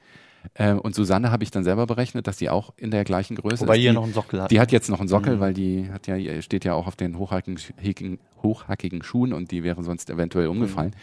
Ähm, 0.55 0.79
und 0.79 0.93
Susanne 0.95 1.31
habe 1.31 1.43
ich 1.43 1.51
dann 1.51 1.63
selber 1.63 1.86
berechnet, 1.88 2.27
dass 2.27 2.38
sie 2.38 2.49
auch 2.49 2.73
in 2.77 2.91
der 2.91 3.03
gleichen 3.03 3.36
Größe 3.36 3.62
Wobei 3.62 3.75
ist. 3.75 3.79
die 3.79 3.86
ja 3.86 3.91
Die- 3.91 3.95
noch 3.95 4.03
einen 4.03 4.13
Sockel 4.13 4.41
hat. 4.41 4.51
die 4.51 4.60
hat 4.60 4.71
jetzt 4.71 4.89
noch 4.89 4.99
einen 4.99 5.08
Sockel, 5.10 5.38
Mhm. 5.38 5.39
weil 5.39 5.53
die 5.53 5.89
hat 5.91 6.08
ja, 6.08 6.41
steht 6.41 6.65
ja 6.65 6.73
auch 6.73 6.88
auf 6.88 6.95
den 6.95 7.17
hochhackigen, 7.17 7.60
hackigen- 7.81 8.19
hochhackigen 8.43 9.01
Schuhen 9.03 9.34
und 9.34 9.51
die 9.51 9.63
wäre 9.63 9.84
sonst 9.84 10.10
eventuell 10.10 10.47
umgefallen. 10.47 10.93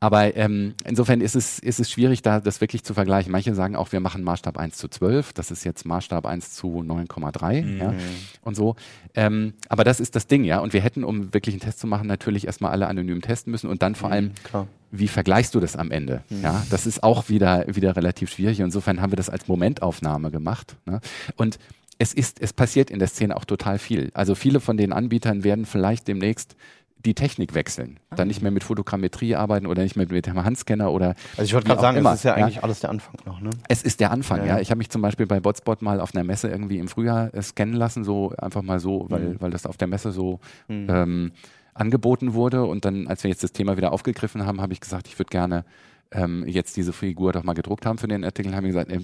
Aber 0.00 0.36
ähm, 0.36 0.74
insofern 0.84 1.20
ist 1.20 1.34
es, 1.34 1.58
ist 1.58 1.80
es 1.80 1.90
schwierig, 1.90 2.22
da 2.22 2.40
das 2.40 2.60
wirklich 2.60 2.84
zu 2.84 2.94
vergleichen. 2.94 3.32
Manche 3.32 3.54
sagen 3.54 3.74
auch, 3.76 3.92
wir 3.92 4.00
machen 4.00 4.22
Maßstab 4.22 4.58
1 4.58 4.76
zu 4.76 4.88
12, 4.88 5.32
das 5.32 5.50
ist 5.50 5.64
jetzt 5.64 5.84
Maßstab 5.86 6.26
1 6.26 6.52
zu 6.54 6.82
9,3 6.82 7.62
Mhm. 7.64 7.78
ja, 7.78 7.94
und 8.42 8.54
so. 8.54 8.76
Ähm, 9.14 9.54
aber 9.68 9.84
das 9.84 10.00
ist 10.00 10.14
das 10.14 10.26
Ding, 10.26 10.44
ja. 10.44 10.58
Und 10.60 10.72
wir 10.72 10.80
hätten, 10.80 11.04
um 11.04 11.32
wirklich 11.32 11.54
einen 11.54 11.60
Test 11.60 11.78
zu 11.80 11.86
machen, 11.86 12.06
natürlich 12.06 12.46
erstmal 12.46 12.72
alle 12.72 12.86
anonym 12.86 13.22
testen 13.22 13.50
müssen 13.50 13.68
und 13.70 13.82
dann 13.82 13.94
vor 13.94 14.10
allem 14.10 14.32
Klar. 14.44 14.66
wie 14.90 15.08
vergleichst 15.08 15.54
du 15.54 15.60
das 15.60 15.76
am 15.76 15.90
Ende? 15.90 16.22
Ja, 16.42 16.64
das 16.70 16.86
ist 16.86 17.02
auch 17.02 17.28
wieder, 17.28 17.64
wieder 17.68 17.96
relativ 17.96 18.30
schwierig. 18.32 18.60
Insofern 18.60 19.00
haben 19.00 19.12
wir 19.12 19.16
das 19.16 19.30
als 19.30 19.48
Momentaufnahme 19.48 20.30
gemacht. 20.30 20.76
Ne? 20.86 21.00
Und 21.36 21.58
es 21.98 22.12
ist, 22.12 22.40
es 22.40 22.52
passiert 22.52 22.90
in 22.90 22.98
der 22.98 23.08
Szene 23.08 23.36
auch 23.36 23.44
total 23.44 23.78
viel. 23.78 24.10
Also 24.14 24.34
viele 24.34 24.60
von 24.60 24.76
den 24.76 24.92
Anbietern 24.92 25.44
werden 25.44 25.64
vielleicht 25.64 26.08
demnächst 26.08 26.56
die 27.04 27.14
Technik 27.14 27.54
wechseln. 27.54 27.98
Dann 28.16 28.28
nicht 28.28 28.42
mehr 28.42 28.50
mit 28.50 28.64
Fotogrammetrie 28.64 29.34
arbeiten 29.36 29.66
oder 29.66 29.82
nicht 29.82 29.96
mehr 29.96 30.06
mit 30.10 30.26
dem 30.26 30.42
Handscanner 30.44 30.90
oder 30.90 31.14
Also 31.36 31.42
ich 31.44 31.54
wollte 31.54 31.66
gerade 31.68 31.80
sagen, 31.80 31.98
immer, 31.98 32.10
es 32.12 32.18
ist 32.18 32.24
ja 32.24 32.36
ja. 32.38 32.44
eigentlich 32.44 32.62
alles 32.62 32.80
der 32.80 32.90
Anfang 32.90 33.14
noch, 33.26 33.40
ne? 33.40 33.50
es 33.68 33.82
ist 33.82 34.00
der 34.00 34.10
Anfang, 34.10 34.38
Ja, 34.40 34.44
ja. 34.46 34.54
ja. 34.56 34.60
Ich 34.60 34.70
habe 34.70 34.78
mich 34.78 34.90
zum 34.90 35.02
Beispiel 35.02 35.26
bei 35.26 35.40
Botspot 35.40 35.82
mal 35.82 36.00
auf 36.00 36.14
einer 36.14 36.24
Messe 36.24 36.48
irgendwie 36.48 36.78
im 36.78 36.88
Frühjahr 36.88 37.32
äh, 37.34 37.42
scannen 37.42 37.74
lassen, 37.74 38.04
so 38.04 38.32
einfach 38.38 38.62
mal 38.62 38.80
so, 38.80 39.06
weil, 39.08 39.20
Mhm. 39.30 39.36
weil 39.40 39.50
das 39.50 39.66
auf 39.66 39.76
der 39.76 39.88
Messe 39.88 40.12
so 40.12 40.40
Mhm. 40.68 40.86
ähm, 40.88 41.32
angeboten 41.74 42.34
wurde. 42.34 42.64
Und 42.64 42.84
dann, 42.84 43.06
als 43.08 43.24
wir 43.24 43.30
jetzt 43.30 43.42
das 43.42 43.52
Thema 43.52 43.76
wieder 43.76 43.92
aufgegriffen 43.92 44.46
haben, 44.46 44.60
habe 44.60 44.72
ich 44.72 44.80
gesagt, 44.80 45.08
ich 45.08 45.18
würde 45.18 45.30
gerne 45.30 45.64
ähm, 46.12 46.44
jetzt 46.46 46.76
diese 46.76 46.92
Figur 46.92 47.32
doch 47.32 47.42
mal 47.42 47.54
gedruckt 47.54 47.86
haben 47.86 47.98
für 47.98 48.06
den 48.06 48.24
Artikel, 48.24 48.54
haben 48.54 48.62
wir 48.62 48.68
gesagt, 48.68 48.92
äh, 48.92 49.00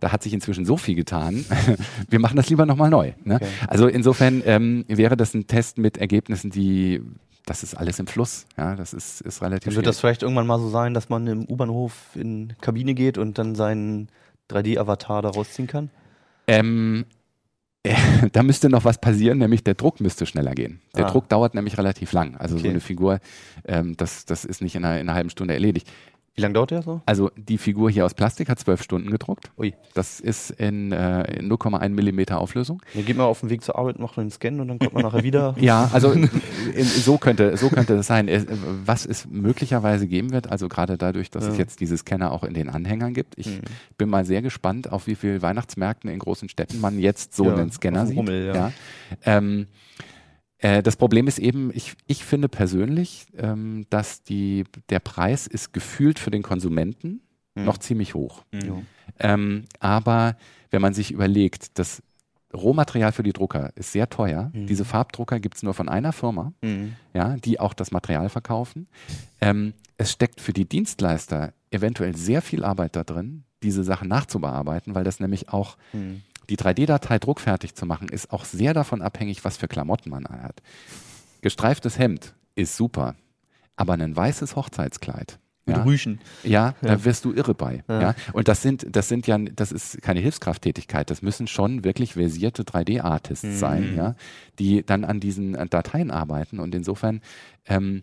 da 0.00 0.12
hat 0.12 0.22
sich 0.22 0.32
inzwischen 0.32 0.64
so 0.64 0.78
viel 0.78 0.94
getan, 0.94 1.44
wir 2.08 2.18
machen 2.20 2.36
das 2.36 2.48
lieber 2.48 2.64
nochmal 2.64 2.88
neu. 2.88 3.12
Ne? 3.24 3.34
Okay. 3.34 3.46
Also 3.68 3.86
insofern 3.86 4.42
ähm, 4.46 4.84
wäre 4.88 5.16
das 5.16 5.34
ein 5.34 5.46
Test 5.46 5.76
mit 5.76 5.98
Ergebnissen, 5.98 6.50
die 6.50 7.02
das 7.46 7.62
ist 7.62 7.74
alles 7.74 7.98
im 7.98 8.06
Fluss. 8.06 8.46
Ja, 8.56 8.74
das 8.74 8.94
ist, 8.94 9.20
ist 9.20 9.42
relativ 9.42 9.64
Dann 9.66 9.76
wird 9.76 9.86
das 9.86 10.00
vielleicht 10.00 10.22
irgendwann 10.22 10.46
mal 10.46 10.58
so 10.58 10.70
sein, 10.70 10.94
dass 10.94 11.08
man 11.08 11.26
im 11.26 11.44
U-Bahnhof 11.48 11.92
in 12.14 12.54
Kabine 12.60 12.94
geht 12.94 13.18
und 13.18 13.38
dann 13.38 13.54
seinen 13.54 14.08
3D-Avatar 14.50 15.22
da 15.22 15.28
rausziehen 15.30 15.68
kann? 15.68 15.90
Ähm, 16.46 17.04
äh, 17.82 17.94
da 18.32 18.42
müsste 18.42 18.68
noch 18.70 18.84
was 18.84 18.98
passieren, 18.98 19.38
nämlich 19.38 19.62
der 19.62 19.74
Druck 19.74 20.00
müsste 20.00 20.24
schneller 20.26 20.54
gehen. 20.54 20.80
Der 20.96 21.06
Ah. 21.06 21.10
Druck 21.10 21.28
dauert 21.28 21.54
nämlich 21.54 21.76
relativ 21.76 22.12
lang. 22.12 22.36
Also 22.36 22.56
so 22.56 22.60
Okay. 22.60 22.70
eine 22.70 22.80
Figur, 22.80 23.20
ähm, 23.66 23.96
das, 23.96 24.24
das 24.24 24.44
ist 24.46 24.62
nicht 24.62 24.74
in 24.74 24.84
einer, 24.84 25.00
in 25.00 25.08
einer 25.08 25.14
halben 25.14 25.30
Stunde 25.30 25.52
erledigt. 25.54 25.90
Wie 26.36 26.40
lange 26.40 26.54
dauert 26.54 26.72
der 26.72 26.82
so? 26.82 27.00
Also 27.06 27.30
die 27.36 27.58
Figur 27.58 27.90
hier 27.90 28.04
aus 28.04 28.12
Plastik 28.14 28.48
hat 28.48 28.58
zwölf 28.58 28.82
Stunden 28.82 29.10
gedruckt. 29.10 29.52
Ui. 29.56 29.72
Das 29.94 30.18
ist 30.18 30.50
in, 30.50 30.90
äh, 30.90 31.38
in 31.38 31.48
0,1 31.48 31.90
Millimeter 31.90 32.40
Auflösung. 32.40 32.82
Dann 32.92 33.04
geht 33.04 33.16
man 33.16 33.26
auf 33.26 33.38
den 33.40 33.50
Weg 33.50 33.62
zur 33.62 33.78
Arbeit, 33.78 34.00
macht 34.00 34.18
einen 34.18 34.32
Scan 34.32 34.58
und 34.60 34.66
dann 34.66 34.80
kommt 34.80 34.94
man 34.94 35.02
nachher 35.04 35.22
wieder. 35.22 35.54
Ja, 35.60 35.88
also 35.92 36.10
in, 36.10 36.28
so 36.84 37.18
könnte 37.18 37.56
so 37.56 37.68
könnte 37.70 37.94
das 37.96 38.08
sein. 38.08 38.26
Es, 38.26 38.46
was 38.50 39.06
es 39.06 39.26
möglicherweise 39.28 40.08
geben 40.08 40.32
wird, 40.32 40.50
also 40.50 40.68
gerade 40.68 40.98
dadurch, 40.98 41.30
dass 41.30 41.44
es 41.44 41.54
Ja. 41.54 41.60
jetzt 41.60 41.78
diese 41.80 41.96
Scanner 41.96 42.32
auch 42.32 42.42
in 42.42 42.52
den 42.54 42.68
Anhängern 42.68 43.14
gibt. 43.14 43.38
Ich 43.38 43.46
Mhm. 43.46 43.60
bin 43.96 44.08
mal 44.08 44.24
sehr 44.24 44.42
gespannt, 44.42 44.90
auf 44.90 45.06
wie 45.06 45.14
viel 45.14 45.40
Weihnachtsmärkten 45.40 46.10
in 46.10 46.18
großen 46.18 46.48
Städten 46.48 46.80
man 46.80 46.98
jetzt 46.98 47.34
so 47.36 47.46
Ja, 47.46 47.54
einen 47.54 47.70
Scanner 47.70 48.06
sieht. 48.06 48.16
Rummel, 48.18 48.46
ja. 48.52 48.72
Ähm, 49.24 49.68
äh, 50.64 50.82
das 50.82 50.96
Problem 50.96 51.26
ist 51.28 51.38
eben, 51.38 51.70
ich, 51.74 51.94
ich 52.06 52.24
finde 52.24 52.48
persönlich, 52.48 53.26
ähm, 53.36 53.84
dass 53.90 54.22
die, 54.22 54.64
der 54.88 54.98
Preis 55.00 55.46
ist 55.46 55.72
gefühlt 55.72 56.18
für 56.18 56.30
den 56.30 56.42
Konsumenten 56.42 57.20
Mhm. 57.56 57.64
noch 57.66 57.78
ziemlich 57.78 58.14
hoch. 58.14 58.42
Jo. 58.52 58.82
Ähm, 59.20 59.66
aber 59.78 60.36
wenn 60.70 60.82
man 60.82 60.92
sich 60.92 61.12
überlegt, 61.12 61.78
das 61.78 62.02
Rohmaterial 62.52 63.12
für 63.12 63.22
die 63.22 63.32
Drucker 63.32 63.70
ist 63.76 63.92
sehr 63.92 64.08
teuer. 64.10 64.50
Mhm. 64.52 64.66
Diese 64.66 64.84
Farbdrucker 64.84 65.38
gibt 65.38 65.54
es 65.56 65.62
nur 65.62 65.72
von 65.74 65.88
einer 65.88 66.12
Firma, 66.12 66.52
Mhm. 66.62 66.94
ja, 67.14 67.36
die 67.36 67.60
auch 67.60 67.74
das 67.74 67.92
Material 67.92 68.28
verkaufen. 68.28 68.88
Ähm, 69.40 69.72
es 69.98 70.10
steckt 70.10 70.40
für 70.40 70.52
die 70.52 70.64
Dienstleister 70.68 71.52
eventuell 71.70 72.16
sehr 72.16 72.42
viel 72.42 72.64
Arbeit 72.64 72.96
da 72.96 73.04
drin, 73.04 73.44
diese 73.62 73.84
Sachen 73.84 74.08
nachzubearbeiten, 74.08 74.94
weil 74.96 75.04
das 75.04 75.20
nämlich 75.20 75.48
auch 75.50 75.76
Mhm. 75.92 76.22
Die 76.50 76.56
3D-Datei 76.56 77.18
druckfertig 77.18 77.74
zu 77.74 77.86
machen, 77.86 78.08
ist 78.08 78.32
auch 78.32 78.44
sehr 78.44 78.74
davon 78.74 79.02
abhängig, 79.02 79.44
was 79.44 79.56
für 79.56 79.68
Klamotten 79.68 80.10
man 80.10 80.26
anhat. 80.26 80.62
Gestreiftes 81.42 81.98
Hemd 81.98 82.34
ist 82.54 82.76
super, 82.76 83.14
aber 83.76 83.94
ein 83.94 84.16
weißes 84.16 84.56
Hochzeitskleid. 84.56 85.38
Mit 85.66 85.76
Ja, 85.78 85.82
Rüschen. 85.84 86.20
ja, 86.42 86.74
Ja. 86.82 86.88
da 86.88 87.04
wirst 87.06 87.24
du 87.24 87.32
irre 87.32 87.54
bei. 87.54 87.82
Ja. 87.88 88.00
Ja. 88.00 88.14
Und 88.34 88.48
das 88.48 88.60
sind, 88.60 88.86
das 88.94 89.08
sind 89.08 89.26
ja, 89.26 89.38
das 89.38 89.72
ist 89.72 90.02
keine 90.02 90.20
Hilfskrafttätigkeit. 90.20 91.08
Das 91.10 91.22
müssen 91.22 91.46
schon 91.46 91.84
wirklich 91.84 92.12
versierte 92.14 92.64
3D-Artists 92.64 93.44
Mhm. 93.44 93.56
sein, 93.56 93.96
ja, 93.96 94.14
die 94.58 94.84
dann 94.84 95.04
an 95.04 95.20
diesen 95.20 95.54
Dateien 95.70 96.10
arbeiten. 96.10 96.60
Und 96.60 96.74
insofern, 96.74 97.22
ähm, 97.66 98.02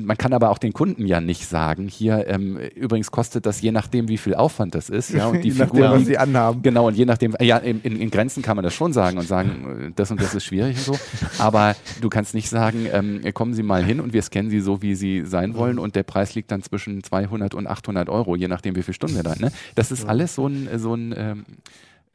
man 0.00 0.18
kann 0.18 0.32
aber 0.32 0.50
auch 0.50 0.58
den 0.58 0.72
Kunden 0.72 1.06
ja 1.06 1.20
nicht 1.20 1.46
sagen, 1.46 1.86
hier, 1.86 2.26
ähm, 2.26 2.58
übrigens 2.74 3.10
kostet 3.12 3.46
das 3.46 3.60
je 3.62 3.70
nachdem, 3.70 4.08
wie 4.08 4.18
viel 4.18 4.34
Aufwand 4.34 4.74
das 4.74 4.90
ist, 4.90 5.10
ja, 5.10 5.26
und 5.26 5.40
die 5.44 5.48
Je 5.48 5.54
nachdem, 5.54 5.68
Figur, 5.76 5.90
was 5.92 5.98
die- 6.00 6.04
sie 6.06 6.18
anhaben. 6.18 6.62
Genau, 6.62 6.88
und 6.88 6.96
je 6.96 7.04
nachdem, 7.04 7.36
ja, 7.40 7.58
in, 7.58 7.80
in, 7.80 8.10
Grenzen 8.10 8.42
kann 8.42 8.56
man 8.56 8.64
das 8.64 8.74
schon 8.74 8.92
sagen 8.92 9.18
und 9.18 9.26
sagen, 9.26 9.86
äh, 9.88 9.92
das 9.94 10.10
und 10.10 10.20
das 10.20 10.34
ist 10.34 10.44
schwierig 10.44 10.76
und 10.78 10.84
so. 10.84 10.98
Aber 11.38 11.76
du 12.00 12.08
kannst 12.08 12.34
nicht 12.34 12.48
sagen, 12.48 12.86
ähm, 12.92 13.22
kommen 13.34 13.54
Sie 13.54 13.62
mal 13.62 13.84
hin 13.84 14.00
und 14.00 14.12
wir 14.12 14.22
scannen 14.22 14.50
Sie 14.50 14.60
so, 14.60 14.82
wie 14.82 14.94
Sie 14.96 15.24
sein 15.24 15.54
wollen 15.54 15.78
und 15.78 15.94
der 15.94 16.02
Preis 16.02 16.34
liegt 16.34 16.50
dann 16.50 16.62
zwischen 16.62 17.02
200 17.04 17.54
und 17.54 17.66
800 17.68 18.08
Euro, 18.08 18.34
je 18.36 18.48
nachdem, 18.48 18.74
wie 18.76 18.82
viele 18.82 18.94
Stunden 18.94 19.14
wir 19.16 19.22
da, 19.22 19.36
ne? 19.36 19.52
Das 19.76 19.92
ist 19.92 20.04
alles 20.08 20.34
so 20.34 20.48
ein, 20.48 20.68
so 20.76 20.94
ein, 20.94 21.14
ähm, 21.16 21.44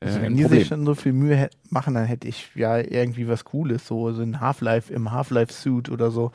äh, 0.02 0.06
Also 0.06 0.22
wenn 0.22 0.36
die 0.36 0.44
sich 0.44 0.68
schon 0.68 0.86
so 0.86 0.96
viel 0.96 1.14
Mühe 1.14 1.50
machen, 1.70 1.94
dann 1.94 2.06
hätte 2.06 2.28
ich 2.28 2.50
ja 2.56 2.78
irgendwie 2.78 3.28
was 3.28 3.46
Cooles, 3.46 3.88
so, 3.88 4.12
so 4.12 4.22
ein 4.22 4.42
Half-Life 4.42 4.94
im 4.94 5.12
Half-Life-Suit 5.12 5.90
oder 5.90 6.12
so. 6.12 6.32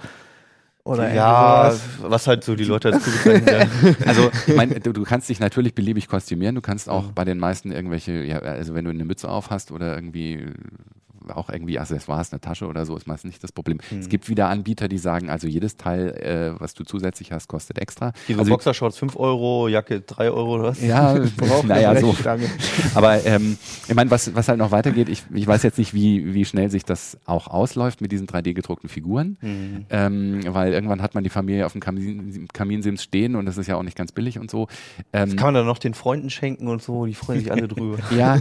Oder 0.84 1.12
ja, 1.14 1.72
was 2.00 2.26
halt 2.26 2.42
so 2.42 2.56
die 2.56 2.64
Leute 2.64 2.90
dazu 2.90 3.08
gezeichnet 3.10 3.54
haben. 3.70 3.96
Also, 4.04 4.30
ich 4.48 4.56
meine, 4.56 4.80
du, 4.80 4.92
du 4.92 5.04
kannst 5.04 5.28
dich 5.28 5.38
natürlich 5.38 5.74
beliebig 5.76 6.08
kostümieren. 6.08 6.56
Du 6.56 6.60
kannst 6.60 6.88
auch 6.88 7.06
Mhm. 7.08 7.14
bei 7.14 7.24
den 7.24 7.38
meisten 7.38 7.70
irgendwelche, 7.70 8.24
ja, 8.24 8.40
also 8.40 8.74
wenn 8.74 8.84
du 8.84 8.90
eine 8.90 9.04
Mütze 9.04 9.28
auf 9.28 9.50
hast 9.50 9.70
oder 9.70 9.94
irgendwie 9.94 10.44
auch 11.28 11.50
irgendwie 11.50 11.78
Accessoires, 11.78 12.32
eine 12.32 12.40
Tasche 12.40 12.66
oder 12.66 12.86
so, 12.86 12.96
ist 12.96 13.06
meistens 13.06 13.30
nicht 13.30 13.44
das 13.44 13.52
Problem. 13.52 13.78
Mhm. 13.90 13.98
Es 13.98 14.08
gibt 14.08 14.28
wieder 14.28 14.48
Anbieter, 14.48 14.88
die 14.88 14.98
sagen, 14.98 15.30
also 15.30 15.46
jedes 15.46 15.76
Teil, 15.76 16.10
äh, 16.10 16.60
was 16.60 16.74
du 16.74 16.84
zusätzlich 16.84 17.32
hast, 17.32 17.48
kostet 17.48 17.78
extra. 17.78 18.12
Hier 18.26 18.36
so 18.36 18.40
also, 18.40 18.50
Boxershorts 18.52 18.98
5 18.98 19.16
Euro, 19.16 19.68
Jacke 19.68 20.00
3 20.00 20.30
Euro 20.30 20.54
oder 20.54 20.64
was? 20.64 20.82
ja, 20.82 21.14
Braucht 21.36 21.66
naja, 21.66 21.98
so. 22.00 22.14
Aber 22.94 23.24
ähm, 23.24 23.58
ich 23.88 23.94
meine, 23.94 24.10
was, 24.10 24.34
was 24.34 24.48
halt 24.48 24.58
noch 24.58 24.70
weitergeht, 24.70 25.08
ich, 25.08 25.24
ich 25.32 25.46
weiß 25.46 25.62
jetzt 25.62 25.78
nicht, 25.78 25.94
wie, 25.94 26.34
wie 26.34 26.44
schnell 26.44 26.70
sich 26.70 26.84
das 26.84 27.18
auch 27.24 27.48
ausläuft 27.48 28.00
mit 28.00 28.12
diesen 28.12 28.26
3D-gedruckten 28.26 28.88
Figuren. 28.88 29.36
Mhm. 29.40 29.86
Ähm, 29.90 30.40
weil 30.46 30.72
irgendwann 30.72 31.02
hat 31.02 31.14
man 31.14 31.24
die 31.24 31.30
Familie 31.30 31.66
auf 31.66 31.72
dem 31.72 31.80
Kamin, 31.80 32.48
Kaminsims 32.52 33.02
stehen 33.02 33.36
und 33.36 33.46
das 33.46 33.58
ist 33.58 33.66
ja 33.66 33.76
auch 33.76 33.82
nicht 33.82 33.96
ganz 33.96 34.12
billig 34.12 34.38
und 34.38 34.50
so. 34.50 34.68
Ähm, 35.12 35.36
Kann 35.36 35.48
man 35.48 35.54
dann 35.54 35.66
noch 35.66 35.78
den 35.78 35.94
Freunden 35.94 36.30
schenken 36.30 36.68
und 36.68 36.82
so, 36.82 37.06
die 37.06 37.14
freuen 37.14 37.40
sich 37.40 37.52
alle 37.52 37.68
drüber. 37.68 37.98
ja, 38.16 38.36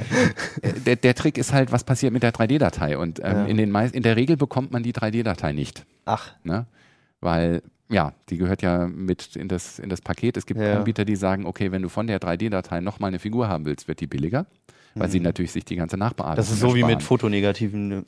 äh, 0.61 0.73
der, 0.85 0.95
der 0.95 1.15
Trick 1.15 1.37
ist 1.37 1.53
halt, 1.53 1.71
was 1.71 1.83
passiert 1.83 2.13
mit 2.13 2.23
der 2.23 2.33
3D-Datei. 2.33 2.70
Und 2.79 3.19
ähm, 3.23 3.25
Ja. 3.37 3.45
in, 3.45 3.57
den 3.57 3.71
meist, 3.71 3.93
in 3.95 4.03
der 4.03 4.15
Regel 4.15 4.37
bekommt 4.37 4.71
man 4.71 4.83
die 4.83 4.93
3D-Datei 4.93 5.53
nicht. 5.53 5.85
Ach, 6.05 6.31
Ne? 6.43 6.65
Weil, 7.19 7.61
ja, 7.89 8.13
die 8.29 8.37
gehört 8.37 8.61
ja 8.63 8.87
mit 8.87 9.35
in 9.35 9.47
das, 9.47 9.77
in 9.79 9.89
das 9.89 10.01
Paket. 10.01 10.37
Es 10.37 10.45
gibt 10.45 10.59
Ja. 10.59 10.77
Anbieter, 10.77 11.05
die 11.05 11.15
sagen, 11.15 11.45
okay, 11.45 11.71
wenn 11.71 11.81
du 11.81 11.89
von 11.89 12.07
der 12.07 12.19
3D-Datei 12.19 12.81
nochmal 12.81 13.09
eine 13.09 13.19
Figur 13.19 13.47
haben 13.47 13.65
willst, 13.65 13.87
wird 13.87 13.99
die 13.99 14.07
billiger, 14.07 14.45
weil 14.95 15.09
sie 15.09 15.19
natürlich 15.19 15.51
sich 15.51 15.63
die 15.63 15.75
ganze 15.75 15.95
Nachbearbeitung 15.97 16.35
das 16.37 16.51
ist 16.51 16.59
so 16.59 16.69
wie 16.75 16.79
ersparen. 16.81 16.95
mit 16.95 17.03
Fotonegativen, 17.03 17.91
äh, 17.91 18.03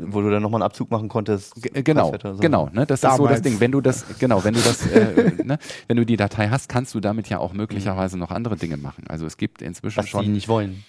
wo 0.00 0.20
du 0.20 0.28
dann 0.30 0.42
nochmal 0.42 0.60
einen 0.60 0.66
Abzug 0.66 0.90
machen 0.90 1.08
konntest. 1.08 1.54
G- 1.62 1.82
Genau, 1.82 2.06
Kassette, 2.10 2.34
so. 2.34 2.40
genau. 2.40 2.68
Ne? 2.72 2.84
Das 2.84 2.96
ist 2.98 3.02
so 3.02 3.08
das 3.08 3.16
Damals. 3.18 3.42
Ding. 3.42 3.60
Wenn 3.60 3.70
du 3.72 3.80
das, 3.80 4.04
genau, 4.18 4.42
wenn 4.44 4.54
du 4.54 4.60
das, 4.60 4.86
äh, 4.90 5.32
ne? 5.44 5.58
wenn 5.86 5.96
du 5.96 6.04
die 6.04 6.16
Datei 6.16 6.48
hast, 6.48 6.68
kannst 6.68 6.94
du 6.94 7.00
damit 7.00 7.28
ja 7.28 7.38
auch 7.38 7.52
möglicherweise 7.52 8.18
noch 8.18 8.30
andere 8.30 8.56
Dinge 8.56 8.76
machen. 8.76 9.04
Also 9.08 9.24
es 9.24 9.36
gibt 9.36 9.62
inzwischen 9.62 9.98
Was 9.98 10.06
die 10.06 10.10
schon. 10.10 10.32
nicht 10.32 10.48
wollen. 10.48 10.82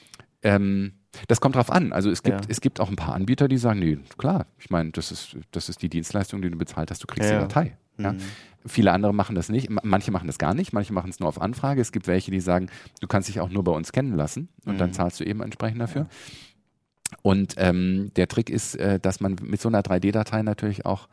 Ähm, 0.43 0.93
das 1.27 1.41
kommt 1.41 1.55
drauf 1.55 1.71
an. 1.71 1.91
Also 1.93 2.09
es 2.11 2.23
gibt, 2.23 2.41
Ja. 2.45 2.47
es 2.49 2.61
gibt 2.61 2.79
auch 2.79 2.89
ein 2.89 2.95
paar 2.95 3.13
Anbieter, 3.15 3.47
die 3.47 3.57
sagen, 3.57 3.79
nee, 3.79 3.97
klar, 4.17 4.45
ich 4.59 4.69
meine, 4.69 4.91
das 4.91 5.11
ist, 5.11 5.35
das 5.51 5.69
ist 5.69 5.81
die 5.81 5.89
Dienstleistung, 5.89 6.41
die 6.41 6.49
du 6.49 6.57
bezahlt 6.57 6.91
hast, 6.91 7.01
du 7.03 7.07
kriegst 7.07 7.29
Ja. 7.29 7.37
die 7.39 7.41
Datei. 7.47 7.77
Ja? 7.97 8.13
Mhm. 8.13 8.19
Viele 8.65 8.91
andere 8.91 9.13
machen 9.13 9.35
das 9.35 9.49
nicht. 9.49 9.69
Ma- 9.69 9.81
Manche 9.83 10.11
machen 10.11 10.27
das 10.27 10.37
gar 10.37 10.53
nicht, 10.53 10.71
manche 10.73 10.93
machen 10.93 11.09
es 11.09 11.19
nur 11.19 11.27
auf 11.29 11.41
Anfrage. 11.41 11.81
Es 11.81 11.91
gibt 11.91 12.07
welche, 12.07 12.29
die 12.31 12.39
sagen, 12.39 12.69
du 13.01 13.07
kannst 13.07 13.27
dich 13.29 13.39
auch 13.39 13.49
nur 13.49 13.63
bei 13.63 13.71
uns 13.71 13.91
kennen 13.91 14.15
lassen 14.15 14.49
und 14.65 14.79
dann 14.79 14.89
Mhm. 14.89 14.93
zahlst 14.93 15.19
du 15.19 15.23
eben 15.25 15.41
entsprechend 15.41 15.81
dafür. 15.81 16.07
Und 17.23 17.55
ähm, 17.57 18.11
der 18.15 18.27
Trick 18.27 18.49
ist, 18.49 18.75
äh, 18.75 18.99
dass 18.99 19.19
man 19.19 19.35
mit 19.41 19.59
so 19.59 19.67
einer 19.69 19.81
3D-Datei 19.81 20.43
natürlich 20.43 20.85
auch 20.85 21.07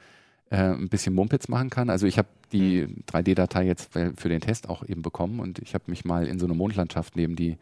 äh, 0.51 0.57
ein 0.59 0.89
bisschen 0.89 1.15
Mumpitz 1.15 1.49
machen 1.49 1.71
kann. 1.71 1.89
Also 1.91 2.07
ich 2.07 2.19
habe 2.19 2.29
die 2.53 2.87
3D-Datei 3.11 3.65
jetzt 3.67 3.97
äh, 3.97 4.13
für 4.17 4.29
den 4.29 4.41
Test 4.41 4.69
auch 4.69 4.85
eben 4.87 5.03
bekommen 5.03 5.41
und 5.41 5.59
ich 5.59 5.75
habe 5.75 5.85
mich 5.89 6.05
mal 6.05 6.27
in 6.27 6.39
so 6.39 6.47
eine 6.47 6.55
Mondlandschaft 6.55 7.17
neben 7.17 7.35
die 7.35 7.57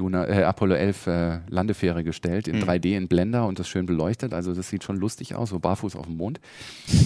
Luna, 0.00 0.26
äh, 0.26 0.42
Apollo 0.44 0.74
11 0.74 1.06
äh, 1.06 1.38
Landefähre 1.48 2.02
gestellt, 2.02 2.48
in 2.48 2.56
Mhm. 2.58 2.64
3D 2.64 2.96
in 2.96 3.06
Blender 3.06 3.46
und 3.46 3.58
das 3.58 3.68
schön 3.68 3.86
beleuchtet. 3.86 4.32
Also 4.34 4.54
das 4.54 4.68
sieht 4.70 4.82
schon 4.82 4.96
lustig 4.96 5.34
aus, 5.36 5.50
so 5.50 5.58
barfuß 5.60 5.94
auf 5.94 6.06
dem 6.06 6.16
Mond. 6.16 6.40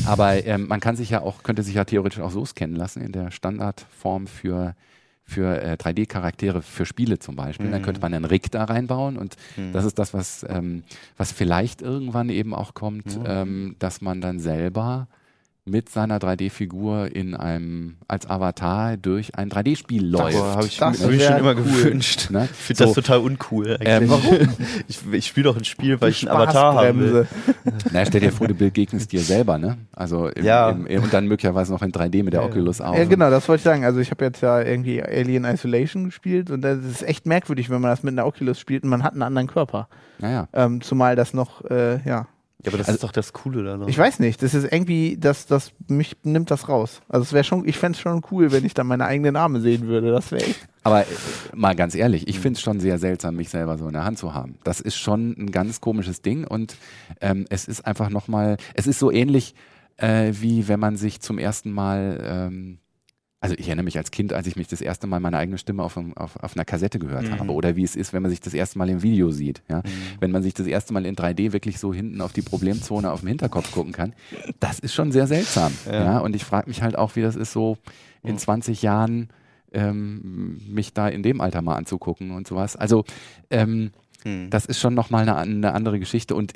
Aber 0.07 0.47
ähm, 0.47 0.69
man 0.69 0.81
kann 0.81 0.97
sich 0.97 1.11
ja 1.11 1.21
auch, 1.21 1.43
könnte 1.43 1.63
sich 1.63 1.75
ja 1.75 1.85
theoretisch 1.85 2.21
auch 2.21 2.31
so 2.31 2.45
scannen 2.45 2.77
lassen 2.77 3.03
in 3.03 3.13
der 3.13 3.31
Standardform 3.31 4.27
für 4.27 4.75
für 5.27 5.59
äh, 5.63 5.77
3D-Charaktere 5.81 6.61
für 6.61 6.85
Spiele 6.85 7.19
zum 7.19 7.35
Beispiel. 7.35 7.71
Dann 7.71 7.81
Mhm. 7.81 7.85
könnte 7.87 8.01
man 8.03 8.13
einen 8.13 8.27
Rig 8.27 8.51
da 8.51 8.65
reinbauen 8.65 9.17
und 9.17 9.37
Mhm. 9.57 9.73
das 9.73 9.87
ist 9.87 9.99
das, 9.99 10.13
was, 10.13 10.45
ähm, 10.47 10.83
was 11.17 11.33
vielleicht 11.33 11.81
irgendwann 11.81 12.29
eben 12.29 12.53
auch 12.55 12.75
kommt, 12.75 13.07
Ja. 13.25 13.41
ähm, 13.43 13.75
dass 13.79 14.03
man 14.03 14.21
dann 14.21 14.39
selber 14.39 15.09
mit 15.67 15.89
seiner 15.89 16.19
3D-Figur 16.19 17.15
in 17.17 17.35
einem 17.35 17.97
als 18.07 18.29
Avatar 18.29 18.99
durch 18.99 19.35
ein 19.37 19.49
3D-Spiel 19.49 20.05
läuft. 20.07 20.37
Boah, 20.37 20.57
habe 20.57 20.67
ich 20.67 20.77
Das 20.77 21.01
mir 21.01 21.13
wär 21.19 21.29
schon 21.31 21.39
immer 21.39 21.51
cool. 21.57 21.63
gewünscht. 21.63 22.29
Ne? 22.31 22.49
Ich 22.53 22.57
finde 22.59 22.85
das 22.85 22.95
So. 22.95 23.01
total 23.01 23.21
uncool. 23.21 23.79
Eigentlich. 23.81 23.89
Ähm, 23.89 24.11
Warum? 24.11 24.49
Ich, 24.89 25.01
ich 25.11 25.27
spiele 25.27 25.45
doch 25.45 25.57
ein 25.57 25.65
Spiel, 25.65 25.99
weil 26.03 26.11
ich 26.11 26.29
einen 26.29 26.37
Avatar 26.39 26.75
haben 26.75 27.01
will. 27.01 27.27
Spaßbremse. 27.27 27.87
Na, 27.93 28.05
stell 28.05 28.21
dir 28.21 28.31
vor, 28.33 28.47
du 28.47 28.53
begegnest 28.55 29.11
dir 29.13 29.21
selber, 29.21 29.57
ne? 29.57 29.79
Also 29.93 30.29
im, 30.29 30.45
Ja. 30.45 30.69
im, 30.69 30.87
im, 30.87 31.03
und 31.03 31.15
dann 31.15 31.27
möglicherweise 31.29 31.73
noch 31.73 31.81
in 31.81 31.93
3D 31.93 32.23
mit 32.25 32.35
der 32.35 32.43
Ja. 32.43 32.47
Oculus 32.47 32.83
auch. 32.83 32.95
Ja, 32.95 33.05
genau, 33.07 33.31
das 33.31 33.49
wollte 33.49 33.61
ich 33.61 33.65
sagen. 33.65 33.87
Also 33.87 34.01
ich 34.01 34.11
habe 34.11 34.23
jetzt 34.23 34.43
ja 34.43 34.61
irgendwie 34.61 35.03
Alien 35.03 35.47
Isolation 35.47 36.05
gespielt 36.05 36.51
und 36.51 36.61
das 36.61 36.85
ist 36.85 37.03
echt 37.03 37.25
merkwürdig, 37.25 37.71
wenn 37.71 37.81
man 37.81 37.91
das 37.91 38.03
mit 38.03 38.13
einer 38.13 38.27
Oculus 38.27 38.61
spielt 38.61 38.83
und 38.85 38.91
man 38.91 39.03
hat 39.03 39.15
einen 39.15 39.23
anderen 39.23 39.47
Körper. 39.49 39.89
Naja. 40.19 40.47
Ähm, 40.53 40.83
zumal 40.83 41.17
das 41.17 41.33
noch, 41.33 41.65
äh, 41.71 42.07
ja. 42.07 42.27
Ja, 42.65 42.71
aber 42.71 42.79
das 42.79 42.89
Also- 42.89 42.97
ist 42.97 43.05
doch 43.05 43.13
das 43.13 43.33
Coole 43.33 43.63
da. 43.63 43.87
Ich 43.87 43.99
weiß 43.99 44.21
nicht, 44.21 44.43
das 44.43 44.55
ist 44.55 44.65
irgendwie, 44.73 45.17
das, 45.19 45.47
das, 45.47 45.73
mich 45.89 46.17
nimmt 46.23 46.51
das 46.51 46.69
raus. 46.69 47.03
Also 47.09 47.23
es 47.23 47.33
wäre 47.33 47.45
schon, 47.45 47.69
ich 47.69 47.77
fände 47.77 47.97
es 47.97 48.01
schon 48.01 48.23
cool, 48.31 48.53
wenn 48.53 48.65
ich 48.65 48.75
dann 48.75 48.87
meine 48.87 49.05
eigenen 49.07 49.37
Arme 49.37 49.61
sehen 49.61 49.87
würde. 49.87 50.11
Das 50.11 50.33
wäre 50.33 50.43
echt. 50.45 50.67
Aber 50.83 51.03
äh, 51.03 51.07
mal 51.55 51.75
ganz 51.75 51.95
ehrlich, 51.95 52.27
ich 52.29 52.41
finde 52.41 52.57
es 52.57 52.63
schon 52.63 52.81
sehr 52.81 52.99
seltsam, 52.99 53.37
mich 53.37 53.49
selber 53.51 53.79
so 53.79 53.87
in 53.87 53.93
der 53.93 54.05
Hand 54.05 54.19
zu 54.19 54.35
haben. 54.35 54.57
Das 54.65 54.81
ist 54.81 54.97
schon 54.97 55.35
ein 55.39 55.51
ganz 55.51 55.81
komisches 55.81 56.23
Ding 56.23 56.47
und 56.47 56.77
ähm, 57.21 57.47
es 57.51 57.67
ist 57.67 57.87
einfach 57.87 58.11
nochmal, 58.11 58.57
es 58.75 58.87
ist 58.87 58.99
so 58.99 59.11
ähnlich 59.11 59.55
äh, 59.97 60.33
wie 60.33 60.67
wenn 60.69 60.81
man 60.81 60.97
sich 60.97 61.21
zum 61.21 61.39
ersten 61.39 61.71
Mal, 61.71 62.19
ähm, 62.23 62.79
also 63.45 63.57
ich 63.59 63.67
erinnere 63.69 63.85
mich 63.85 63.99
als 63.99 64.11
Kind, 64.11 64.33
als 64.33 64.47
ich 64.47 64.57
mich 64.57 64.69
das 64.69 64.81
erste 64.81 65.07
Mal 65.07 65.21
meine 65.21 65.37
eigene 65.37 65.59
Stimme 65.59 65.83
auf, 65.83 65.99
einem- 65.99 66.17
auf, 66.17 66.37
auf 66.43 66.57
einer 66.57 66.65
Kassette 66.65 66.99
gehört 66.99 67.25
Mhm. 67.29 67.39
habe 67.39 67.53
oder 67.53 67.77
wie 67.77 67.83
es 67.85 67.95
ist, 67.95 68.13
wenn 68.13 68.23
man 68.23 68.31
sich 68.31 68.41
das 68.41 68.55
erste 68.55 68.79
Mal 68.79 68.89
im 68.89 69.03
Video 69.03 69.31
sieht. 69.31 69.63
Ja? 69.69 69.83
Wenn 70.19 70.31
man 70.31 70.43
sich 70.43 70.55
das 70.55 70.67
erste 70.67 70.93
Mal 70.95 71.05
in 71.05 71.15
3D 71.15 71.53
wirklich 71.53 71.79
so 71.79 71.93
hinten 71.93 72.21
auf 72.23 72.33
die 72.33 72.43
Problemzone 72.43 73.13
auf 73.13 73.21
dem 73.21 73.29
Hinterkopf 73.29 73.71
gucken 73.73 73.93
kann, 73.93 74.15
das 74.61 74.79
ist 74.79 74.95
schon 74.95 75.13
sehr 75.13 75.27
seltsam. 75.27 75.73
Ja. 75.91 76.19
Und 76.21 76.35
ich 76.35 76.45
frage 76.45 76.69
mich 76.69 76.83
halt 76.83 76.97
auch, 76.97 77.17
wie 77.17 77.23
das 77.23 77.37
ist, 77.37 77.53
so 77.53 77.77
in 78.23 78.39
20 78.39 78.81
Jahren 78.83 79.29
ähm, 79.73 80.61
mich 80.69 80.93
da 80.95 81.09
in 81.09 81.23
dem 81.23 81.41
Alter 81.41 81.61
mal 81.63 81.75
anzugucken 81.77 82.31
und 82.31 82.47
sowas. 82.49 82.77
Also 82.77 83.05
ähm, 83.51 83.91
Hm. 84.23 84.49
das 84.49 84.65
ist 84.65 84.81
schon 84.81 84.95
nochmal 84.95 85.29
eine, 85.29 85.37
eine 85.37 85.75
andere 85.75 85.99
Geschichte 85.99 86.35
und 86.35 86.53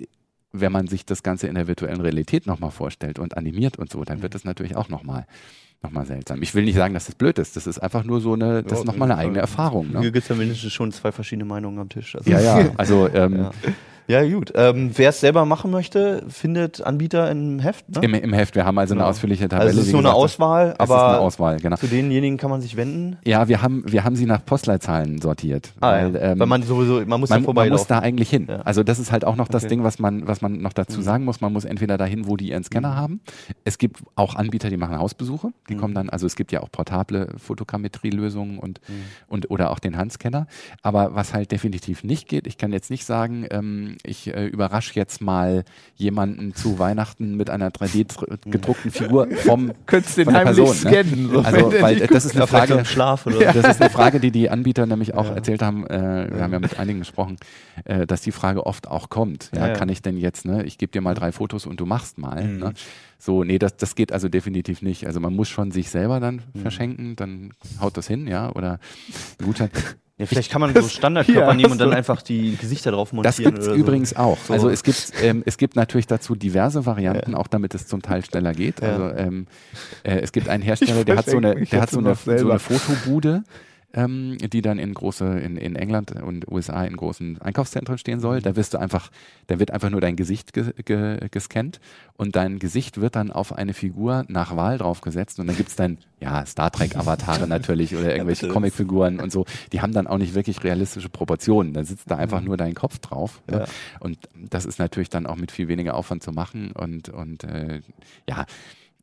wenn 0.53 0.72
man 0.72 0.86
sich 0.86 1.05
das 1.05 1.22
Ganze 1.22 1.47
in 1.49 1.55
der 1.55 1.66
virtuellen 1.68 2.01
Realität 2.01 2.47
nochmal 2.47 2.70
vorstellt 2.70 3.18
und 3.18 3.36
animiert 3.36 3.78
und 3.78 3.93
so, 3.93 4.03
dann 4.05 4.22
wird 4.22 4.34
das 4.34 4.45
natürlich 4.45 4.74
auch 4.76 4.89
nochmal 4.89 5.26
noch 5.83 5.91
mal 5.93 6.05
seltsam. 6.07 6.43
Ich 6.43 6.55
will 6.55 6.64
nicht 6.64 6.74
sagen, 6.74 6.95
dass 6.95 7.07
das 7.07 7.14
blöd 7.14 7.39
ist. 7.39 7.57
Das 7.57 7.66
ist 7.66 7.79
einfach 7.79 8.03
nur 8.05 8.20
so 8.20 8.33
eine, 8.35 8.62
das 8.64 8.81
ist 8.81 8.85
nochmal 8.85 9.11
eine 9.11 9.20
eigene 9.20 9.39
Erfahrung. 9.39 9.89
Hier 9.91 10.01
Ne? 10.01 10.12
gibt 10.12 10.24
es 10.24 10.29
ja 10.29 10.35
mindestens 10.35 10.72
schon 10.72 10.91
zwei 10.93 11.12
verschiedene 11.12 11.45
Meinungen 11.45 11.79
am 11.79 11.89
Tisch. 11.89 12.16
Also- 12.16 12.29
Ja, 12.31 12.41
ja, 12.41 12.70
also 12.76 13.09
ähm, 13.09 13.37
Ja. 13.37 13.51
Ja, 14.09 14.27
gut. 14.27 14.53
Ähm, 14.55 14.91
Wer 14.95 15.11
es 15.11 15.21
selber 15.21 15.45
machen 15.45 15.71
möchte, 15.71 16.25
findet 16.29 16.81
Anbieter 16.81 17.31
im 17.31 17.59
Heft. 17.59 17.89
Ne? 17.91 18.01
im, 18.03 18.15
im 18.15 18.33
Heft, 18.33 18.55
wir 18.55 18.65
haben 18.65 18.79
also 18.79 18.95
eine 18.95 19.01
Genau. 19.01 19.11
ausführliche 19.11 19.49
Tabelle. 19.49 19.69
also 19.69 19.81
es 19.81 19.87
ist 19.89 19.93
nur 19.93 20.01
eine 20.01 20.09
gesagt, 20.09 20.25
Auswahl, 20.25 20.69
Es 20.71 20.81
aber 20.81 20.97
ist 20.97 21.03
eine 21.03 21.19
Auswahl, 21.21 21.61
genau. 21.61 21.77
zu 21.77 21.87
denjenigen 21.89 22.39
kann 22.39 22.49
man 22.49 22.63
sich 22.63 22.77
wenden. 22.77 23.19
Ja, 23.27 23.49
wir 23.49 23.61
haben, 23.61 23.85
wir 23.87 24.05
haben 24.05 24.17
sie 24.17 24.25
nach 24.25 24.43
Postleitzahlen 24.45 25.21
sortiert. 25.21 25.75
Ah, 25.81 25.93
weil, 25.93 26.15
ja. 26.15 26.21
ähm, 26.33 26.39
Weil 26.39 26.47
man 26.47 26.63
sowieso, 26.63 27.03
man 27.05 27.21
muss 27.21 27.29
man, 27.29 27.29
da 27.29 27.33
man 27.35 27.41
muss 27.41 27.45
vorbeilaufen. 27.45 27.87
da 27.89 27.99
eigentlich 27.99 28.31
hin. 28.31 28.47
Ja. 28.49 28.61
Also 28.63 28.83
das 28.83 28.99
ist 28.99 29.13
halt 29.13 29.27
auch 29.27 29.37
noch 29.37 29.47
das 29.49 29.65
Okay. 29.65 29.67
Mhm. 29.75 29.79
Ding, 29.81 29.85
was 29.85 29.99
man, 29.99 30.27
was 30.27 30.41
man 30.41 30.63
noch 30.63 30.73
dazu 30.73 31.03
sagen 31.03 31.25
muss. 31.27 31.43
Man 31.43 31.53
muss 31.53 31.67
entweder 31.67 31.99
dahin, 31.99 32.27
wo 32.27 32.39
die 32.39 32.49
ihren 32.51 32.65
Scanner 32.65 32.97
haben. 32.97 33.21
Es 33.65 33.77
gibt 33.77 34.01
auch 34.15 34.35
Anbieter, 34.37 34.71
die 34.71 34.79
machen 34.79 34.99
Hausbesuche. 34.99 35.51
Die 35.69 35.75
Mhm. 35.75 35.79
kommen 35.81 35.95
dann, 35.95 36.09
also 36.09 36.25
es 36.27 36.35
gibt 36.35 36.51
ja 36.51 36.63
auch 36.63 36.71
portable 36.73 37.29
Fotogrammetrie-Lösungen 37.37 38.59
und, 38.59 38.81
Mhm. 38.89 38.95
und 39.27 39.51
oder 39.51 39.71
auch 39.71 39.79
den 39.79 39.97
Handscanner. 39.99 40.47
Aber 40.83 41.15
was 41.15 41.35
halt 41.35 41.53
definitiv 41.53 42.05
nicht 42.05 42.27
geht, 42.29 42.47
ich 42.47 42.57
kann 42.57 42.73
jetzt 42.73 42.91
nicht 42.91 43.05
sagen, 43.05 43.47
ähm, 43.51 43.97
ich 44.05 44.28
äh, 44.34 44.46
überrasche 44.46 44.94
jetzt 44.94 45.20
mal 45.20 45.64
jemanden 45.96 46.55
zu 46.55 46.78
Weihnachten 46.78 47.36
mit 47.36 47.51
einer 47.51 47.70
3D 47.70 48.07
dr- 48.07 48.38
gedruckten 48.44 48.90
Figur 48.90 49.28
vom 49.44 49.72
Könntest 49.86 50.18
den 50.18 50.32
heimlich 50.32 50.57
Person, 50.57 50.90
ne? 50.90 50.90
scannen. 51.05 51.30
So, 51.32 51.40
Also, 51.40 51.72
weil 51.80 51.96
das 52.07 52.24
ist 52.24 52.32
eine 52.32 52.40
ja, 52.40 52.46
Frage, 52.46 52.84
Schlaf 52.84 53.26
oder 53.26 53.38
das 53.53 53.66
ist 53.76 53.80
eine 53.80 53.90
Frage, 53.90 54.20
die 54.20 54.30
die 54.30 54.51
Anbieter 54.51 54.86
nämlich 54.86 55.14
auch 55.14 55.30
erzählt 55.34 55.62
haben. 55.62 55.86
Äh, 55.86 56.28
wir 56.32 56.42
haben 56.42 56.53
ja 56.53 56.61
mit 56.61 56.78
einigen 56.78 57.01
gesprochen, 57.01 57.36
äh, 57.84 58.07
dass 58.07 58.20
die 58.22 58.32
Frage 58.32 58.66
oft 58.66 58.88
auch 58.88 59.09
kommt. 59.09 59.51
Ja, 59.55 59.61
Ja, 59.62 59.68
ja. 59.68 59.72
Kann 59.74 59.88
ich 59.88 60.03
denn 60.03 60.16
jetzt, 60.16 60.44
ne, 60.44 60.64
ich 60.64 60.78
gebe 60.78 60.92
dir 60.92 61.01
mal 61.01 61.14
drei 61.14 61.32
Fotos 61.32 61.66
und 61.66 61.80
du 61.80 61.86
machst 61.86 62.18
mal. 62.18 62.46
Ne? 62.46 62.72
So, 63.18 63.42
nee, 63.44 63.59
das, 63.59 63.76
das 63.76 63.94
geht 63.96 64.12
also 64.12 64.28
definitiv 64.28 64.80
nicht. 64.82 65.07
Also 65.07 65.18
man 65.20 65.34
muss 65.34 65.49
schon 65.49 65.72
sich 65.72 65.90
selber 65.90 66.20
dann 66.20 66.42
verschenken, 66.62 67.16
dann 67.16 67.53
haut 67.80 67.96
das 67.96 68.07
hin, 68.07 68.26
ja, 68.28 68.51
oder 68.55 68.78
Gutschein. 69.44 69.70
Ja, 70.19 70.27
vielleicht 70.27 70.51
kann 70.51 70.61
man 70.61 70.75
so 70.81 70.89
Standardkörper 70.89 71.49
Ja, 71.49 71.55
nehmen 71.55 71.73
und 71.73 71.81
dann 71.81 71.93
einfach 71.93 72.23
die 72.23 72.57
Gesichter 72.57 72.91
drauf 72.91 73.12
montieren. 73.12 73.23
Das 73.23 73.37
gibt's 73.37 73.66
oder 73.66 73.77
so. 73.77 73.81
übrigens 73.81 74.16
auch. 74.16 74.39
So. 74.39 74.53
Also 74.53 74.69
es 74.69 74.83
gibt, 74.83 75.12
ähm, 75.23 75.43
es 75.47 75.57
gibt 75.57 75.77
natürlich 75.77 76.07
dazu 76.07 76.35
diverse 76.35 76.87
Varianten, 76.87 77.35
auch 77.35 77.47
damit 77.47 77.75
es 77.75 77.87
zum 77.87 78.03
Teil 78.03 78.25
schneller 78.25 78.53
geht. 78.53 78.81
Ja. 78.81 78.89
Also 78.89 79.16
ähm, 79.16 79.47
äh, 80.03 80.19
es 80.19 80.33
gibt 80.33 80.49
einen 80.49 80.62
Hersteller, 80.62 81.05
der 81.05 81.16
hat 81.16 81.31
so 81.31 81.37
eine, 81.37 81.55
der 81.55 81.81
hat 81.81 81.91
so 81.91 82.01
eine, 82.01 82.14
so 82.16 82.51
eine 82.51 82.59
Fotobude, 82.59 83.45
ähm, 83.95 84.36
die 84.39 84.61
dann 84.61 84.78
in 84.78 84.93
große, 84.93 85.24
in, 85.24 85.57
in 85.57 85.74
England 85.74 86.12
und 86.12 86.47
USA 86.51 86.84
in 86.84 86.97
großen 86.97 87.41
Einkaufszentren 87.41 87.97
stehen 87.97 88.20
soll. 88.20 88.43
Da 88.43 88.55
wirst 88.55 88.74
du 88.74 88.78
einfach, 88.78 89.11
da 89.47 89.59
wird 89.59 89.70
einfach 89.70 89.89
nur 89.89 90.01
dein 90.01 90.14
Gesicht 90.14 90.53
ge 90.53 90.72
ge 90.84 91.28
gescannt 91.30 91.80
und 92.16 92.36
dein 92.36 92.59
Gesicht 92.59 93.01
wird 93.01 93.16
dann 93.16 93.30
auf 93.30 93.53
eine 93.55 93.72
Figur 93.72 94.24
nach 94.28 94.57
Wahl 94.57 94.76
draufgesetzt 94.76 95.41
und 95.41 95.47
dann 95.47 95.57
gibt's 95.57 95.74
dann, 95.76 95.99
ja, 96.20 96.45
Star 96.45 96.70
Trek-Avatare 96.70 97.47
natürlich 97.49 97.97
oder 97.97 98.12
irgendwelche 98.12 98.43
bitte. 98.43 98.53
Comicfiguren 98.53 99.20
und 99.20 99.32
so. 99.32 99.47
Die 99.72 99.80
haben 99.80 99.95
dann 99.95 100.07
auch 100.07 100.18
nicht 100.18 100.34
wirklich 100.34 100.62
realistische 100.64 101.09
Proportionen. 101.09 101.72
Da 101.72 101.82
sitzt 101.84 102.11
da 102.11 102.16
einfach 102.16 102.43
nur 102.43 102.59
dein 102.59 102.74
Kopf 102.74 102.99
drauf. 102.99 103.41
Ne? 103.51 103.61
Ja. 103.61 103.64
Und 104.01 104.18
das 104.34 104.66
ist 104.66 104.78
natürlich 104.78 105.09
dann 105.09 105.26
auch 105.26 105.36
mit 105.36 105.51
viel 105.51 105.68
weniger 105.68 105.95
Aufwand 105.95 106.22
zu 106.22 106.32
machen 106.32 106.72
und, 106.72 107.09
und 107.09 107.45
äh, 107.45 107.80
ja, 108.28 108.45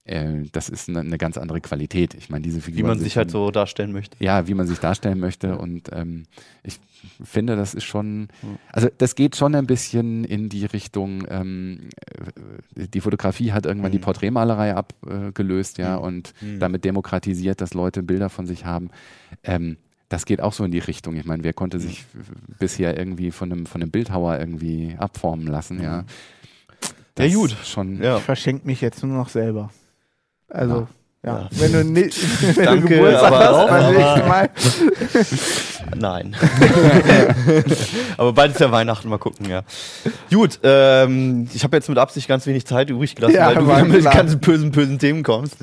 äh, 0.06 0.44
das 0.52 0.70
ist 0.70 0.88
eine, 0.88 1.00
eine 1.00 1.18
ganz 1.18 1.38
andere 1.38 1.62
Qualität. 1.62 2.14
Ich 2.14 2.30
meine, 2.30 2.44
diese 2.44 2.62
Figuren 2.62 2.84
Wie 2.84 2.88
man 2.88 3.00
sich 3.00 3.18
halt 3.18 3.32
so 3.32 3.50
darstellen 3.50 3.92
möchte. 3.92 4.16
ja, 4.24 4.48
wie 4.48 4.54
man 4.54 4.68
sich 4.68 4.80
darstellen 4.82 5.20
möchte. 5.20 5.58
Und 5.58 5.90
ähm, 5.92 6.26
ich 6.64 6.80
finde, 7.24 7.56
das 7.56 7.74
ist 7.74 7.86
schon, 7.86 8.28
also 8.72 8.88
das 8.98 9.16
geht 9.16 9.36
schon 9.36 9.56
ein 9.56 9.66
bisschen 9.66 10.24
in 10.24 10.50
die 10.50 10.66
Richtung, 10.66 11.26
ähm, 11.30 11.90
äh, 12.76 12.88
die 12.88 13.02
Fotografie 13.02 13.52
hat 13.52 13.66
irgendwann 13.66 13.92
die 13.92 14.00
Porträtmalerei 14.00 14.76
abgelöst, 14.76 15.78
ja, 15.78 15.96
und 15.96 16.34
damit 16.60 16.86
demokratisiert, 16.86 17.62
dass 17.62 17.74
Leute 17.74 18.04
Bilder 18.04 18.30
von 18.30 18.46
sich 18.46 18.66
haben. 18.66 18.90
Ähm, 19.44 19.78
das 20.10 20.26
geht 20.26 20.40
auch 20.40 20.54
so 20.54 20.64
in 20.64 20.72
die 20.72 20.80
Richtung. 20.80 21.16
Ich 21.16 21.26
meine, 21.26 21.44
wer 21.44 21.54
konnte 21.54 21.80
sich 21.80 22.06
bisher 22.60 22.98
irgendwie 22.98 23.32
von 23.32 23.52
einem, 23.52 23.66
von 23.66 23.82
einem 23.82 23.90
Bildhauer 23.90 24.38
irgendwie 24.38 24.96
abformen 25.00 25.48
lassen, 25.48 25.82
ja. 25.82 26.06
Ja, 27.18 27.34
gut. 27.34 27.56
Schon, 27.64 28.04
Ja. 28.04 28.18
Ich 28.18 28.24
verschenke 28.24 28.68
mich 28.68 28.82
jetzt 28.82 29.04
nur 29.04 29.18
noch 29.18 29.30
selber. 29.30 29.72
Also, 30.50 30.88
ja. 31.24 31.32
Ja. 31.32 31.50
Wenn 31.52 31.72
du, 31.74 31.84
ni- 31.86 32.10
wenn 32.56 32.66
Danke, 32.66 32.82
du 32.82 32.88
Geburtstag 32.88 33.34
aber 33.34 33.58
hast, 33.58 33.68
beim 33.70 33.94
nächsten 33.96 34.28
Mal. 34.28 34.50
Nein. 35.96 36.36
Aber 38.18 38.34
bald 38.34 38.54
ist 38.54 38.60
ja 38.60 38.72
Weihnachten, 38.72 39.10
mal 39.10 39.18
gucken, 39.18 39.50
ja. 39.50 39.64
Gut, 40.32 40.60
ähm, 40.64 41.48
ich 41.54 41.64
habe 41.64 41.78
jetzt 41.78 41.90
mit 41.90 41.98
Absicht 41.98 42.28
ganz 42.28 42.46
wenig 42.46 42.66
Zeit 42.66 42.90
übrig 42.90 43.16
gelassen, 43.16 43.36
Ja, 43.36 43.48
weil 43.48 43.84
du 43.84 43.92
mit 43.92 44.02
klar. 44.02 44.14
ganzen 44.14 44.40
bösen, 44.40 44.72
bösen 44.72 45.00
Themen 45.00 45.24
kommst. 45.24 45.58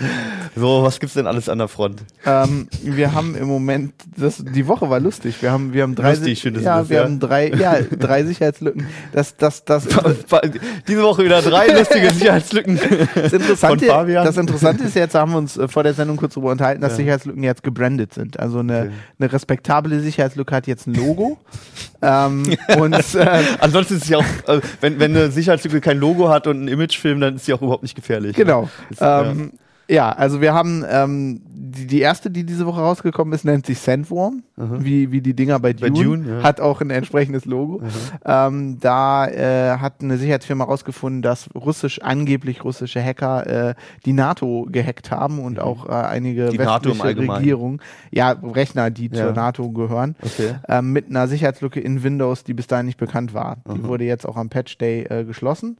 So, 0.54 0.82
was 0.82 1.00
gibt's 1.00 1.14
denn 1.14 1.26
alles 1.26 1.48
an 1.48 1.58
der 1.58 1.68
Front? 1.68 2.02
Ähm, 2.24 2.68
wir 2.82 3.14
haben 3.14 3.34
im 3.34 3.48
Moment, 3.48 3.94
das, 4.16 4.44
die 4.44 4.66
Woche 4.66 4.90
war 4.90 5.00
lustig. 5.00 5.40
Wir 5.40 5.50
haben, 5.50 5.72
wir 5.72 5.82
haben 5.82 5.94
drei, 5.94 6.10
Lustig 6.10 6.42
findest 6.42 6.64
du 6.64 6.68
ja, 6.68 6.80
das, 6.80 6.90
wir 6.90 6.98
ja? 6.98 7.04
haben 7.04 7.20
drei, 7.20 7.50
ja, 7.50 7.76
drei 7.80 8.24
Sicherheitslücken. 8.24 8.86
Das, 9.12 9.36
das, 9.36 9.64
das, 9.64 9.88
Diese 10.88 11.02
Woche 11.02 11.24
wieder 11.24 11.40
drei 11.42 11.66
lustige 11.68 12.10
Sicherheitslücken. 12.10 12.78
Das 13.14 13.32
Interessante, 13.32 13.86
das 13.86 14.36
Interessante 14.36 14.84
ist 14.84 14.94
jetzt, 14.94 15.14
da 15.14 15.20
haben 15.20 15.32
wir 15.32 15.38
uns 15.38 15.56
äh, 15.56 15.68
vor 15.68 15.82
der 15.82 15.94
Sendung 15.94 16.16
kurz 16.16 16.34
darüber 16.34 16.50
unterhalten, 16.50 16.80
dass 16.80 16.96
Sicherheitslücken 16.96 17.42
jetzt 17.42 17.62
gebrandet 17.62 18.14
sind. 18.14 18.38
Also 18.38 18.60
eine, 18.60 18.92
eine 19.18 19.32
respektable 19.32 20.00
Sicherheitslücke 20.00 20.11
hat 20.18 20.66
jetzt 20.66 20.86
ein 20.86 20.94
Logo. 20.94 21.38
ähm, 22.02 22.42
und 22.78 23.14
äh, 23.14 23.42
Ansonsten 23.60 23.96
ist 23.96 24.06
sie 24.06 24.16
auch, 24.16 24.24
äh, 24.46 24.60
wenn, 24.80 24.98
wenn 24.98 25.16
eine 25.16 25.30
Sicherheitslücke 25.30 25.80
kein 25.80 25.98
Logo 25.98 26.28
hat 26.28 26.46
und 26.46 26.56
einen 26.56 26.68
Imagefilm, 26.68 27.20
dann 27.20 27.36
ist 27.36 27.46
sie 27.46 27.54
auch 27.54 27.62
überhaupt 27.62 27.82
nicht 27.82 27.94
gefährlich. 27.94 28.36
genau. 28.36 28.68
Ist- 28.90 29.00
ähm, 29.00 29.52
ja. 29.88 30.10
also 30.10 30.40
wir 30.40 30.54
haben 30.54 30.84
ähm, 30.88 31.42
die, 31.72 31.86
die 31.86 32.00
erste, 32.00 32.30
die 32.30 32.44
diese 32.44 32.66
Woche 32.66 32.80
rausgekommen 32.80 33.34
ist, 33.34 33.44
nennt 33.44 33.66
sich 33.66 33.78
Sandworm, 33.78 34.42
wie, 34.56 35.10
wie 35.10 35.20
die 35.20 35.34
Dinger 35.34 35.58
bei 35.58 35.72
Bei 35.72 35.88
Dune, 35.90 36.02
Dune, 36.04 36.36
ja. 36.38 36.42
hat 36.44 36.60
auch 36.60 36.80
ein 36.80 36.90
entsprechendes 36.90 37.44
Logo. 37.46 37.82
Ähm, 38.24 38.78
da 38.80 39.26
äh, 39.26 39.78
hat 39.78 39.94
eine 40.02 40.18
Sicherheitsfirma 40.18 40.64
rausgefunden, 40.64 41.22
dass 41.22 41.48
russisch, 41.54 42.00
angeblich 42.02 42.62
russische 42.64 43.02
Hacker 43.02 43.46
äh, 43.70 43.74
die 44.04 44.12
NATO 44.12 44.66
gehackt 44.70 45.10
haben 45.10 45.40
und 45.40 45.58
auch 45.58 45.88
äh, 45.88 45.92
einige 45.92 46.44
Mhm. 46.44 46.50
Die 46.52 46.58
westliche. 46.58 47.18
Regierungen, 47.18 47.80
ja, 48.10 48.30
Rechner, 48.30 48.90
die 48.90 49.06
Ja. 49.06 49.24
zur 49.24 49.32
NATO 49.32 49.70
gehören, 49.70 50.14
Okay. 50.22 50.54
ähm, 50.68 50.92
mit 50.92 51.08
einer 51.10 51.26
Sicherheitslücke 51.28 51.80
in 51.80 52.02
Windows, 52.02 52.44
die 52.44 52.54
bis 52.54 52.66
dahin 52.66 52.86
nicht 52.86 52.98
bekannt 52.98 53.34
war. 53.34 53.58
Die 53.74 53.82
wurde 53.84 54.04
jetzt 54.04 54.26
auch 54.26 54.36
am 54.36 54.48
Patch 54.48 54.78
Day 54.78 55.04
äh, 55.04 55.24
geschlossen, 55.24 55.78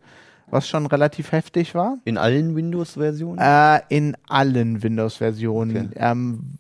was 0.53 0.69
schon 0.69 0.87
relativ 0.87 1.33
heftig 1.33 1.75
war. 1.75 1.99
In 2.05 2.19
allen 2.19 2.55
Windows-Versionen? 2.55 3.39
Äh, 3.39 3.81
in 3.89 4.17
allen 4.29 4.83
Windows-Versionen. 4.83 5.89
Okay. 5.89 5.97
Ähm, 5.97 6.59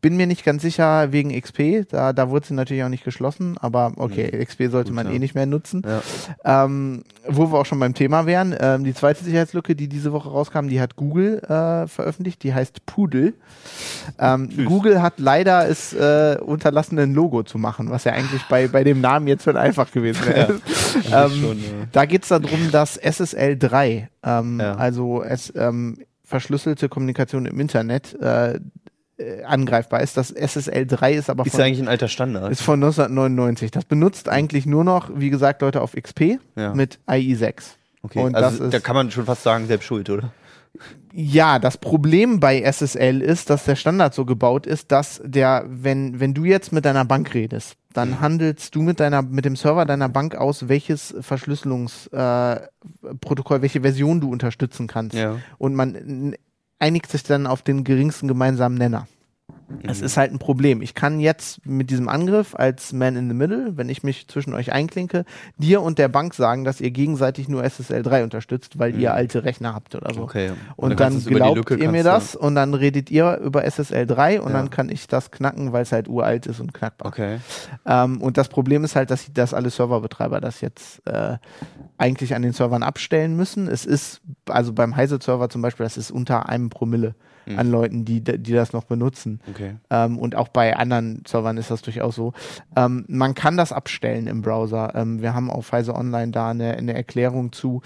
bin 0.00 0.16
mir 0.16 0.26
nicht 0.26 0.44
ganz 0.44 0.62
sicher 0.62 1.12
wegen 1.12 1.30
XP, 1.40 1.86
da, 1.88 2.12
da 2.12 2.28
wurde 2.28 2.44
sie 2.46 2.54
natürlich 2.54 2.82
auch 2.82 2.88
nicht 2.88 3.04
geschlossen, 3.04 3.56
aber 3.58 3.92
okay, 3.96 4.44
XP 4.44 4.64
sollte 4.68 4.90
Gut, 4.90 4.96
man 4.96 5.06
ja. 5.06 5.12
eh 5.12 5.18
nicht 5.20 5.36
mehr 5.36 5.46
nutzen. 5.46 5.82
Ja. 5.86 6.64
Ähm, 6.64 7.04
wo 7.28 7.52
wir 7.52 7.58
auch 7.58 7.66
schon 7.66 7.78
beim 7.78 7.94
Thema 7.94 8.26
wären, 8.26 8.54
ähm, 8.58 8.82
die 8.82 8.94
zweite 8.94 9.22
Sicherheitslücke, 9.22 9.76
die 9.76 9.86
diese 9.86 10.12
Woche 10.12 10.28
rauskam, 10.28 10.66
die 10.66 10.80
hat 10.80 10.96
Google 10.96 11.38
äh, 11.44 11.86
veröffentlicht, 11.86 12.42
die 12.42 12.52
heißt 12.52 12.84
Pudel. 12.84 13.34
Ähm. 14.18 14.50
Google 14.66 15.02
hat 15.02 15.14
leider 15.18 15.68
es 15.68 15.92
äh, 15.92 16.36
unterlassen, 16.44 16.98
ein 16.98 17.14
Logo 17.14 17.44
zu 17.44 17.56
machen, 17.56 17.90
was 17.90 18.02
ja 18.02 18.12
eigentlich 18.12 18.42
bei, 18.48 18.66
bei 18.66 18.82
dem 18.82 19.00
Namen 19.00 19.28
jetzt 19.28 19.44
schon 19.44 19.56
einfach 19.56 19.92
gewesen 19.92 20.26
wäre. 20.26 20.60
ähm, 21.12 21.30
schon, 21.40 21.58
ja. 21.58 21.64
Da 21.92 22.06
geht 22.06 22.24
es 22.24 22.28
darum, 22.30 22.70
dass 22.72 22.96
SSL 22.96 23.56
3, 23.56 24.08
ähm, 24.24 24.58
Ja. 24.60 24.74
also 24.74 25.22
es, 25.22 25.52
ähm, 25.54 25.98
verschlüsselte 26.24 26.88
Kommunikation 26.88 27.46
im 27.46 27.58
Internet, 27.60 28.14
äh, 28.20 28.58
äh, 29.20 29.42
angreifbar 29.44 30.00
ist. 30.00 30.16
Das 30.16 30.30
SSL 30.30 30.86
3 30.86 31.14
ist 31.14 31.30
aber 31.30 31.44
Ist 31.46 31.52
von, 31.52 31.60
eigentlich 31.62 31.80
ein 31.80 31.88
alter 31.88 32.08
Standard. 32.08 32.50
ist 32.50 32.62
von 32.62 32.82
1999. 32.82 33.70
Das 33.70 33.84
benutzt 33.84 34.28
eigentlich 34.28 34.66
nur 34.66 34.82
noch, 34.84 35.10
wie 35.14 35.30
gesagt, 35.30 35.62
Leute 35.62 35.80
auf 35.82 35.92
XP 35.94 36.38
Ja. 36.56 36.74
mit 36.74 36.98
IE6. 37.06 37.54
Okay, 38.02 38.20
und 38.20 38.34
also 38.34 38.68
da 38.70 38.80
kann 38.80 38.96
man 38.96 39.10
schon 39.10 39.26
fast 39.26 39.42
sagen, 39.42 39.66
selbst 39.66 39.84
schuld, 39.84 40.08
oder? 40.08 40.32
Ja, 41.12 41.58
das 41.58 41.76
Problem 41.78 42.38
bei 42.40 42.62
SSL 42.62 43.20
ist, 43.20 43.50
dass 43.50 43.64
der 43.64 43.74
Standard 43.76 44.14
so 44.14 44.24
gebaut 44.24 44.66
ist, 44.66 44.92
dass 44.92 45.20
der, 45.24 45.64
wenn, 45.68 46.20
wenn 46.20 46.32
du 46.32 46.44
jetzt 46.44 46.72
mit 46.72 46.84
deiner 46.84 47.04
Bank 47.04 47.34
redest, 47.34 47.74
dann 47.92 48.20
handelst 48.20 48.74
du 48.76 48.82
mit 48.82 49.00
deiner, 49.00 49.20
mit 49.22 49.44
dem 49.44 49.56
Server 49.56 49.84
deiner 49.84 50.08
Bank 50.08 50.36
aus, 50.36 50.68
welches 50.68 51.12
Verschlüsselungsprotokoll, 51.20 53.58
äh, 53.58 53.62
welche 53.62 53.80
Version 53.80 54.20
du 54.20 54.30
unterstützen 54.30 54.86
kannst. 54.86 55.16
Ja. 55.16 55.38
Und 55.58 55.74
man 55.74 56.36
einigt 56.80 57.10
sich 57.10 57.22
dann 57.22 57.46
auf 57.46 57.62
den 57.62 57.84
geringsten 57.84 58.26
gemeinsamen 58.26 58.76
Nenner. 58.76 59.06
Es 59.82 60.00
ist 60.00 60.16
halt 60.16 60.32
ein 60.32 60.38
Problem. 60.38 60.82
Ich 60.82 60.94
kann 60.94 61.20
jetzt 61.20 61.66
mit 61.66 61.90
diesem 61.90 62.08
Angriff 62.08 62.54
als 62.54 62.92
Man 62.92 63.16
in 63.16 63.28
the 63.28 63.34
Middle, 63.34 63.76
wenn 63.76 63.88
ich 63.88 64.02
mich 64.02 64.28
zwischen 64.28 64.54
euch 64.54 64.72
einklinke, 64.72 65.24
dir 65.58 65.82
und 65.82 65.98
der 65.98 66.08
Bank 66.08 66.34
sagen, 66.34 66.64
dass 66.64 66.80
ihr 66.80 66.90
gegenseitig 66.90 67.48
nur 67.48 67.64
SSL 67.64 68.02
3 68.02 68.24
unterstützt, 68.24 68.78
weil 68.78 68.98
ihr 68.98 69.14
alte 69.14 69.44
Rechner 69.44 69.74
habt 69.74 69.94
oder 69.94 70.12
so. 70.12 70.22
Okay. 70.22 70.52
Und, 70.76 71.00
dann 71.00 71.14
dann, 71.14 71.24
die 71.24 71.34
glaubt 71.34 71.70
ihr 71.70 71.90
mir 71.90 72.04
das 72.04 72.34
und 72.36 72.54
dann 72.54 72.74
redet 72.74 73.10
ihr 73.10 73.38
über 73.38 73.64
SSL 73.64 74.06
3 74.06 74.40
und 74.40 74.52
Ja. 74.52 74.58
dann 74.58 74.70
kann 74.70 74.88
ich 74.88 75.06
das 75.08 75.30
knacken, 75.30 75.72
weil 75.72 75.82
es 75.82 75.92
halt 75.92 76.08
uralt 76.08 76.46
ist 76.46 76.60
und 76.60 76.74
knackbar. 76.74 77.08
Okay. 77.08 77.38
Ähm, 77.86 78.20
und 78.20 78.36
das 78.36 78.48
Problem 78.48 78.84
ist 78.84 78.96
halt, 78.96 79.10
dass, 79.10 79.32
dass 79.32 79.54
alle 79.54 79.70
Serverbetreiber 79.70 80.40
das 80.40 80.60
jetzt 80.60 81.06
äh, 81.06 81.36
eigentlich 81.98 82.34
an 82.34 82.42
den 82.42 82.52
Servern 82.52 82.82
abstellen 82.82 83.36
müssen. 83.36 83.68
Es 83.68 83.84
ist, 83.84 84.20
also 84.48 84.72
beim 84.72 84.96
Heise-Server 84.96 85.48
zum 85.48 85.62
Beispiel, 85.62 85.84
das 85.84 85.96
ist 85.96 86.10
unter 86.10 86.48
einem 86.48 86.70
Promille 86.70 87.14
an 87.58 87.70
Leuten, 87.70 88.04
die, 88.04 88.20
die 88.22 88.52
das 88.52 88.72
noch 88.72 88.84
benutzen. 88.84 89.40
Okay. 89.50 89.76
Ähm, 89.90 90.18
und 90.18 90.36
auch 90.36 90.48
bei 90.48 90.76
anderen 90.76 91.22
Servern 91.26 91.56
ist 91.56 91.70
das 91.70 91.82
durchaus 91.82 92.14
so. 92.14 92.32
Ähm, 92.76 93.04
man 93.08 93.34
kann 93.34 93.56
das 93.56 93.72
abstellen 93.72 94.26
im 94.26 94.42
Browser. 94.42 94.94
Ähm, 94.94 95.20
wir 95.22 95.34
haben 95.34 95.50
auf 95.50 95.72
Heise 95.72 95.94
Online 95.94 96.32
da 96.32 96.50
eine, 96.50 96.76
eine 96.76 96.94
Erklärung 96.94 97.52
zu. 97.52 97.82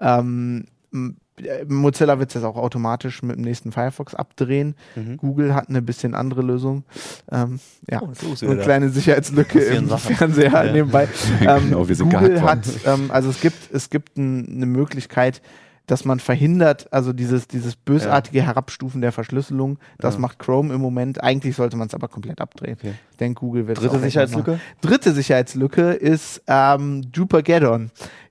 Ähm, 0.00 0.66
äh, 0.92 1.64
Mozilla 1.68 2.18
wird 2.18 2.30
es 2.30 2.34
jetzt 2.34 2.44
auch 2.44 2.56
automatisch 2.56 3.22
mit 3.22 3.36
dem 3.36 3.42
nächsten 3.44 3.70
Firefox 3.72 4.14
abdrehen. 4.14 4.74
Google 5.18 5.54
hat 5.54 5.68
eine 5.68 5.82
bisschen 5.82 6.14
andere 6.14 6.40
Lösung. 6.42 6.84
Ähm, 7.30 7.60
ja, 7.90 8.00
Oh, 8.02 8.08
so 8.34 8.46
eine 8.46 8.56
kleine 8.62 8.88
Sicherheitslücke 8.88 9.60
im 9.60 9.88
Sachen. 9.88 10.14
Fernseher 10.16 10.64
Ja. 10.64 10.72
nebenbei. 10.72 11.08
Ähm, 11.42 11.64
Genau, 11.70 11.86
wir 11.88 11.94
sind 11.94 12.10
Google 12.12 12.40
hat, 12.42 12.66
ähm, 12.86 13.10
also 13.10 13.28
es 13.28 13.40
gibt, 13.40 13.70
es 13.72 13.90
gibt 13.90 14.16
ein, 14.16 14.46
eine 14.48 14.66
Möglichkeit, 14.66 15.42
dass 15.86 16.04
man 16.04 16.18
verhindert, 16.18 16.92
also 16.92 17.12
dieses, 17.12 17.46
dieses 17.46 17.76
bösartige 17.76 18.42
Herabstufen 18.42 19.00
der 19.00 19.12
Verschlüsselung, 19.12 19.78
das 19.98 20.14
Ja. 20.14 20.20
macht 20.20 20.38
Chrome 20.40 20.74
im 20.74 20.80
Moment. 20.80 21.22
Eigentlich 21.22 21.54
sollte 21.54 21.76
man 21.76 21.86
es 21.86 21.94
aber 21.94 22.08
komplett 22.08 22.40
abdrehen. 22.40 22.76
Okay. 22.78 22.94
Ich 23.12 23.16
denke, 23.18 23.38
Google 23.40 23.66
wird 23.68 23.80
Dritte 23.80 24.00
Sicherheitslücke? 24.00 24.58
Dritte 24.80 25.12
Sicherheitslücke 25.12 25.92
ist 25.92 26.42
ähm, 26.48 27.10
Drupal 27.12 27.42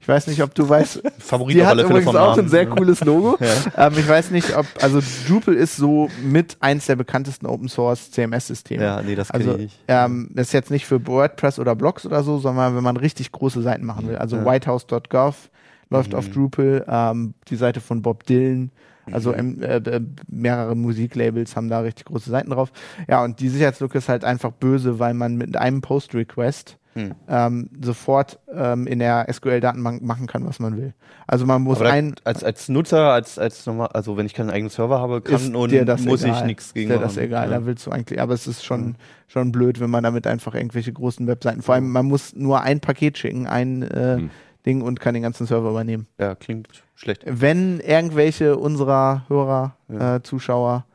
Ich 0.01 0.07
weiß 0.07 0.27
nicht, 0.27 0.43
ob 0.43 0.53
du 0.53 0.67
weißt, 0.67 1.01
Favorit 1.19 1.55
die 1.55 1.65
hat 1.65 1.79
übrigens 1.79 2.07
auch 2.09 2.13
Namen. 2.35 2.41
ein 2.41 2.49
sehr 2.49 2.65
cooles 2.67 3.01
Logo. 3.03 3.37
Ja. 3.77 3.87
ähm, 3.87 3.93
ich 3.97 4.07
weiß 4.07 4.31
nicht, 4.31 4.55
ob, 4.57 4.65
also 4.81 5.01
Drupal 5.27 5.53
ist 5.55 5.77
so 5.77 6.09
mit 6.23 6.57
eins 6.59 6.85
der 6.87 6.97
bekanntesten 6.97 7.45
Open 7.45 7.69
Source 7.69 8.11
CMS-Systeme. 8.11 8.83
Ja, 8.83 9.01
nee, 9.01 9.15
das 9.15 9.29
kenne 9.29 9.45
Also 9.45 9.59
ich 9.59 9.79
ähm, 9.87 10.29
das 10.33 10.47
ist 10.47 10.53
jetzt 10.53 10.71
nicht 10.71 10.85
für 10.85 11.05
WordPress 11.07 11.57
oder 11.59 11.73
Blogs 11.75 12.05
oder 12.05 12.21
so, 12.23 12.37
sondern 12.37 12.75
wenn 12.75 12.83
man 12.83 12.97
richtig 12.97 13.31
große 13.31 13.61
Seiten 13.61 13.85
machen 13.85 14.07
will. 14.07 14.17
Also 14.17 14.35
Ja. 14.37 14.45
whitehouse.gov 14.45 15.49
läuft 15.89 16.15
auf 16.15 16.27
Mhm. 16.29 16.33
Drupal, 16.33 16.85
ähm, 16.87 17.33
die 17.49 17.55
Seite 17.55 17.79
von 17.81 18.01
Bob 18.01 18.25
Dylan, 18.25 18.71
also 19.11 19.35
ähm, 19.35 19.61
äh, 19.61 20.01
mehrere 20.27 20.75
Musiklabels 20.75 21.55
haben 21.55 21.69
da 21.69 21.79
richtig 21.81 22.05
große 22.05 22.29
Seiten 22.31 22.49
drauf. 22.49 22.71
Ja, 23.07 23.23
und 23.23 23.39
die 23.39 23.49
Sicherheitslücke 23.49 23.99
ist 23.99 24.09
halt 24.09 24.23
einfach 24.25 24.51
böse, 24.51 24.97
weil 24.97 25.13
man 25.13 25.35
mit 25.35 25.55
einem 25.57 25.81
Post-Request 25.81 26.77
Hm. 26.97 27.11
ähm, 27.27 27.69
sofort 27.83 28.39
ähm, 28.55 28.87
in 28.87 28.99
der 28.99 29.27
SQL-Datenbank 29.29 30.01
machen 30.01 30.27
kann, 30.27 30.45
was 30.47 30.59
man 30.61 30.77
will. 30.77 30.93
Also 31.27 31.45
man 31.45 31.61
muss 31.61 31.81
ein 31.81 32.15
als, 32.23 32.41
als 32.41 32.69
Nutzer, 32.69 33.11
als, 33.11 33.37
als 33.37 33.65
normal, 33.65 33.89
also 33.91 34.15
wenn 34.15 34.25
ich 34.25 34.33
keinen 34.33 34.49
eigenen 34.49 34.69
Server 34.69 34.99
habe, 35.01 35.19
kann 35.21 35.53
und 35.57 35.73
muss 36.05 36.23
egal. 36.23 36.37
ich 36.39 36.45
nichts 36.45 36.73
gegen 36.73 36.89
Ist 36.89 36.95
dir 36.97 37.01
das 37.01 37.17
egal, 37.17 37.51
Ja. 37.51 37.59
da 37.59 37.65
willst 37.65 37.85
du 37.85 37.91
eigentlich, 37.91 38.21
aber 38.21 38.33
es 38.33 38.47
ist 38.47 38.63
schon, 38.63 38.95
schon 39.27 39.51
blöd, 39.51 39.81
wenn 39.81 39.89
man 39.89 40.05
damit 40.05 40.25
einfach 40.25 40.55
irgendwelche 40.55 40.93
großen 40.93 41.27
Webseiten, 41.27 41.61
vor 41.61 41.75
allem 41.75 41.91
man 41.91 42.05
muss 42.05 42.33
nur 42.33 42.61
ein 42.61 42.79
Paket 42.79 43.17
schicken, 43.17 43.45
ein 43.45 43.81
äh, 43.83 44.15
Hm. 44.15 44.29
Ding 44.65 44.81
und 44.81 44.99
kann 44.99 45.13
den 45.13 45.23
ganzen 45.23 45.45
Server 45.47 45.69
übernehmen. 45.69 46.07
ja, 46.19 46.35
klingt 46.35 46.67
schlecht. 46.95 47.23
Wenn 47.25 47.79
irgendwelche 47.79 48.57
unserer 48.57 49.23
Hörer, 49.27 49.75
Ja. 49.89 50.15
äh, 50.17 50.23
Zuschauer 50.23 50.85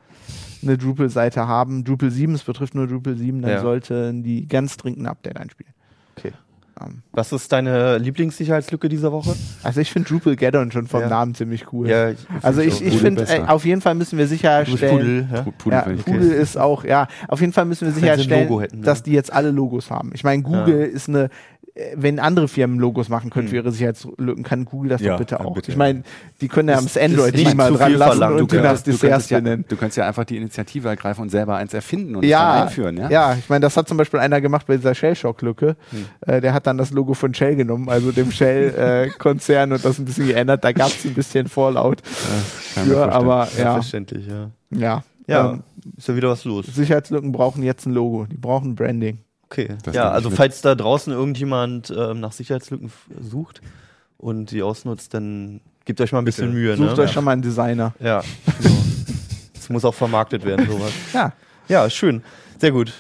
eine 0.63 0.77
Drupal-Seite 0.77 1.47
haben, 1.47 1.85
Drupal 1.85 2.11
7, 2.11 2.35
es 2.35 2.43
betrifft 2.43 2.75
nur 2.75 2.87
Drupal 2.87 3.17
7, 3.17 3.41
dann 3.43 3.51
Ja. 3.53 3.61
sollten 3.63 4.23
die 4.23 4.47
ganz 4.47 4.77
dringend 4.77 5.01
ein 5.03 5.07
Update 5.07 5.39
einspielen. 5.39 5.73
Okay. 6.19 6.33
Ähm, 6.83 7.03
Was 7.13 7.33
ist 7.33 7.51
deine 7.53 7.97
Lieblingssicherheitslücke 7.99 8.89
dieser 8.91 9.11
Woche? 9.13 9.35
also 9.63 9.81
ich 9.81 9.91
finde 9.91 10.09
Drupal 10.11 10.37
Gaddon 10.37 10.71
schon 10.71 10.87
vom 10.87 11.01
Ja. 11.01 11.09
Namen 11.09 11.35
ziemlich 11.35 11.73
cool. 11.73 11.89
Ja, 11.89 12.11
also 12.43 12.61
ich, 12.61 12.75
auch 12.75 12.81
ich 12.81 12.87
Pudel 12.95 12.99
finde, 12.99 13.23
äh, 13.29 13.41
auf 13.47 13.65
jeden 13.65 13.81
Fall 13.81 13.95
müssen 13.95 14.19
wir 14.19 14.27
sicherstellen, 14.27 14.99
Pudel, 14.99 15.29
ja? 15.33 15.41
Pu- 15.43 15.53
Pudel 15.57 15.79
ja, 15.79 15.91
ich 15.91 16.05
gut. 16.05 16.17
ist 16.21 16.59
auch, 16.59 16.85
ja, 16.85 17.07
auf 17.29 17.41
jeden 17.41 17.53
Fall 17.55 17.65
müssen 17.65 17.87
wir 17.87 17.93
sicherstellen, 17.95 18.49
Logo 18.49 18.61
hätten, 18.61 18.81
ne? 18.81 18.85
dass 18.85 19.03
die 19.03 19.13
jetzt 19.13 19.33
alle 19.33 19.51
Logos 19.51 19.91
haben. 19.91 20.11
Ich 20.15 20.25
meine, 20.25 20.43
Google 20.43 20.85
ist 20.85 21.09
eine, 21.09 21.31
wenn 21.95 22.19
andere 22.19 22.49
Firmen 22.49 22.79
Logos 22.79 23.09
machen 23.09 23.31
können 23.31 23.49
für 23.49 23.57
Hm. 23.59 23.65
ihre 23.65 23.73
Sicherheitslücken, 23.73 24.43
kann 24.43 24.65
Google 24.65 24.91
das 24.91 25.01
Ja, 25.01 25.13
doch 25.13 25.19
bitte 25.19 25.37
ja, 25.37 25.41
auch. 25.45 25.55
bitte. 25.55 25.71
ich 25.71 25.77
meine, 25.77 26.03
die 26.41 26.49
können 26.49 26.69
ja 26.69 26.79
am 26.79 26.87
Android 27.01 27.35
nicht 27.35 27.55
mal 27.55 27.73
dran 27.73 27.93
lassen 27.95 28.19
verlangt. 28.19 28.41
und 28.41 28.53
Du 28.53 28.57
das 28.61 28.83
du, 28.83 28.91
könntest 28.91 29.03
Dessert 29.03 29.31
ja, 29.31 29.39
benennen. 29.39 29.65
du 29.69 29.77
könntest 29.77 29.97
ja 29.99 30.07
einfach 30.07 30.25
die 30.25 30.37
Initiative 30.37 30.89
ergreifen 30.89 31.23
und 31.23 31.29
selber 31.31 31.57
eins 31.57 31.73
erfinden 31.73 32.17
und 32.17 32.25
Ja, 32.25 32.55
dann 32.55 32.63
einführen. 32.69 32.97
Ja, 32.97 33.09
ja, 33.11 33.35
ich 33.35 33.49
meine, 33.49 33.61
das 33.63 33.77
hat 33.77 33.89
zum 33.89 33.97
Beispiel 33.97 34.21
einer 34.21 34.41
gemacht 34.41 34.67
bei 34.67 34.77
dieser 34.77 34.95
Shell-Shock-Lücke. 34.95 35.77
Hm. 35.91 36.07
Äh, 36.27 36.41
der 36.41 36.53
hat 36.55 36.67
dann 36.67 36.77
das 36.77 36.91
Logo 36.91 37.15
von 37.15 37.33
Shell 37.35 37.57
genommen, 37.57 37.89
also 37.89 38.11
dem 38.13 38.31
Shell-Konzern 38.33 39.73
und 39.73 39.85
das 39.85 39.99
ein 39.99 40.05
bisschen 40.05 40.27
geändert. 40.27 40.65
Da 40.65 40.73
gab 40.73 40.89
es 40.89 41.05
ein 41.05 41.15
bisschen 41.15 41.47
Fallout. 41.49 42.03
mir 42.77 42.85
Für, 42.85 43.13
aber 43.13 43.45
ja, 43.45 43.47
Selbstverständlich, 43.47 44.27
ja. 44.27 44.51
ja. 44.71 45.05
Ja, 45.27 45.51
Ähm, 45.53 45.63
ist 45.97 46.09
ja 46.09 46.17
wieder 46.17 46.31
was 46.31 46.45
los. 46.45 46.67
Sicherheitslücken 46.67 47.31
brauchen 47.31 47.63
jetzt 47.63 47.87
ein 47.87 47.93
Logo. 47.93 48.27
Die 48.27 48.37
brauchen 48.37 48.75
Branding. 48.75 49.19
Okay. 49.51 49.77
Das 49.83 49.95
ja, 49.95 50.11
also 50.11 50.31
falls 50.31 50.61
da 50.63 50.77
draußen 50.77 51.13
irgendjemand 51.13 51.93
ähm, 51.97 52.21
nach 52.21 52.31
Sicherheitslücken 52.31 52.93
sucht 53.21 53.61
und 54.17 54.53
die 54.53 54.63
ausnutzt, 54.63 55.13
dann 55.13 55.61
gebt 55.85 56.01
euch 56.01 56.13
mal 56.13 56.21
ein 56.21 56.25
bisschen 56.25 56.53
Bitte. 56.53 56.59
Mühe. 56.59 56.77
Sucht 56.77 56.97
ne? 56.97 57.03
euch 57.03 57.11
schon 57.11 57.25
mal 57.25 57.33
einen 57.33 57.43
Designer. 57.43 57.93
Ja. 57.99 58.23
Es 59.55 59.69
muss 59.69 59.85
auch 59.85 59.95
vermarktet 59.95 60.45
werden, 60.45 60.69
sowas. 60.71 60.93
Ja. 61.13 61.33
Ja, 61.69 61.91
schön. 61.91 62.23
Sehr 62.59 62.73
gut. 62.73 62.93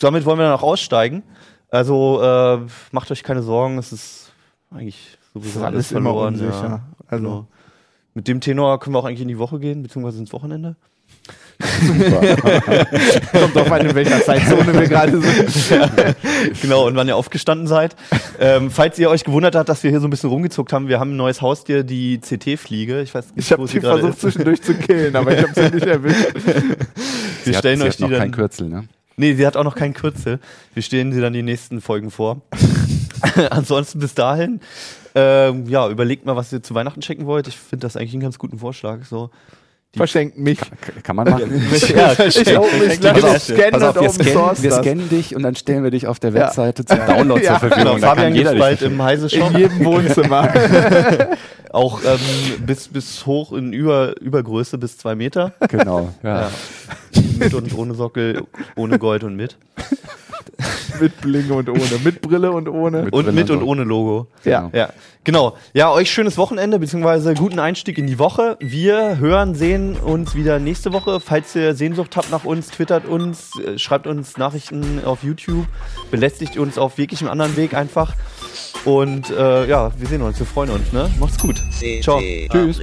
Damit 0.00 0.24
wollen 0.24 0.38
wir 0.38 0.44
dann 0.44 0.54
auch 0.54 0.62
aussteigen. 0.62 1.22
Also 1.70 2.20
äh, 2.22 2.58
macht 2.90 3.10
euch 3.10 3.22
keine 3.22 3.42
Sorgen, 3.42 3.78
es 3.78 3.92
ist 3.92 4.32
eigentlich 4.70 5.18
sowieso 5.32 5.60
ist 5.60 5.64
alles 5.64 5.74
alles 5.74 5.92
immer 5.92 6.10
verloren. 6.10 6.34
unsicher. 6.34 6.64
Ja. 6.68 6.82
Also, 7.06 7.24
Genau. 7.24 7.46
Mit 8.14 8.28
dem 8.28 8.40
Tenor 8.40 8.78
können 8.78 8.94
wir 8.94 8.98
auch 8.98 9.04
eigentlich 9.04 9.22
in 9.22 9.28
die 9.28 9.38
Woche 9.38 9.58
gehen, 9.58 9.82
beziehungsweise 9.82 10.18
ins 10.18 10.32
Wochenende. 10.32 10.76
kommt 13.32 13.54
drauf 13.54 13.70
an, 13.72 13.86
in 13.86 13.94
welcher 13.94 14.20
Zeitzone 14.22 14.72
wir 14.74 14.88
gerade 14.88 15.20
sind. 15.20 15.52
genau, 16.62 16.86
und 16.86 16.96
wann 16.96 17.06
ihr 17.08 17.16
aufgestanden 17.16 17.66
seid. 17.66 17.94
ähm, 18.40 18.70
falls 18.70 18.98
ihr 18.98 19.10
euch 19.10 19.24
gewundert 19.24 19.54
habt, 19.54 19.68
dass 19.68 19.82
wir 19.82 19.90
hier 19.90 20.00
so 20.00 20.06
ein 20.06 20.10
bisschen 20.10 20.30
rumgezuckt 20.30 20.72
haben, 20.72 20.88
wir 20.88 20.98
haben 20.98 21.12
ein 21.12 21.16
neues 21.16 21.40
Haustier, 21.42 21.84
die 21.84 22.18
CT-Fliege. 22.18 23.02
Ich 23.02 23.14
weiß 23.14 23.26
nicht, 23.34 23.46
Ich 23.46 23.52
habe 23.52 23.62
wo 23.62 23.66
die 23.66 23.72
sie 23.72 23.80
gerade 23.80 24.00
versucht 24.00 24.14
ist. 24.14 24.20
zwischendurch 24.20 24.62
zu 24.62 24.74
killen, 24.74 25.14
aber 25.16 25.36
ich 25.36 25.42
habe 25.42 25.52
sie 25.54 25.74
nicht 25.74 25.86
erwischt. 25.86 26.26
Sie 27.44 27.50
Wir 27.50 27.54
hat, 27.54 27.60
stellen 27.60 27.78
sie 27.78 27.84
euch 27.86 27.92
hat 27.94 28.00
noch 28.00 28.08
die 28.08 28.14
kein 28.14 28.20
dann. 28.22 28.30
Kürzel, 28.32 28.68
ne? 28.68 28.84
Nee, 29.16 29.34
sie 29.34 29.46
hat 29.46 29.56
auch 29.56 29.64
noch 29.64 29.74
kein 29.76 29.92
Kürzel. 29.94 30.40
Wir 30.74 30.82
stellen 30.82 31.12
sie 31.12 31.20
dann 31.20 31.32
die 31.32 31.42
nächsten 31.42 31.80
Folgen 31.80 32.10
vor. 32.10 32.40
Ansonsten 33.50 33.98
bis 34.00 34.14
dahin, 34.14 34.60
ähm, 35.14 35.66
ja, 35.68 35.88
überlegt 35.88 36.24
mal, 36.26 36.34
was 36.34 36.52
ihr 36.52 36.62
zu 36.62 36.74
Weihnachten 36.74 37.02
schenken 37.02 37.26
wollt. 37.26 37.46
Ich 37.46 37.56
finde 37.56 37.86
das 37.86 37.96
eigentlich 37.96 38.14
einen 38.14 38.22
ganz 38.22 38.38
guten 38.38 38.58
Vorschlag. 38.58 39.04
So. 39.04 39.30
Verschenkt 39.94 40.38
mich. 40.38 40.58
Kann, 40.58 41.02
kann 41.02 41.16
man 41.16 41.28
machen. 41.28 41.62
ja, 41.94 42.12
Ich 42.26 42.58
open, 42.58 42.70
Pass 43.00 43.82
auf, 43.82 43.96
und 43.98 44.00
wir 44.00 44.08
Open 44.08 44.10
scannen, 44.10 44.32
Source 44.32 44.62
wir 44.62 44.72
scannen 44.72 45.08
dich 45.10 45.36
und 45.36 45.42
dann 45.42 45.54
stellen 45.54 45.84
wir 45.84 45.90
dich 45.90 46.06
auf 46.06 46.18
der 46.18 46.30
Ja. 46.30 46.46
Webseite 46.46 46.84
zum 46.86 46.98
Download 47.06 47.42
Ja. 47.42 47.58
zur 47.58 47.68
Verfügung. 47.68 47.96
Genau, 47.96 48.06
Fabian 48.08 48.32
dich 48.32 48.44
bald 48.58 48.80
im 48.82 49.02
Heise 49.02 49.28
Shop. 49.28 49.50
In 49.50 49.58
jedem 49.58 49.84
Wohnzimmer. 49.84 50.48
Auch 51.72 52.00
ähm, 52.04 52.64
bis, 52.66 52.88
bis 52.88 53.24
hoch 53.26 53.52
in 53.52 53.72
Über, 53.72 54.18
Übergröße 54.20 54.78
bis 54.78 54.96
zwei 54.98 55.14
Meter. 55.14 55.52
Genau, 55.68 56.12
ja. 56.22 56.42
Ja. 56.42 56.50
mit 57.38 57.52
und 57.54 57.76
ohne 57.76 57.94
Sockel, 57.94 58.42
ohne 58.76 58.98
Gold 58.98 59.24
und 59.24 59.36
mit. 59.36 59.56
mit 61.00 61.20
Blinge 61.20 61.54
und 61.54 61.68
ohne. 61.68 61.80
Mit 62.04 62.20
Brille 62.20 62.50
und 62.50 62.68
ohne. 62.68 63.04
Mit 63.04 63.12
Und 63.12 63.24
Brille 63.24 63.32
mit 63.32 63.50
und 63.50 63.62
ohne 63.62 63.84
Logo. 63.84 64.26
Ja. 64.44 64.70
Ja, 64.72 64.90
genau. 65.24 65.56
Ja, 65.72 65.90
euch 65.90 66.10
schönes 66.10 66.38
Wochenende 66.38 66.78
beziehungsweise 66.78 67.34
guten 67.34 67.58
Einstieg 67.58 67.98
in 67.98 68.06
die 68.06 68.18
Woche. 68.18 68.56
Wir 68.60 69.18
hören, 69.18 69.54
sehen 69.54 69.96
uns 69.96 70.34
wieder 70.34 70.58
nächste 70.58 70.92
Woche. 70.92 71.20
Falls 71.20 71.54
ihr 71.54 71.74
Sehnsucht 71.74 72.16
habt 72.16 72.30
nach 72.30 72.44
uns, 72.44 72.68
twittert 72.68 73.06
uns, 73.06 73.50
äh, 73.58 73.78
schreibt 73.78 74.06
uns 74.06 74.36
Nachrichten 74.36 75.02
auf 75.04 75.22
YouTube, 75.22 75.66
belästigt 76.10 76.56
uns 76.58 76.78
auf 76.78 76.98
jeglichem 76.98 77.28
anderen 77.28 77.56
Weg 77.56 77.74
einfach. 77.74 78.14
Und 78.84 79.30
äh, 79.30 79.66
ja, 79.68 79.92
wir 79.96 80.08
sehen 80.08 80.22
uns, 80.22 80.38
wir 80.38 80.46
freuen 80.46 80.70
uns. 80.70 80.92
Ne? 80.92 81.10
Macht's 81.18 81.38
gut. 81.38 81.62
Ciao. 82.02 82.20
Tschüss. 82.50 82.80